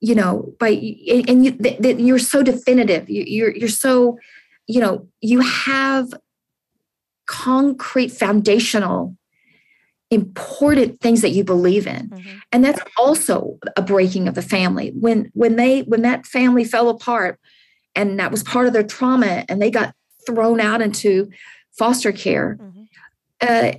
you 0.00 0.14
know, 0.14 0.54
by 0.58 0.68
and 0.70 1.44
you 1.44 1.50
that, 1.52 1.82
that 1.82 2.00
you're 2.00 2.18
so 2.18 2.42
definitive. 2.42 3.08
You, 3.10 3.24
you're 3.26 3.56
you're 3.56 3.68
so, 3.68 4.18
you 4.66 4.80
know, 4.80 5.08
you 5.20 5.40
have 5.40 6.12
concrete, 7.26 8.10
foundational, 8.10 9.16
important 10.10 11.00
things 11.00 11.20
that 11.22 11.30
you 11.30 11.44
believe 11.44 11.86
in, 11.86 12.08
Mhm. 12.08 12.42
and 12.52 12.64
that's 12.64 12.80
also 12.96 13.58
a 13.76 13.82
breaking 13.82 14.26
of 14.28 14.34
the 14.34 14.42
family. 14.42 14.92
When 14.98 15.30
when 15.34 15.56
they 15.56 15.82
when 15.82 16.02
that 16.02 16.26
family 16.26 16.64
fell 16.64 16.88
apart, 16.88 17.38
and 17.94 18.18
that 18.18 18.30
was 18.30 18.42
part 18.42 18.66
of 18.66 18.72
their 18.72 18.82
trauma, 18.82 19.44
and 19.48 19.60
they 19.62 19.70
got 19.70 19.94
thrown 20.26 20.60
out 20.60 20.82
into 20.82 21.30
foster 21.78 22.12
care 22.12 22.58
Mhm. 22.60 22.88
uh, 23.40 23.72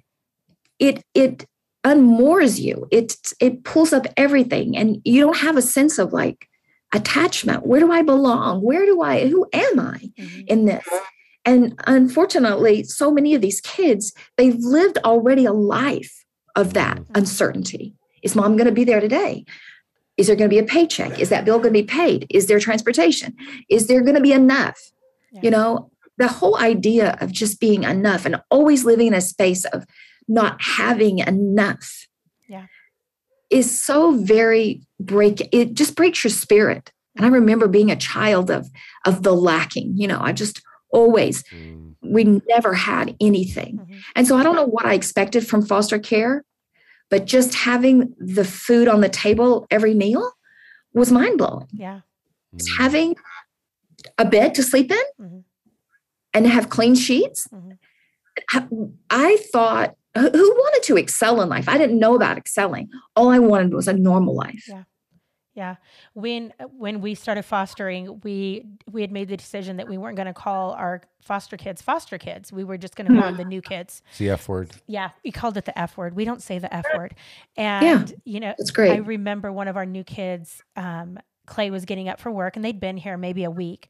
it 0.79 1.03
it 1.13 1.45
unmoors 1.84 2.59
you. 2.59 2.88
It 2.91 3.15
it 3.39 3.63
pulls 3.63 3.93
up 3.93 4.05
everything, 4.17 4.77
and 4.77 5.01
you 5.03 5.21
don't 5.21 5.38
have 5.38 5.57
a 5.57 5.61
sense 5.61 5.97
of 5.99 6.13
like 6.13 6.47
attachment. 6.93 7.65
Where 7.65 7.79
do 7.79 7.91
I 7.91 8.01
belong? 8.01 8.61
Where 8.61 8.86
do 8.86 9.01
I? 9.01 9.27
Who 9.27 9.47
am 9.53 9.79
I 9.79 10.11
Mhm. 10.19 10.43
in 10.47 10.65
this? 10.65 10.86
And 11.45 11.73
unfortunately, 11.88 12.84
so 12.84 13.11
many 13.11 13.34
of 13.34 13.41
these 13.41 13.61
kids 13.61 14.13
they've 14.38 14.57
lived 14.59 14.97
already 15.03 15.45
a 15.45 15.53
life 15.53 16.25
of 16.55 16.73
that 16.73 16.97
Mhm. 16.97 17.05
uncertainty. 17.15 17.95
Is 18.21 18.36
mom 18.36 18.57
going 18.57 18.67
to 18.67 18.73
be 18.73 18.84
there 18.84 18.99
today? 18.99 19.45
Is 20.17 20.27
there 20.27 20.36
going 20.36 20.49
to 20.49 20.53
be 20.53 20.59
a 20.59 20.63
paycheck? 20.63 21.17
Is 21.19 21.29
that 21.29 21.45
bill 21.45 21.57
going 21.57 21.73
to 21.73 21.79
be 21.82 21.88
paid? 21.88 22.27
Is 22.29 22.45
there 22.45 22.59
transportation? 22.59 23.34
Is 23.69 23.88
there 23.88 24.01
going 24.01 24.15
to 24.15 24.21
be 24.21 24.34
enough? 24.34 24.77
Yeah. 25.32 25.39
You 25.43 25.51
know, 25.51 25.89
the 26.17 26.27
whole 26.27 26.57
idea 26.57 27.17
of 27.21 27.32
just 27.32 27.59
being 27.59 27.84
enough 27.84 28.25
and 28.25 28.39
always 28.51 28.86
living 28.86 29.07
in 29.07 29.13
a 29.15 29.21
space 29.21 29.63
of 29.65 29.86
not 30.28 30.61
having 30.61 31.19
enough 31.19 32.07
Yeah. 32.47 32.65
is 33.49 33.82
so 33.82 34.11
very 34.11 34.82
break 34.99 35.47
it 35.53 35.74
just 35.74 35.95
breaks 35.95 36.24
your 36.24 36.32
spirit 36.32 36.91
and 37.15 37.26
i 37.26 37.30
remember 37.30 37.67
being 37.67 37.91
a 37.91 37.95
child 37.95 38.49
of 38.51 38.69
of 39.05 39.24
the 39.24 39.34
lacking 39.34 39.93
you 39.95 40.07
know 40.07 40.19
i 40.22 40.32
just 40.32 40.61
always 40.93 41.43
Mm. 41.43 41.95
we 42.01 42.24
never 42.47 42.74
had 42.74 43.15
anything 43.22 43.78
Mhm. 43.80 43.99
and 44.15 44.28
so 44.28 44.38
i 44.38 44.43
don't 44.43 44.55
know 44.55 44.65
what 44.67 44.86
i 44.86 44.93
expected 44.93 45.45
from 45.47 45.65
foster 45.65 45.99
care 45.99 46.43
but 47.09 47.26
just 47.26 47.53
having 47.55 48.13
the 48.19 48.45
food 48.45 48.88
on 48.88 49.01
the 49.01 49.09
table 49.09 49.65
every 49.72 49.93
meal 49.93 50.32
was 50.93 51.11
mind-blowing 51.11 51.67
Yeah. 51.72 52.01
Mm. 52.55 52.78
having 52.78 53.15
a 54.17 54.26
bed 54.26 54.53
to 54.55 54.63
sleep 54.63 54.91
in 54.91 55.05
Mhm. 55.26 55.43
and 56.34 56.47
have 56.47 56.69
clean 56.69 56.95
sheets 56.95 57.47
Mhm. 57.51 57.78
I- 58.53 58.67
i 59.09 59.38
thought 59.53 59.95
who 60.16 60.30
who 60.30 60.51
wanted 60.51 60.84
to 60.84 60.97
excel 60.97 61.41
in 61.41 61.49
life 61.49 61.68
i 61.70 61.78
didn't 61.78 61.99
know 61.99 62.16
about 62.16 62.38
excelling 62.38 62.89
all 63.16 63.30
i 63.30 63.39
wanted 63.39 63.74
was 63.74 63.88
a 63.88 63.93
normal 63.93 64.36
life 64.36 64.66
Yeah. 64.68 64.84
Yeah. 65.53 65.76
When 66.14 66.53
when 66.78 67.01
we 67.01 67.14
started 67.14 67.43
fostering, 67.43 68.22
we 68.24 68.66
we 68.89 69.01
had 69.01 69.12
made 69.12 69.28
the 69.28 69.36
decision 69.36 69.76
that 69.78 69.89
we 69.89 69.97
weren't 69.97 70.16
going 70.16 70.28
to 70.28 70.34
call 70.34 70.72
our 70.72 71.01
foster 71.22 71.57
kids 71.57 71.82
foster 71.82 72.18
kids. 72.18 72.53
We 72.53 72.64
were 72.64 72.78
just 72.78 72.95
going 72.95 73.07
to 73.12 73.20
call 73.20 73.24
them 73.30 73.36
the 73.38 73.43
new 73.43 73.62
kids. 73.74 74.01
It's 74.12 74.20
the 74.20 74.30
F 74.30 74.47
word. 74.47 74.70
Yeah, 74.88 75.09
we 75.26 75.32
called 75.32 75.57
it 75.57 75.66
the 75.66 75.78
F 75.78 75.97
word. 75.97 76.16
We 76.16 76.24
don't 76.24 76.41
say 76.41 76.57
the 76.59 76.74
F 76.74 76.86
word. 76.95 77.16
And 77.57 78.14
you 78.24 78.39
know, 78.39 78.53
it's 78.59 78.72
great. 78.72 78.93
I 78.93 78.97
remember 78.99 79.51
one 79.51 79.68
of 79.68 79.76
our 79.76 79.86
new 79.86 80.05
kids, 80.05 80.64
um, 80.78 81.20
Clay 81.47 81.70
was 81.70 81.84
getting 81.84 82.07
up 82.07 82.22
for 82.22 82.32
work 82.32 82.55
and 82.55 82.64
they'd 82.64 82.80
been 82.80 82.95
here 82.95 83.18
maybe 83.18 83.43
a 83.43 83.51
week. 83.51 83.89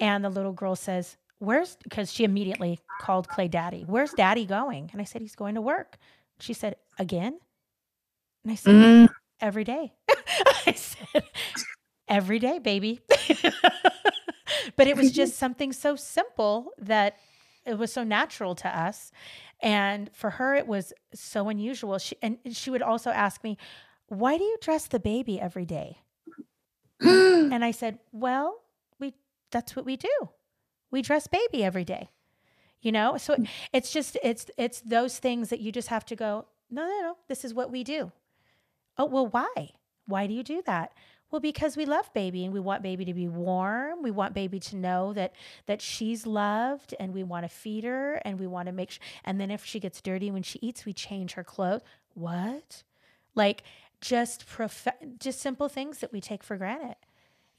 And 0.00 0.24
the 0.24 0.28
little 0.30 0.52
girl 0.52 0.74
says, 0.74 1.16
Where's 1.38 1.76
because 1.82 2.12
she 2.12 2.24
immediately 2.24 2.80
called 3.00 3.28
Clay 3.28 3.48
daddy. 3.48 3.84
Where's 3.86 4.12
daddy 4.12 4.46
going? 4.46 4.90
And 4.92 5.00
I 5.00 5.04
said, 5.04 5.20
He's 5.22 5.36
going 5.36 5.54
to 5.54 5.60
work. 5.60 5.98
She 6.40 6.54
said, 6.54 6.76
Again? 6.98 7.38
And 8.44 8.52
I 8.52 8.54
said, 8.54 8.74
Mm, 8.74 9.08
every 9.40 9.64
day. 9.64 9.92
I 10.66 10.72
said, 10.72 11.24
every 12.08 12.38
day, 12.38 12.58
baby. 12.58 13.00
but 14.76 14.86
it 14.86 14.96
was 14.96 15.12
just 15.12 15.36
something 15.38 15.72
so 15.72 15.96
simple 15.96 16.72
that 16.78 17.16
it 17.64 17.78
was 17.78 17.92
so 17.92 18.04
natural 18.04 18.54
to 18.56 18.68
us. 18.68 19.10
And 19.60 20.10
for 20.14 20.30
her, 20.30 20.54
it 20.54 20.66
was 20.66 20.92
so 21.14 21.48
unusual. 21.48 21.98
She, 21.98 22.16
and 22.22 22.38
she 22.52 22.70
would 22.70 22.82
also 22.82 23.10
ask 23.10 23.42
me, 23.42 23.58
why 24.08 24.38
do 24.38 24.44
you 24.44 24.56
dress 24.60 24.86
the 24.86 25.00
baby 25.00 25.40
every 25.40 25.64
day? 25.64 25.98
And 27.46 27.64
I 27.64 27.70
said, 27.70 28.00
well, 28.10 28.62
we, 28.98 29.14
that's 29.52 29.76
what 29.76 29.84
we 29.84 29.96
do. 29.96 30.10
We 30.96 31.02
dress 31.02 31.26
baby 31.26 31.62
every 31.62 31.84
day, 31.84 32.08
you 32.80 32.90
know? 32.90 33.18
So 33.18 33.34
mm. 33.34 33.46
it's 33.70 33.92
just, 33.92 34.16
it's, 34.22 34.46
it's 34.56 34.80
those 34.80 35.18
things 35.18 35.50
that 35.50 35.60
you 35.60 35.70
just 35.70 35.88
have 35.88 36.06
to 36.06 36.16
go, 36.16 36.46
no, 36.70 36.84
no, 36.84 37.00
no, 37.02 37.16
this 37.28 37.44
is 37.44 37.52
what 37.52 37.70
we 37.70 37.84
do. 37.84 38.12
Oh, 38.96 39.04
well, 39.04 39.26
why? 39.26 39.72
Why 40.06 40.26
do 40.26 40.32
you 40.32 40.42
do 40.42 40.62
that? 40.64 40.92
Well, 41.30 41.40
because 41.40 41.76
we 41.76 41.84
love 41.84 42.10
baby 42.14 42.46
and 42.46 42.54
we 42.54 42.60
want 42.60 42.82
baby 42.82 43.04
to 43.04 43.12
be 43.12 43.28
warm. 43.28 44.02
We 44.02 44.10
want 44.10 44.32
baby 44.32 44.58
to 44.58 44.76
know 44.76 45.12
that 45.12 45.34
that 45.66 45.82
she's 45.82 46.26
loved 46.26 46.94
and 46.98 47.12
we 47.12 47.24
want 47.24 47.44
to 47.44 47.50
feed 47.50 47.84
her 47.84 48.14
and 48.24 48.40
we 48.40 48.46
want 48.46 48.66
to 48.66 48.72
make 48.72 48.92
sure 48.92 49.02
and 49.22 49.38
then 49.38 49.50
if 49.50 49.66
she 49.66 49.78
gets 49.78 50.00
dirty 50.00 50.30
when 50.30 50.42
she 50.42 50.58
eats, 50.62 50.86
we 50.86 50.94
change 50.94 51.34
her 51.34 51.44
clothes. 51.44 51.82
What? 52.14 52.84
Like 53.34 53.64
just 54.00 54.46
prof- 54.46 54.88
just 55.18 55.40
simple 55.40 55.68
things 55.68 55.98
that 55.98 56.10
we 56.10 56.22
take 56.22 56.42
for 56.42 56.56
granted, 56.56 56.96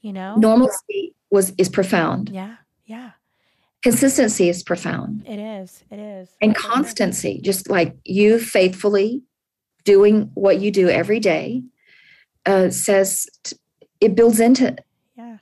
you 0.00 0.12
know? 0.12 0.34
normalcy 0.34 1.14
was 1.30 1.52
is 1.56 1.68
profound 1.68 2.30
Yeah. 2.30 2.56
Yeah. 2.84 3.10
Consistency 3.82 4.48
is 4.48 4.62
profound 4.62 5.22
It 5.26 5.38
is. 5.38 5.84
It 5.90 5.98
is. 5.98 6.30
and 6.40 6.54
constancy 6.54 7.40
just 7.42 7.68
like 7.70 7.96
you 8.04 8.38
faithfully 8.38 9.22
doing 9.84 10.30
what 10.34 10.60
you 10.60 10.70
do 10.70 10.88
every 10.88 11.20
day 11.20 11.62
uh, 12.46 12.70
says 12.70 13.26
t- 13.44 13.56
it 14.00 14.14
builds 14.14 14.40
into 14.40 14.76
Yeah. 15.16 15.38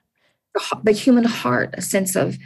the, 0.54 0.80
the 0.84 0.92
human 0.92 1.24
heart 1.24 1.74
a 1.78 1.82
sense 1.82 2.16
of 2.16 2.36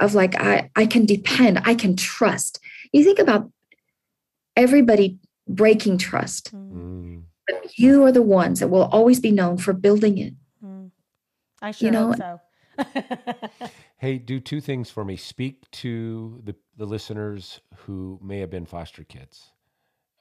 of 0.00 0.14
like 0.14 0.34
i 0.40 0.70
i 0.76 0.86
can 0.86 1.06
depend 1.06 1.60
i 1.64 1.74
can 1.74 1.96
trust 1.96 2.58
you 2.92 3.02
think 3.04 3.18
about 3.18 3.50
everybody 4.56 5.18
breaking 5.48 5.98
trust 5.98 6.52
Mm. 6.54 7.22
but 7.46 7.78
you 7.78 8.04
are 8.04 8.12
the 8.12 8.22
ones 8.22 8.60
that 8.60 8.68
will 8.68 8.84
always 8.90 9.20
be 9.20 9.30
known 9.30 9.56
for 9.58 9.72
building 9.72 10.18
it 10.18 10.34
mm, 10.64 10.90
I 11.62 11.70
sure 11.70 11.86
You 11.86 11.90
know, 11.92 12.06
hope 12.12 12.16
so. 12.16 12.40
Hey, 13.98 14.18
do 14.18 14.40
two 14.40 14.60
things 14.60 14.90
for 14.90 15.04
me. 15.04 15.16
Speak 15.16 15.70
to 15.72 16.40
the, 16.44 16.54
the 16.76 16.84
listeners 16.84 17.60
who 17.74 18.18
may 18.22 18.40
have 18.40 18.50
been 18.50 18.66
foster 18.66 19.04
kids 19.04 19.52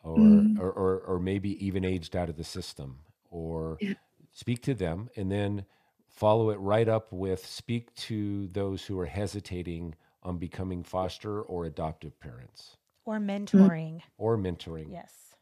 or, 0.03 0.19
Mm. 0.19 0.59
or, 0.59 0.71
or, 0.71 0.99
or 1.01 1.19
maybe 1.19 1.63
even 1.65 1.83
aged 1.83 2.15
out 2.15 2.29
of 2.29 2.37
the 2.37 2.43
system, 2.43 2.99
or 3.29 3.77
Yeah. 3.81 3.95
speak 4.31 4.61
to 4.63 4.73
them 4.73 5.09
and 5.17 5.31
then 5.31 5.65
follow 6.07 6.51
it 6.51 6.59
right 6.59 6.87
up 6.87 7.11
with 7.11 7.45
speak 7.45 7.93
to 7.95 8.47
those 8.47 8.85
who 8.85 8.97
are 8.99 9.05
hesitating 9.07 9.95
on 10.23 10.37
becoming 10.37 10.83
foster 10.83 11.41
or 11.41 11.65
adoptive 11.65 12.17
parents 12.19 12.77
or 13.03 13.19
mentoring. 13.19 14.01
or 14.17 14.37
mentoring. 14.37 14.91
Yes. 14.91 15.35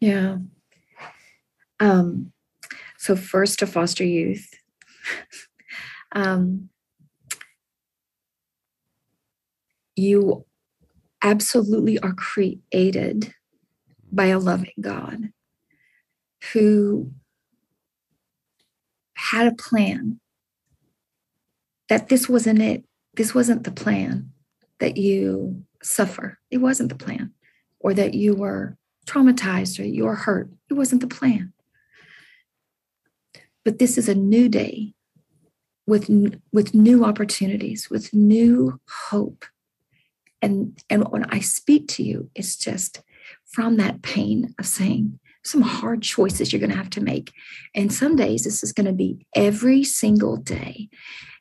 Yeah. 0.00 0.38
Um, 1.80 2.32
so 2.98 3.16
first 3.16 3.58
to 3.60 3.66
foster 3.66 4.04
youth. 4.04 4.52
um, 6.12 6.68
you 9.96 10.44
absolutely 11.22 11.98
are 12.00 12.14
created 12.14 13.34
by 14.12 14.26
a 14.26 14.38
loving 14.38 14.74
God 14.80 15.30
who 16.52 17.10
had 19.14 19.46
a 19.46 19.54
plan 19.54 20.20
that 21.88 22.08
this 22.08 22.28
wasn't 22.28 22.60
it. 22.60 22.84
This 23.14 23.34
wasn't 23.34 23.64
the 23.64 23.70
plan 23.70 24.30
that 24.80 24.96
you 24.96 25.64
suffer. 25.82 26.38
It 26.50 26.58
wasn't 26.58 26.88
the 26.88 26.94
plan. 26.94 27.32
Or 27.80 27.94
that 27.94 28.14
you 28.14 28.34
were 28.34 28.76
traumatized 29.06 29.78
or 29.78 29.84
you 29.84 30.04
were 30.04 30.14
hurt. 30.14 30.50
It 30.70 30.74
wasn't 30.74 31.00
the 31.00 31.06
plan. 31.06 31.52
But 33.64 33.78
this 33.78 33.96
is 33.96 34.08
a 34.08 34.14
new 34.14 34.48
day 34.48 34.94
with, 35.86 36.10
with 36.52 36.74
new 36.74 37.04
opportunities, 37.04 37.88
with 37.90 38.12
new 38.12 38.80
hope. 39.08 39.44
And, 40.44 40.78
and 40.90 41.04
when 41.10 41.24
I 41.24 41.40
speak 41.40 41.88
to 41.88 42.02
you, 42.02 42.30
it's 42.34 42.56
just 42.56 43.02
from 43.46 43.76
that 43.78 44.02
pain 44.02 44.54
of 44.58 44.66
saying 44.66 45.18
some 45.42 45.62
hard 45.62 46.02
choices 46.02 46.52
you're 46.52 46.60
going 46.60 46.70
to 46.70 46.76
have 46.76 46.90
to 46.90 47.00
make. 47.00 47.32
And 47.74 47.92
some 47.92 48.16
days 48.16 48.44
this 48.44 48.62
is 48.62 48.72
going 48.72 48.86
to 48.86 48.92
be 48.92 49.26
every 49.34 49.84
single 49.84 50.36
day. 50.36 50.88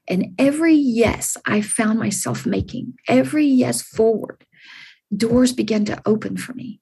And 0.08 0.34
every 0.38 0.74
yes 0.76 1.38
I 1.45 1.62
found 1.62 1.99
myself 1.99 2.45
making, 2.45 2.93
every 3.08 3.45
yes 3.45 3.82
forward, 3.82 4.45
doors 5.16 5.54
began 5.54 5.86
to 5.86 6.01
open 6.06 6.38
for 6.38 6.54
me. 6.54 6.80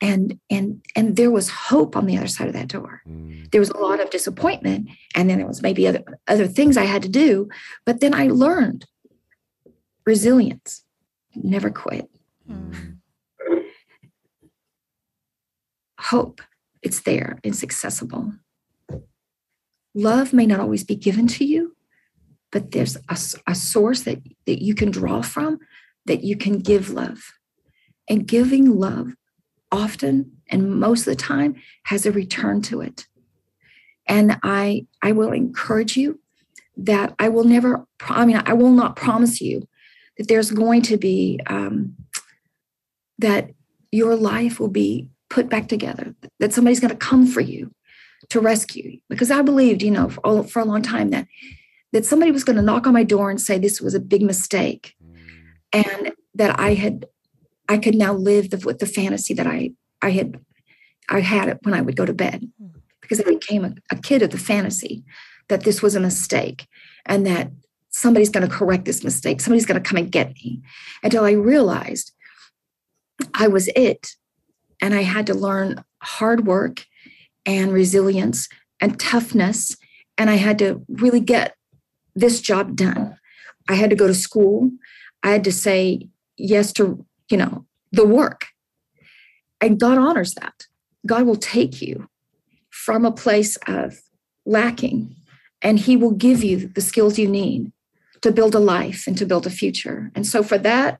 And 0.00 0.40
and 0.50 0.84
and 0.96 1.14
there 1.16 1.30
was 1.30 1.48
hope 1.48 1.96
on 1.96 2.06
the 2.06 2.16
other 2.18 2.26
side 2.26 2.48
of 2.48 2.54
that 2.54 2.68
door. 2.68 3.02
Mm, 3.08 3.50
There 3.52 3.60
was 3.60 3.70
a 3.70 3.78
lot 3.78 4.00
of 4.00 4.10
disappointment, 4.10 4.88
and 5.14 5.30
then 5.30 5.38
there 5.38 5.46
was 5.46 5.62
maybe 5.62 5.86
other 5.86 6.02
other 6.26 6.48
things 6.48 6.76
I 6.76 6.84
had 6.84 7.02
to 7.02 7.08
do. 7.08 7.48
But 7.86 8.00
then 8.00 8.12
I 8.12 8.26
learned 8.26 8.86
resilience, 10.04 10.82
never 11.34 11.70
quit, 11.70 12.08
Mm. 12.48 12.98
hope. 15.98 16.40
It's 16.82 17.00
there. 17.00 17.38
It's 17.44 17.62
accessible. 17.62 18.32
Love 19.94 20.32
may 20.32 20.46
not 20.46 20.58
always 20.60 20.82
be 20.84 20.96
given 20.96 21.26
to 21.28 21.44
you, 21.44 21.76
but 22.50 22.72
there's 22.72 22.96
a, 23.08 23.16
a 23.46 23.54
source 23.54 24.02
that, 24.02 24.20
that 24.46 24.62
you 24.62 24.74
can 24.74 24.90
draw 24.90 25.22
from 25.22 25.60
that 26.06 26.24
you 26.24 26.36
can 26.36 26.58
give 26.58 26.90
love. 26.90 27.32
And 28.08 28.26
giving 28.26 28.78
love 28.78 29.14
often 29.70 30.32
and 30.48 30.78
most 30.80 31.00
of 31.00 31.06
the 31.06 31.16
time 31.16 31.54
has 31.84 32.04
a 32.04 32.12
return 32.12 32.60
to 32.62 32.80
it. 32.80 33.06
And 34.06 34.38
I 34.42 34.86
I 35.00 35.12
will 35.12 35.32
encourage 35.32 35.96
you 35.96 36.18
that 36.76 37.14
I 37.20 37.28
will 37.28 37.44
never 37.44 37.86
I 38.00 38.26
mean 38.26 38.42
I 38.44 38.54
will 38.54 38.72
not 38.72 38.96
promise 38.96 39.40
you 39.40 39.68
that 40.18 40.28
there's 40.28 40.50
going 40.50 40.82
to 40.82 40.96
be 40.96 41.40
um, 41.46 41.96
that 43.18 43.50
your 43.90 44.16
life 44.16 44.58
will 44.58 44.68
be 44.68 45.08
put 45.30 45.48
back 45.48 45.68
together 45.68 46.14
that 46.40 46.52
somebody's 46.52 46.80
going 46.80 46.90
to 46.90 46.96
come 46.96 47.26
for 47.26 47.40
you 47.40 47.72
to 48.28 48.40
rescue 48.40 48.90
you. 48.92 48.98
Because 49.08 49.30
I 49.30 49.42
believed 49.42 49.82
you 49.82 49.90
know 49.90 50.08
for, 50.08 50.20
all, 50.20 50.42
for 50.42 50.60
a 50.60 50.64
long 50.64 50.82
time 50.82 51.10
that 51.10 51.26
that 51.92 52.06
somebody 52.06 52.30
was 52.30 52.44
going 52.44 52.56
to 52.56 52.62
knock 52.62 52.86
on 52.86 52.94
my 52.94 53.04
door 53.04 53.30
and 53.30 53.40
say 53.40 53.58
this 53.58 53.80
was 53.80 53.94
a 53.94 54.00
big 54.00 54.22
mistake. 54.22 54.94
And 55.72 56.12
that 56.34 56.58
I 56.58 56.74
had 56.74 57.06
I 57.68 57.78
could 57.78 57.94
now 57.94 58.12
live 58.12 58.50
the, 58.50 58.58
with 58.58 58.78
the 58.78 58.86
fantasy 58.86 59.34
that 59.34 59.46
I 59.46 59.72
I 60.00 60.10
had 60.10 60.40
I 61.08 61.20
had 61.20 61.48
it 61.48 61.58
when 61.62 61.74
I 61.74 61.80
would 61.80 61.96
go 61.96 62.06
to 62.06 62.14
bed. 62.14 62.50
Mm. 62.62 62.72
because 63.00 63.20
I 63.20 63.24
became 63.24 63.64
a, 63.64 63.74
a 63.90 63.96
kid 63.96 64.22
of 64.22 64.30
the 64.30 64.38
fantasy 64.38 65.04
that 65.48 65.64
this 65.64 65.82
was 65.82 65.94
a 65.94 66.00
mistake 66.00 66.66
and 67.04 67.26
that 67.26 67.50
somebody's 67.92 68.30
going 68.30 68.46
to 68.46 68.54
correct 68.54 68.84
this 68.84 69.04
mistake 69.04 69.40
somebody's 69.40 69.66
going 69.66 69.80
to 69.80 69.88
come 69.88 69.98
and 69.98 70.10
get 70.10 70.34
me 70.34 70.60
until 71.02 71.24
I 71.24 71.32
realized 71.32 72.12
I 73.34 73.48
was 73.48 73.68
it 73.76 74.12
and 74.80 74.94
I 74.94 75.02
had 75.02 75.26
to 75.28 75.34
learn 75.34 75.84
hard 76.02 76.46
work 76.46 76.84
and 77.46 77.72
resilience 77.72 78.48
and 78.80 78.98
toughness 78.98 79.76
and 80.18 80.30
I 80.30 80.34
had 80.34 80.58
to 80.58 80.84
really 80.88 81.20
get 81.20 81.54
this 82.14 82.40
job 82.40 82.76
done 82.76 83.16
I 83.68 83.74
had 83.74 83.90
to 83.90 83.96
go 83.96 84.06
to 84.06 84.14
school 84.14 84.70
I 85.22 85.30
had 85.30 85.44
to 85.44 85.52
say 85.52 86.08
yes 86.36 86.72
to, 86.74 87.04
you 87.30 87.36
know, 87.36 87.64
the 87.92 88.06
work. 88.06 88.48
And 89.60 89.78
God 89.78 89.98
honors 89.98 90.34
that. 90.34 90.66
God 91.06 91.24
will 91.24 91.36
take 91.36 91.80
you 91.80 92.08
from 92.70 93.04
a 93.04 93.12
place 93.12 93.56
of 93.66 94.00
lacking 94.44 95.14
and 95.60 95.78
he 95.78 95.96
will 95.96 96.10
give 96.10 96.42
you 96.42 96.68
the 96.68 96.80
skills 96.80 97.18
you 97.18 97.28
need 97.28 97.70
to 98.22 98.32
build 98.32 98.54
a 98.54 98.60
life 98.60 99.06
and 99.06 99.18
to 99.18 99.26
build 99.26 99.46
a 99.46 99.50
future. 99.50 100.10
And 100.14 100.26
so 100.26 100.42
for 100.42 100.58
that, 100.58 100.98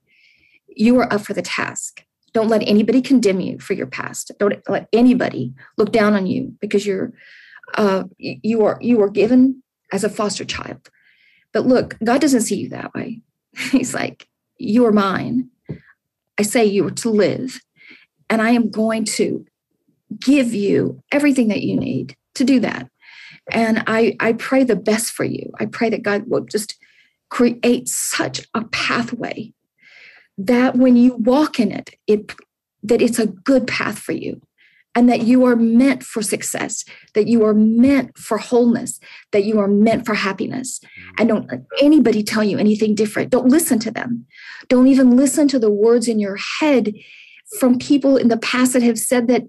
you 0.69 0.99
are 0.99 1.13
up 1.13 1.23
for 1.23 1.35
the 1.35 1.43
task. 1.43 2.05
Don't 2.33 2.49
let 2.49 2.67
anybody 2.67 3.03
condemn 3.03 3.41
you 3.41 3.59
for 3.59 3.75
your 3.75 3.87
past. 3.87 4.33
Don't 4.39 4.63
let 4.69 4.89
anybody 4.93 5.53
look 5.77 5.93
down 5.93 6.15
on 6.15 6.27
you 6.27 6.55
because 6.61 6.87
you're 6.87 7.13
uh, 7.75 8.05
you 8.19 8.65
are 8.65 8.79
you 8.81 8.99
were 8.99 9.11
given 9.11 9.63
as 9.93 10.05
a 10.05 10.09
foster 10.09 10.45
child. 10.45 10.89
But 11.53 11.67
look, 11.67 11.97
God 12.03 12.21
doesn't 12.21 12.43
see 12.43 12.57
you 12.57 12.69
that 12.71 12.95
way. 12.95 13.21
He's 13.71 13.95
like, 13.95 14.27
you 14.59 14.87
are 14.87 14.93
mine. 14.93 15.51
I 16.39 16.43
say 16.43 16.65
you 16.65 16.87
are 16.87 16.91
to 16.91 17.11
live, 17.11 17.61
and 18.31 18.41
I 18.41 18.51
am 18.51 18.71
going 18.71 19.05
to 19.05 19.45
give 20.19 20.55
you 20.55 21.03
everything 21.13 21.49
that 21.49 21.63
you 21.63 21.77
need 21.77 22.17
to 22.35 22.45
do 22.45 22.61
that. 22.61 22.89
And 23.51 23.85
I, 23.87 24.17
I 24.21 24.33
pray 24.35 24.65
the 24.65 24.77
best 24.77 25.13
for 25.13 25.25
you. 25.25 25.53
I 25.59 25.67
pray 25.67 25.91
that 25.91 26.03
God 26.03 26.25
will 26.27 26.43
just 26.43 26.77
create 27.33 27.89
such 27.89 28.47
a 28.53 28.63
pathway 28.67 29.51
that 30.37 30.77
when 30.77 30.97
you 30.97 31.15
walk 31.15 31.59
in 31.59 31.73
it, 31.73 31.89
it 32.07 32.31
that 32.83 33.01
it's 33.01 33.19
a 33.19 33.27
good 33.27 33.67
path 33.67 33.99
for 33.99 34.13
you 34.13 34.39
and 34.95 35.09
that 35.09 35.23
you 35.23 35.47
are 35.47 35.57
meant 35.57 36.03
for 36.03 36.21
success, 36.21 36.85
that 37.15 37.29
you 37.29 37.43
are 37.43 37.55
meant 37.55 38.19
for 38.19 38.37
wholeness, 38.37 39.01
that 39.31 39.45
you 39.45 39.59
are 39.59 39.67
meant 39.67 40.05
for 40.05 40.13
happiness. 40.13 40.79
Mm-hmm. 40.79 41.15
And 41.19 41.29
don't 41.31 41.51
let 41.51 41.63
anybody 41.81 42.23
tell 42.23 42.45
you 42.45 42.59
anything 42.59 42.95
different. 42.95 43.31
Don't 43.31 43.49
listen 43.49 43.79
to 43.79 43.91
them. 43.91 44.27
Don't 44.69 44.89
even 44.89 45.17
listen 45.17 45.49
to 45.49 45.59
the 45.59 45.71
words 45.71 46.09
in 46.09 46.21
your 46.21 46.37
head 46.61 46.93
from 47.59 47.79
people 47.79 48.19
in 48.19 48.29
the 48.29 48.37
past 48.37 48.75
that 48.75 48.83
have 48.83 48.99
said 48.99 49.27
that 49.29 49.45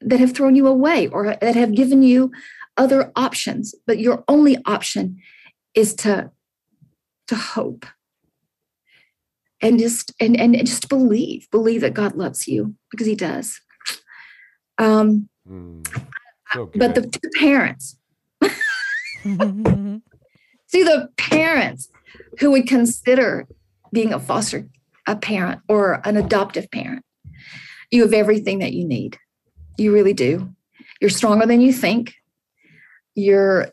that 0.00 0.18
have 0.18 0.34
thrown 0.34 0.56
you 0.56 0.66
away 0.66 1.06
or 1.06 1.36
that 1.40 1.54
have 1.54 1.76
given 1.76 2.02
you 2.02 2.32
other 2.76 3.12
options. 3.14 3.76
But 3.86 4.00
your 4.00 4.24
only 4.26 4.56
option 4.66 5.18
is 5.76 5.94
to 6.02 6.32
to 7.28 7.36
hope. 7.36 7.86
And 9.60 9.78
just 9.78 10.12
and 10.18 10.38
and 10.38 10.56
just 10.66 10.88
believe 10.88 11.48
believe 11.50 11.82
that 11.82 11.94
god 11.94 12.16
loves 12.16 12.48
you 12.48 12.74
because 12.90 13.06
he 13.06 13.14
does. 13.14 13.60
Um 14.78 15.28
mm. 15.48 15.86
So 16.52 16.70
but 16.74 16.94
the 16.94 17.02
good. 17.02 17.12
two 17.12 17.30
parents. 17.38 17.96
See 20.66 20.82
the 20.82 21.08
parents 21.16 21.90
who 22.40 22.50
would 22.50 22.66
consider 22.66 23.46
being 23.92 24.12
a 24.12 24.18
foster 24.18 24.68
a 25.06 25.14
parent 25.14 25.60
or 25.68 26.00
an 26.04 26.16
adoptive 26.16 26.70
parent 26.70 27.04
you 27.92 28.02
have 28.02 28.14
everything 28.14 28.58
that 28.60 28.72
you 28.72 28.84
need. 28.84 29.18
You 29.76 29.92
really 29.92 30.14
do. 30.14 30.52
You're 31.00 31.10
stronger 31.10 31.46
than 31.46 31.60
you 31.60 31.72
think. 31.72 32.14
You're 33.14 33.68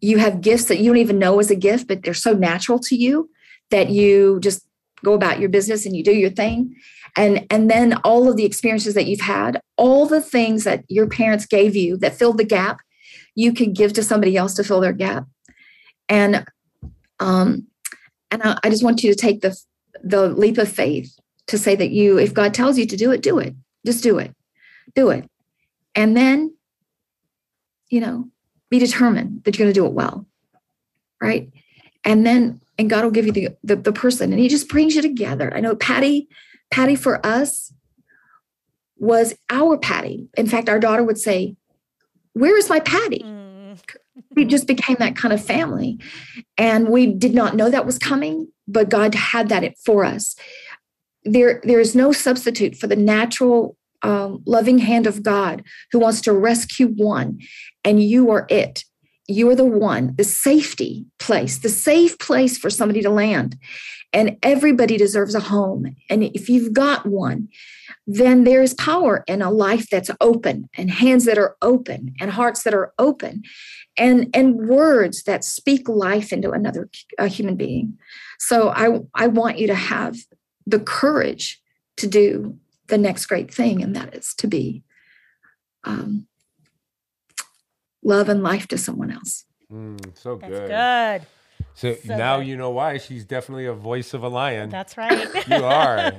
you 0.00 0.18
have 0.18 0.40
gifts 0.40 0.66
that 0.66 0.78
you 0.78 0.90
don't 0.90 0.98
even 0.98 1.18
know 1.18 1.38
is 1.40 1.50
a 1.50 1.56
gift 1.56 1.88
but 1.88 2.02
they're 2.02 2.14
so 2.14 2.32
natural 2.32 2.78
to 2.78 2.96
you 2.96 3.28
that 3.70 3.90
you 3.90 4.38
just 4.40 4.68
go 5.04 5.14
about 5.14 5.40
your 5.40 5.48
business 5.48 5.86
and 5.86 5.96
you 5.96 6.02
do 6.02 6.12
your 6.12 6.30
thing. 6.30 6.74
And 7.16 7.46
and 7.50 7.70
then 7.70 7.94
all 8.04 8.28
of 8.28 8.36
the 8.36 8.44
experiences 8.44 8.94
that 8.94 9.06
you've 9.06 9.20
had 9.20 9.60
all 9.76 10.06
the 10.06 10.20
things 10.20 10.64
that 10.64 10.84
your 10.88 11.06
parents 11.06 11.46
gave 11.46 11.74
you 11.74 11.96
that 11.98 12.14
filled 12.14 12.38
the 12.38 12.44
gap 12.44 12.78
you 13.34 13.52
can 13.52 13.72
give 13.72 13.92
to 13.92 14.02
somebody 14.02 14.36
else 14.36 14.54
to 14.54 14.64
fill 14.64 14.80
their 14.80 14.92
gap. 14.92 15.26
And 16.08 16.44
um 17.20 17.66
and 18.30 18.42
I, 18.42 18.58
I 18.64 18.70
just 18.70 18.84
want 18.84 19.02
you 19.02 19.10
to 19.10 19.18
take 19.18 19.40
the 19.40 19.56
the 20.02 20.28
leap 20.28 20.58
of 20.58 20.68
faith 20.68 21.18
to 21.46 21.58
say 21.58 21.74
that 21.74 21.90
you 21.90 22.18
if 22.18 22.34
god 22.34 22.52
tells 22.54 22.78
you 22.78 22.86
to 22.86 22.96
do 22.96 23.10
it 23.10 23.22
do 23.22 23.38
it. 23.38 23.54
Just 23.86 24.02
do 24.02 24.18
it. 24.18 24.34
Do 24.94 25.10
it. 25.10 25.28
And 25.94 26.16
then 26.16 26.54
you 27.88 28.00
know 28.00 28.28
be 28.70 28.78
determined 28.78 29.42
that 29.44 29.58
you're 29.58 29.64
going 29.64 29.74
to 29.74 29.80
do 29.80 29.86
it 29.86 29.92
well 29.92 30.26
right? 31.20 31.50
And 32.04 32.26
then 32.26 32.60
and 32.78 32.88
God 32.88 33.04
will 33.04 33.10
give 33.10 33.26
you 33.26 33.32
the, 33.32 33.48
the 33.64 33.76
the 33.76 33.92
person, 33.92 34.32
and 34.32 34.40
He 34.40 34.48
just 34.48 34.68
brings 34.68 34.94
you 34.94 35.02
together. 35.02 35.52
I 35.54 35.60
know 35.60 35.76
Patty, 35.76 36.28
Patty 36.70 36.94
for 36.94 37.24
us 37.26 37.72
was 38.96 39.34
our 39.50 39.78
Patty. 39.78 40.28
In 40.36 40.46
fact, 40.46 40.68
our 40.68 40.78
daughter 40.78 41.02
would 41.02 41.18
say, 41.18 41.56
"Where 42.32 42.56
is 42.56 42.68
my 42.68 42.80
Patty?" 42.80 43.22
Mm. 43.24 43.78
we 44.34 44.44
just 44.44 44.66
became 44.66 44.96
that 44.98 45.16
kind 45.16 45.32
of 45.32 45.44
family 45.44 45.98
and 46.56 46.88
we 46.88 47.06
did 47.06 47.34
not 47.34 47.54
know 47.54 47.70
that 47.70 47.86
was 47.86 47.98
coming 47.98 48.48
but 48.66 48.88
god 48.88 49.14
had 49.14 49.48
that 49.48 49.78
for 49.78 50.04
us 50.04 50.34
there 51.22 51.60
there 51.62 51.78
is 51.78 51.94
no 51.94 52.10
substitute 52.10 52.74
for 52.74 52.88
the 52.88 52.96
natural 52.96 53.76
um, 54.02 54.42
loving 54.46 54.78
hand 54.78 55.06
of 55.06 55.22
god 55.22 55.62
who 55.92 55.98
wants 55.98 56.20
to 56.22 56.32
rescue 56.32 56.88
one 56.88 57.38
and 57.84 58.02
you 58.02 58.30
are 58.30 58.46
it. 58.48 58.84
You 59.26 59.50
are 59.50 59.54
the 59.54 59.64
one 59.64 60.14
the 60.16 60.24
safety 60.24 61.06
place 61.18 61.58
the 61.58 61.68
safe 61.68 62.18
place 62.18 62.56
for 62.58 62.70
somebody 62.70 63.02
to 63.02 63.10
land. 63.10 63.56
And 64.12 64.38
everybody 64.42 64.96
deserves 64.96 65.34
a 65.34 65.40
home. 65.40 65.94
And 66.08 66.24
if 66.24 66.48
you've 66.48 66.72
got 66.72 67.06
one 67.06 67.48
then 68.06 68.44
there 68.44 68.62
is 68.62 68.72
power 68.74 69.22
in 69.26 69.42
a 69.42 69.50
life 69.50 69.90
that's 69.90 70.10
open 70.22 70.68
and 70.78 70.90
hands 70.90 71.26
that 71.26 71.36
are 71.36 71.56
open 71.60 72.14
and 72.20 72.30
hearts 72.30 72.62
that 72.62 72.72
are 72.72 72.94
open 72.98 73.42
and 73.98 74.30
and 74.34 74.66
words 74.66 75.24
that 75.24 75.44
speak 75.44 75.88
life 75.88 76.32
into 76.32 76.52
another 76.52 76.88
a 77.18 77.28
human 77.28 77.56
being. 77.56 77.98
So 78.38 78.70
i 78.70 79.00
i 79.14 79.26
want 79.26 79.58
you 79.58 79.66
to 79.66 79.74
have 79.74 80.16
the 80.66 80.80
courage 80.80 81.60
to 81.96 82.06
do 82.06 82.56
the 82.88 82.98
next 82.98 83.26
great 83.26 83.52
thing 83.52 83.82
and 83.82 83.94
that 83.96 84.14
is 84.14 84.34
to 84.34 84.46
be 84.46 84.82
um, 85.84 86.26
love 88.02 88.28
and 88.28 88.42
life 88.42 88.66
to 88.68 88.78
someone 88.78 89.10
else 89.10 89.44
Mm, 89.72 90.16
so 90.18 90.36
That's 90.36 90.50
good. 90.50 90.68
good. 90.70 91.26
So, 91.74 91.94
So 91.94 92.16
now 92.16 92.38
good. 92.38 92.46
you 92.46 92.56
know 92.56 92.70
why 92.70 92.98
she's 92.98 93.24
definitely 93.24 93.66
a 93.66 93.74
voice 93.74 94.14
of 94.14 94.22
a 94.22 94.28
lion. 94.28 94.70
That's 94.70 94.96
right. 94.96 95.28
You 95.46 95.64
are. 95.64 96.14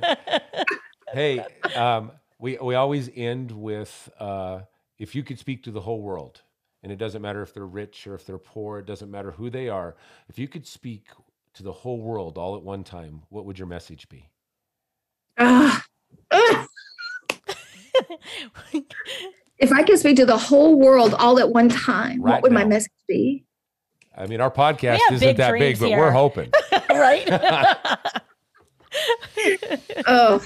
hey, 1.13 1.43
um, 1.75 2.11
we 2.37 2.57
we 2.61 2.75
always 2.75 3.09
end 3.15 3.51
with 3.51 4.09
uh, 4.19 4.61
if 4.97 5.15
you 5.15 5.23
could 5.23 5.39
speak 5.39 5.63
to 5.63 5.71
the 5.71 5.81
whole 5.81 6.01
world, 6.01 6.41
and 6.83 6.91
it 6.91 6.97
doesn't 6.97 7.21
matter 7.21 7.41
if 7.41 7.53
they're 7.53 7.65
rich 7.65 8.05
or 8.07 8.13
if 8.15 8.25
they're 8.25 8.37
poor, 8.37 8.79
it 8.79 8.85
doesn't 8.85 9.09
matter 9.09 9.31
who 9.31 9.49
they 9.49 9.67
are. 9.67 9.95
If 10.29 10.37
you 10.37 10.47
could 10.47 10.67
speak 10.67 11.07
to 11.55 11.63
the 11.63 11.71
whole 11.73 11.99
world 11.99 12.37
all 12.37 12.55
at 12.55 12.63
one 12.63 12.83
time, 12.83 13.23
what 13.29 13.45
would 13.45 13.57
your 13.57 13.67
message 13.67 14.07
be? 14.09 14.29
If 19.59 19.71
i 19.71 19.83
could 19.83 19.97
speak 19.99 20.15
to 20.17 20.25
the 20.25 20.37
whole 20.37 20.77
world 20.79 21.13
all 21.15 21.39
at 21.39 21.49
one 21.49 21.69
time 21.69 22.21
Right 22.21 22.33
what 22.33 22.41
would 22.43 22.51
my 22.51 22.65
message 22.65 22.91
be 23.07 23.45
I 24.17 24.25
mean, 24.27 24.41
our 24.41 24.51
podcast 24.51 24.99
isn't 25.11 25.19
big 25.25 25.37
that 25.37 25.51
big, 25.53 25.59
dreams 25.61 25.79
but 25.79 25.87
here. 25.89 25.97
we're 25.99 26.11
hoping. 26.11 26.51
right? 26.89 27.25
oh 30.07 30.43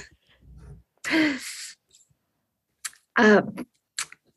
uh, 3.17 3.41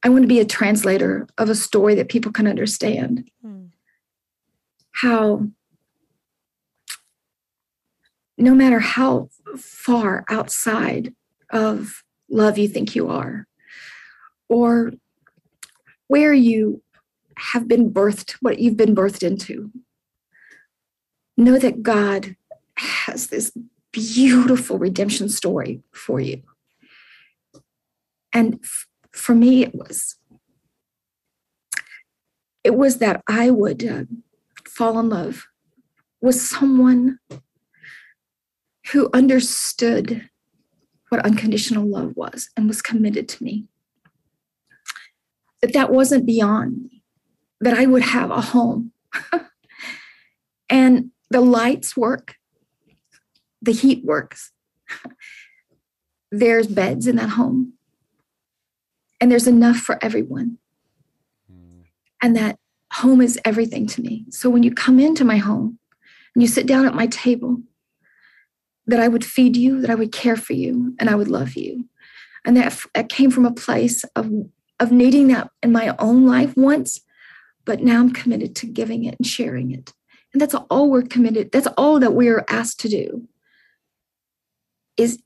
i 0.03 0.09
want 0.09 0.23
to 0.23 0.29
be 0.29 0.41
a 0.41 0.45
translator 0.45 1.27
of 1.39 1.49
a 1.51 1.55
story 1.55 1.95
that 1.95 2.09
people 2.09 2.33
can 2.33 2.47
understand 2.47 3.29
Hmm. 3.43 3.67
how 4.93 5.47
no 8.39 8.55
matter 8.55 8.81
how 8.81 9.29
far 9.59 10.25
outside 10.31 11.15
of 11.51 12.03
love 12.29 12.59
you 12.59 12.69
think 12.69 12.95
you 12.95 13.09
are, 13.09 13.47
or 14.49 14.93
where 16.09 16.33
you 16.33 16.83
have 17.37 17.69
been 17.69 17.93
birthed, 17.93 18.33
what 18.41 18.59
you've 18.59 18.77
been 18.77 18.95
birthed 18.95 19.23
into, 19.23 19.71
know 21.37 21.59
that 21.59 21.83
God 21.83 22.37
has 22.77 23.29
this 23.29 23.53
beautiful 23.93 24.79
redemption 24.79 25.29
story 25.29 25.83
for 25.93 26.21
you. 26.21 26.43
And 28.33 28.61
f- 28.63 28.87
for 29.13 29.35
me, 29.35 29.63
it 29.63 29.75
was 29.75 30.17
it 32.67 32.75
was 32.75 32.99
that 32.99 33.23
I 33.29 33.51
would 33.51 33.87
uh, 33.87 34.05
fall 34.69 34.99
in 34.99 35.09
love 35.09 35.47
with 36.21 36.35
someone 36.35 37.21
who 38.91 39.09
understood 39.15 40.29
what 41.09 41.25
unconditional 41.25 41.87
love 41.87 42.13
was 42.17 42.51
and 42.57 42.67
was 42.67 42.83
committed 42.83 43.29
to 43.29 43.45
me. 43.45 43.67
That 45.63 45.73
that 45.73 45.91
wasn't 45.91 46.27
beyond 46.27 46.83
me, 46.83 47.03
that 47.61 47.75
I 47.75 47.87
would 47.87 48.03
have 48.03 48.31
a 48.31 48.41
home. 48.41 48.93
and 50.71 51.11
the 51.31 51.41
lights 51.41 51.97
work, 51.97 52.37
the 53.63 53.73
heat 53.73 54.05
works. 54.05 54.53
There's 56.31 56.67
beds 56.67 57.07
in 57.07 57.17
that 57.17 57.31
home, 57.31 57.75
and 59.21 59.31
there's 59.31 59.47
enough 59.47 59.77
for 59.77 59.97
everyone 60.03 60.59
Mm, 61.51 61.85
and 62.23 62.37
that 62.37 62.59
home 62.93 63.21
is 63.21 63.39
everything 63.45 63.87
to 63.89 64.03
me. 64.03 64.25
So 64.31 64.51
when 64.51 64.63
you 64.63 64.73
come 64.73 64.99
into 64.99 65.25
my 65.25 65.37
home 65.37 65.79
and 66.35 66.43
you 66.43 66.49
sit 66.49 66.67
down 66.67 66.87
at 66.87 66.95
my 66.95 67.07
table, 67.07 67.59
that 68.87 69.01
I 69.01 69.09
would 69.09 69.25
feed 69.25 69.57
you, 69.57 69.81
that 69.81 69.91
I 69.91 69.95
would 69.95 70.13
care 70.13 70.37
for 70.37 70.53
you, 70.53 70.95
and 70.99 71.11
I 71.11 71.15
would 71.15 71.29
love 71.29 71.55
you. 71.55 71.89
And 72.45 72.57
that, 72.57 72.79
that 72.95 73.09
came 73.09 73.31
from 73.31 73.45
a 73.45 73.53
place 73.53 74.05
of, 74.15 74.31
of 74.79 74.93
needing 74.93 75.29
that 75.29 75.51
in 75.63 75.73
my 75.73 75.95
own 75.99 76.27
life 76.27 76.57
once, 76.57 77.01
but 77.65 77.81
now 77.83 78.01
I'm 78.01 78.13
committed 78.13 78.55
to 78.57 78.67
giving 78.67 79.05
it 79.05 79.17
and 79.19 79.27
sharing 79.27 79.73
it. 79.73 79.93
And 80.33 80.41
that's 80.41 80.55
all 80.71 80.91
we're 80.91 81.03
committed, 81.03 81.51
that's 81.53 81.69
all 81.77 81.99
that 82.01 82.13
we're 82.13 82.45
asked 82.49 82.81
to 82.81 82.89
do. 82.89 83.29
Is 84.97 85.21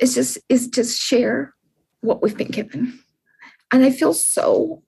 is 0.00 0.14
just 0.14 0.38
is 0.48 0.68
just 0.68 1.00
share 1.00 1.54
what 2.00 2.22
we've 2.22 2.36
been 2.36 2.48
given 2.48 3.00
and 3.72 3.84
I 3.84 3.90
feel 3.90 4.14
so 4.14 4.82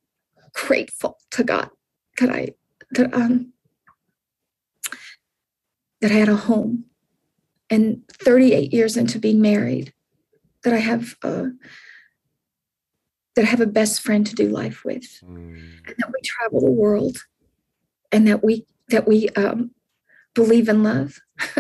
grateful 0.55 1.18
to 1.32 1.45
God 1.45 1.70
that 2.18 2.30
I 2.30 2.49
that 2.93 3.12
um 3.14 3.53
that 6.01 6.11
I 6.11 6.14
had 6.14 6.28
a 6.28 6.36
home, 6.36 6.84
and 7.68 8.03
38 8.12 8.72
years 8.72 8.96
into 8.96 9.18
being 9.18 9.40
married, 9.40 9.92
that 10.64 10.74
I 10.74 10.78
have 10.78 11.16
uh, 11.22 11.46
that 13.36 13.44
I 13.44 13.48
have 13.48 13.61
a 13.61 13.66
best 13.66 14.03
friend 14.03 14.26
to 14.26 14.34
do 14.34 14.48
life 14.48 14.84
with, 14.84 15.20
mm, 15.24 15.57
and 15.86 15.94
that 15.98 16.11
we 16.12 16.20
travel 16.24 16.61
the 16.61 16.70
world, 16.70 17.18
and 18.12 18.26
that 18.26 18.42
we 18.42 18.66
that 18.88 19.07
we 19.07 19.28
um, 19.30 19.70
believe 20.34 20.68
in 20.68 20.82
love, 20.82 21.20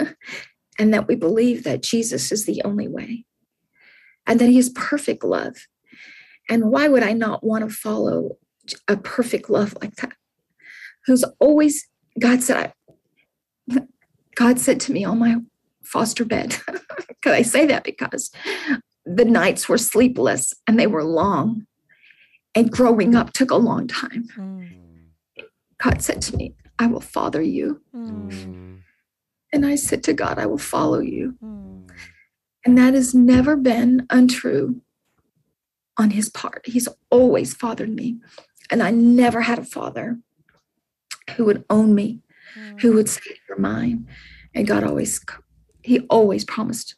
and 0.78 0.94
that 0.94 1.06
we 1.06 1.14
believe 1.14 1.64
that 1.64 1.82
Jesus 1.82 2.32
is 2.32 2.46
the 2.46 2.62
only 2.64 2.88
way, 2.88 3.24
and 4.26 4.40
that 4.40 4.48
He 4.48 4.58
is 4.58 4.70
perfect 4.70 5.24
love. 5.24 5.66
And 6.48 6.70
why 6.70 6.88
would 6.88 7.04
I 7.04 7.12
not 7.12 7.44
want 7.44 7.68
to 7.68 7.74
follow 7.74 8.36
a 8.88 8.96
perfect 8.96 9.48
love 9.48 9.76
like 9.80 9.96
that? 9.96 10.12
Who's 11.06 11.24
always 11.38 11.86
God 12.18 12.42
said 12.42 12.56
I 12.56 12.72
God 14.34 14.58
said 14.58 14.80
to 14.80 14.92
me 14.92 15.04
on 15.04 15.18
my 15.18 15.36
foster 15.82 16.24
bed. 16.24 16.56
Could 17.22 17.32
I 17.32 17.42
say 17.42 17.66
that 17.66 17.84
because 17.84 18.30
the 19.04 19.24
nights 19.24 19.68
were 19.68 19.78
sleepless 19.78 20.54
and 20.66 20.78
they 20.78 20.86
were 20.86 21.04
long. 21.04 21.66
And 22.54 22.70
growing 22.70 23.14
up 23.14 23.32
took 23.32 23.50
a 23.50 23.56
long 23.56 23.86
time. 23.86 24.26
Mm, 24.36 25.44
God 25.82 26.02
said 26.02 26.20
to 26.22 26.36
me, 26.36 26.54
I 26.78 26.86
will 26.86 27.00
father 27.00 27.40
you. 27.40 27.80
mm, 27.94 28.76
And 29.52 29.64
I 29.64 29.76
said 29.76 30.02
to 30.04 30.12
God, 30.12 30.38
I 30.38 30.46
will 30.46 30.58
follow 30.58 30.98
you. 31.00 31.36
mm. 31.42 31.88
And 32.64 32.76
that 32.76 32.94
has 32.94 33.14
never 33.14 33.56
been 33.56 34.06
untrue 34.10 34.82
on 35.96 36.10
his 36.10 36.28
part. 36.28 36.62
He's 36.66 36.88
always 37.10 37.54
fathered 37.54 37.90
me. 37.94 38.18
And 38.70 38.82
I 38.82 38.90
never 38.90 39.42
had 39.42 39.58
a 39.58 39.64
father 39.64 40.18
who 41.36 41.44
would 41.44 41.64
own 41.70 41.94
me, 41.94 42.20
who 42.80 42.92
would 42.94 43.08
say, 43.08 43.22
You're 43.48 43.58
mine. 43.58 44.06
And 44.54 44.66
God 44.66 44.84
always, 44.84 45.24
he 45.82 46.00
always 46.10 46.44
promised 46.44 46.96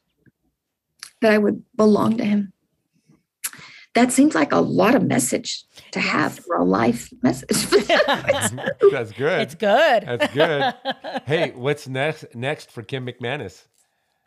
that 1.21 1.33
I 1.33 1.39
would 1.39 1.63
belong 1.77 2.19
to 2.19 2.25
him. 2.25 2.53
That 3.95 4.11
seems 4.11 4.35
like 4.35 4.53
a 4.53 4.61
lot 4.61 4.95
of 4.95 5.03
message 5.03 5.65
to 5.91 6.01
have 6.01 6.39
for 6.39 6.57
a 6.57 6.65
life 6.65 7.11
message. 7.23 7.67
That's 8.91 9.13
good. 9.13 9.43
It's 9.43 9.55
good. 9.55 10.05
That's 10.07 10.33
good. 10.33 10.75
hey, 11.27 11.51
what's 11.51 11.87
next 11.87 12.35
next 12.35 12.71
for 12.71 12.83
Kim 12.83 13.07
McManus? 13.07 13.67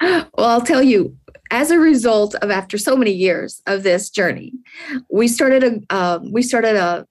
well, 0.02 0.30
I'll 0.38 0.62
tell 0.62 0.84
you, 0.84 1.18
as 1.52 1.72
a 1.72 1.80
result 1.80 2.36
of 2.36 2.52
after 2.52 2.78
so 2.78 2.96
many 2.96 3.12
years 3.12 3.62
of 3.66 3.84
this 3.84 4.10
journey, 4.10 4.54
we 5.10 5.28
started 5.28 5.64
a 5.64 5.96
um, 5.96 6.32
we 6.32 6.44
started 6.44 6.76
a 6.76 7.08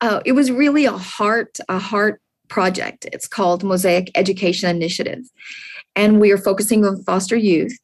uh, 0.00 0.20
it 0.24 0.32
was 0.32 0.52
really 0.52 0.84
a 0.84 0.92
heart 0.92 1.58
a 1.68 1.78
heart 1.78 2.20
project. 2.48 3.06
It's 3.12 3.26
called 3.28 3.62
Mosaic 3.64 4.10
Education 4.14 4.68
Initiative, 4.70 5.24
and 5.96 6.20
we 6.20 6.30
are 6.32 6.38
focusing 6.38 6.84
on 6.84 7.02
foster 7.04 7.36
youth. 7.36 7.78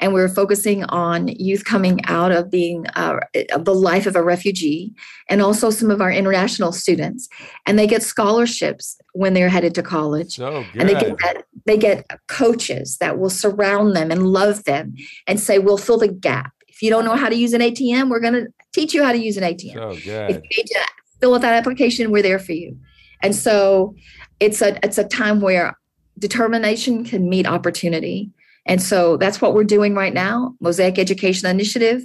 and 0.00 0.12
we're 0.14 0.28
focusing 0.28 0.84
on 0.84 1.26
youth 1.26 1.64
coming 1.64 1.98
out 2.04 2.30
of 2.30 2.50
being 2.52 2.86
uh, 2.94 3.18
the 3.58 3.74
life 3.74 4.06
of 4.06 4.14
a 4.14 4.22
refugee 4.22 4.92
and 5.28 5.42
also 5.42 5.70
some 5.70 5.90
of 5.90 6.00
our 6.00 6.12
international 6.12 6.70
students. 6.70 7.28
And 7.66 7.76
they 7.76 7.86
get 7.88 8.04
scholarships 8.04 8.96
when 9.14 9.34
they're 9.34 9.48
headed 9.48 9.74
to 9.74 9.82
college. 9.82 10.36
So 10.36 10.64
and 10.76 10.88
they 10.88 10.94
get 10.94 11.18
that 11.18 11.44
they 11.66 11.76
get 11.76 12.06
coaches 12.28 12.98
that 12.98 13.18
will 13.18 13.30
surround 13.30 13.96
them 13.96 14.10
and 14.12 14.28
love 14.28 14.62
them 14.64 14.94
and 15.26 15.40
say 15.40 15.58
we'll 15.58 15.78
fill 15.78 15.98
the 15.98 16.08
gap. 16.08 16.52
If 16.68 16.80
you 16.82 16.90
don't 16.90 17.04
know 17.04 17.16
how 17.16 17.28
to 17.28 17.34
use 17.34 17.52
an 17.54 17.60
atm 17.60 18.08
we're 18.08 18.20
going 18.20 18.34
to 18.34 18.46
teach 18.72 18.94
you 18.94 19.02
how 19.02 19.10
to 19.10 19.18
use 19.18 19.36
an 19.36 19.42
atm 19.42 19.74
so 19.74 19.90
if 20.28 20.36
you 20.36 20.50
need 20.56 20.66
to 20.66 20.80
fill 21.20 21.34
out 21.34 21.40
that 21.40 21.54
application 21.54 22.12
we're 22.12 22.22
there 22.22 22.38
for 22.38 22.52
you 22.52 22.78
and 23.22 23.34
so 23.34 23.94
it's 24.40 24.60
a 24.62 24.78
it's 24.84 24.98
a 24.98 25.04
time 25.04 25.40
where 25.40 25.76
determination 26.18 27.04
can 27.04 27.28
meet 27.28 27.46
opportunity 27.46 28.30
and 28.66 28.82
so 28.82 29.16
that's 29.16 29.40
what 29.40 29.54
we're 29.54 29.64
doing 29.64 29.94
right 29.94 30.14
now 30.14 30.54
mosaic 30.60 30.98
education 30.98 31.48
initiative 31.48 32.04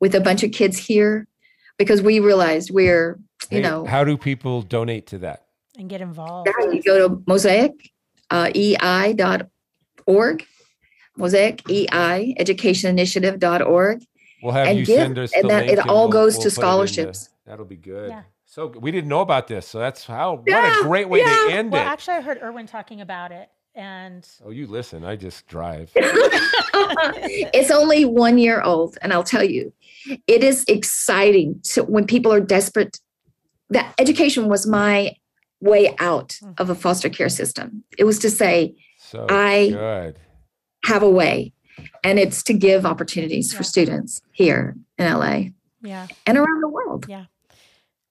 with 0.00 0.14
a 0.14 0.20
bunch 0.20 0.42
of 0.42 0.50
kids 0.52 0.76
here 0.78 1.26
because 1.78 2.00
we 2.02 2.20
realized 2.20 2.70
we're 2.70 3.18
you 3.50 3.56
Hey, 3.58 3.60
know 3.62 3.84
how 3.86 4.04
do 4.04 4.16
people 4.16 4.62
donate 4.62 5.06
to 5.08 5.18
that? 5.18 5.44
and 5.78 5.88
get 5.88 6.00
involved. 6.00 6.48
yeah, 6.60 6.70
you 6.72 6.82
go 6.82 7.08
to 7.08 7.22
mosaic 7.26 7.72
uh, 8.30 8.50
ei.org 8.54 10.46
mosaic 11.16 11.62
ei 11.70 12.34
education 12.38 12.90
initiative.org 12.90 14.02
We'll 14.42 14.52
have 14.54 14.68
And 14.68 14.78
you 14.78 14.86
give, 14.86 14.96
send 14.96 15.18
us 15.18 15.32
and 15.34 15.44
the 15.44 15.48
that- 15.48 15.66
link 15.66 15.72
it 15.78 15.86
all 15.86 16.04
we'll- 16.08 16.12
goes 16.12 16.34
we'll 16.36 16.42
to 16.44 16.48
put 16.48 16.52
it 16.52 16.60
scholarships. 16.60 17.28
That'll 17.46 17.64
be 17.64 17.76
good. 17.76 18.10
Yeah. 18.10 18.22
So 18.44 18.66
we 18.66 18.90
didn't 18.90 19.08
know 19.08 19.20
about 19.20 19.46
this. 19.48 19.66
So 19.66 19.78
that's 19.78 20.04
how 20.06 20.42
what 20.46 20.80
a 20.80 20.82
great 20.82 21.08
way 21.08 21.20
yeah. 21.20 21.46
to 21.48 21.52
end 21.52 21.72
Well, 21.72 21.82
it. 21.82 21.86
actually, 21.86 22.14
I 22.14 22.20
heard 22.20 22.38
Erwin 22.42 22.66
talking 22.66 23.00
about 23.00 23.32
it, 23.32 23.48
and 23.74 24.26
oh, 24.44 24.50
you 24.50 24.66
listen. 24.66 25.04
I 25.04 25.16
just 25.16 25.46
drive. 25.46 25.92
it's 26.94 27.70
only 27.70 28.04
one 28.04 28.38
year 28.38 28.60
old 28.62 28.98
and 29.02 29.12
i'll 29.12 29.24
tell 29.24 29.44
you 29.44 29.72
it 30.26 30.42
is 30.42 30.64
exciting 30.68 31.60
to 31.62 31.82
when 31.84 32.06
people 32.06 32.32
are 32.32 32.40
desperate 32.40 32.98
that 33.68 33.94
education 33.98 34.48
was 34.48 34.66
my 34.66 35.14
way 35.60 35.94
out 35.98 36.38
mm. 36.42 36.58
of 36.58 36.70
a 36.70 36.74
foster 36.74 37.08
care 37.08 37.28
system 37.28 37.84
it 37.98 38.04
was 38.04 38.18
to 38.18 38.30
say 38.30 38.74
So 38.98 39.26
I- 39.28 39.70
good. 39.70 40.18
have 40.84 41.02
a 41.02 41.10
way 41.10 41.52
and 42.02 42.18
it's 42.18 42.42
to 42.44 42.54
give 42.54 42.86
opportunities 42.86 43.52
Yeah. 43.52 43.58
for 43.58 43.62
students 43.64 44.22
here 44.32 44.76
in 44.98 45.12
la 45.12 45.42
yeah. 45.82 46.06
and 46.26 46.38
around 46.38 46.60
the 46.60 46.68
world 46.68 47.06
Yeah. 47.08 47.26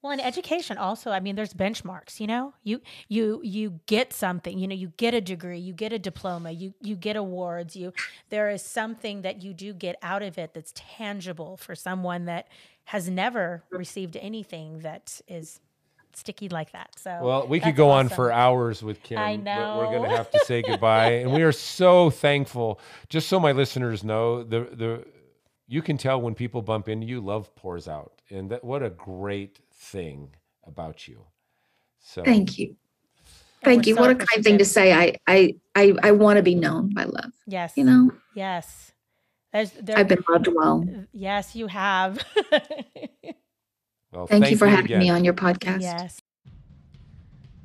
Well, 0.01 0.13
in 0.13 0.21
education 0.21 0.77
also, 0.77 1.11
I 1.11 1.19
mean, 1.19 1.35
there's 1.35 1.53
benchmarks, 1.53 2.21
you 2.21 2.27
know? 2.27 2.53
You 2.63 2.79
you 3.09 3.41
you 3.43 3.81
get 3.85 4.13
something, 4.13 4.57
you 4.57 4.65
know, 4.65 4.75
you 4.75 4.93
get 4.95 5.13
a 5.13 5.19
degree, 5.19 5.59
you 5.59 5.73
get 5.73 5.91
a 5.91 5.99
diploma, 5.99 6.51
you 6.51 6.73
you 6.81 6.95
get 6.95 7.17
awards, 7.17 7.75
you 7.75 7.91
there 8.29 8.49
is 8.49 8.61
something 8.61 9.23
that 9.23 9.43
you 9.43 9.53
do 9.53 9.73
get 9.73 9.97
out 10.01 10.21
of 10.21 10.37
it 10.37 10.53
that's 10.53 10.71
tangible 10.73 11.57
for 11.57 11.75
someone 11.75 12.25
that 12.25 12.47
has 12.85 13.09
never 13.09 13.63
received 13.71 14.15
anything 14.15 14.79
that 14.79 15.19
is 15.27 15.59
sticky 16.13 16.47
like 16.47 16.71
that. 16.71 16.97
So 16.97 17.19
Well, 17.21 17.47
we 17.47 17.59
could 17.59 17.69
that's 17.69 17.77
go 17.77 17.89
on 17.89 18.07
for 18.07 18.31
hours 18.31 18.81
with 18.81 19.03
Kim, 19.03 19.17
I 19.17 19.35
but 19.35 19.77
we're 19.77 19.97
going 19.97 20.09
to 20.09 20.15
have 20.15 20.31
to 20.31 20.39
say 20.45 20.61
goodbye. 20.61 21.11
and 21.11 21.33
we 21.33 21.43
are 21.43 21.51
so 21.51 22.09
thankful. 22.09 22.79
Just 23.09 23.27
so 23.27 23.37
my 23.37 23.51
listeners 23.51 24.05
know, 24.05 24.43
the 24.43 24.61
the 24.61 25.05
you 25.69 25.81
can 25.81 25.97
tell 25.97 26.19
when 26.19 26.33
people 26.35 26.61
bump 26.61 26.89
into 26.89 27.05
you, 27.07 27.21
love 27.21 27.55
pours 27.55 27.87
out, 27.87 28.21
and 28.29 28.49
that 28.49 28.63
what 28.63 28.83
a 28.83 28.89
great 28.89 29.59
thing 29.71 30.35
about 30.65 31.07
you. 31.07 31.23
So 31.99 32.23
thank 32.23 32.57
you 32.57 32.75
thank 33.63 33.85
you 33.85 33.95
so 33.95 34.01
what 34.01 34.11
a 34.11 34.15
kind 34.15 34.43
thing 34.43 34.57
to 34.57 34.65
say 34.65 34.93
i 34.93 35.15
i 35.27 35.53
i, 35.75 35.93
I 36.03 36.11
want 36.11 36.37
to 36.37 36.43
be 36.43 36.55
known 36.55 36.89
by 36.93 37.03
love 37.03 37.31
Yes. 37.45 37.73
you 37.75 37.83
know 37.83 38.11
Yes. 38.35 38.91
There's 39.51 39.71
there 39.71 39.97
i've 39.97 40.07
been 40.07 40.23
loved 40.29 40.47
well 40.53 40.85
Yes, 41.11 41.55
you 41.55 41.67
have. 41.67 42.23
well, 44.11 44.27
thank, 44.27 44.49
you 44.51 44.57
for 44.57 44.67
having 44.67 44.85
again. 44.85 44.99
me 44.99 45.09
on 45.09 45.25
your 45.25 45.33
podcast 45.33 45.81
yes. 45.81 46.18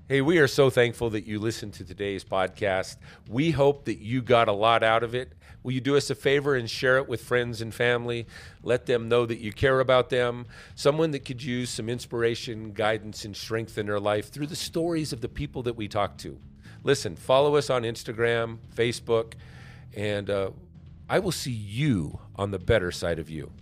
Hey, 0.07 0.21
we 0.21 0.37
are 0.37 0.47
so 0.47 0.69
thankful 0.69 1.09
that 1.11 1.25
you 1.25 1.39
listened 1.39 1.73
to 1.75 1.85
today's 1.85 2.25
podcast. 2.25 2.99
We 3.27 3.53
hope 3.53 3.87
that 3.87 4.01
you 4.01 4.21
got 4.21 4.49
a 4.49 4.53
lot 4.53 4.83
out 4.83 5.03
of 5.03 5.15
it. 5.15 5.33
Will 5.63 5.73
you 5.73 5.81
do 5.81 5.97
us 5.97 6.11
a 6.11 6.15
favor 6.15 6.55
and 6.55 6.69
share 6.69 6.99
it 6.99 7.09
with 7.09 7.23
friends 7.23 7.63
and 7.63 7.73
family? 7.73 8.27
Let 8.63 8.85
them 8.85 9.09
know 9.09 9.25
that 9.25 9.39
you 9.39 9.51
care 9.51 9.81
about 9.81 10.11
them. 10.11 10.45
Someone 10.75 11.13
that 11.13 11.25
could 11.25 11.43
use 11.43 11.71
some 11.71 11.89
inspiration, 11.89 12.73
guidance, 12.73 13.25
and 13.25 13.35
strength 13.35 13.79
in 13.79 13.87
their 13.87 13.99
life 13.99 14.29
through 14.31 14.49
the 14.49 14.57
stories 14.57 15.15
of 15.15 15.23
the 15.23 15.29
people 15.31 15.63
that 15.63 15.75
we 15.75 15.89
talk 15.89 16.19
to. 16.19 16.39
Listen, 16.83 17.17
follow 17.17 17.57
us 17.57 17.71
on 17.71 17.85
Instagram, 17.85 18.59
Facebook, 18.77 19.33
and 19.97 20.29
uh, 20.29 20.51
I 21.09 21.19
will 21.19 21.33
see 21.33 21.51
you 21.51 22.19
on 22.37 22.51
the 22.51 22.59
better 22.59 22.93
side 22.93 23.19
of 23.19 23.31
you. 23.31 23.53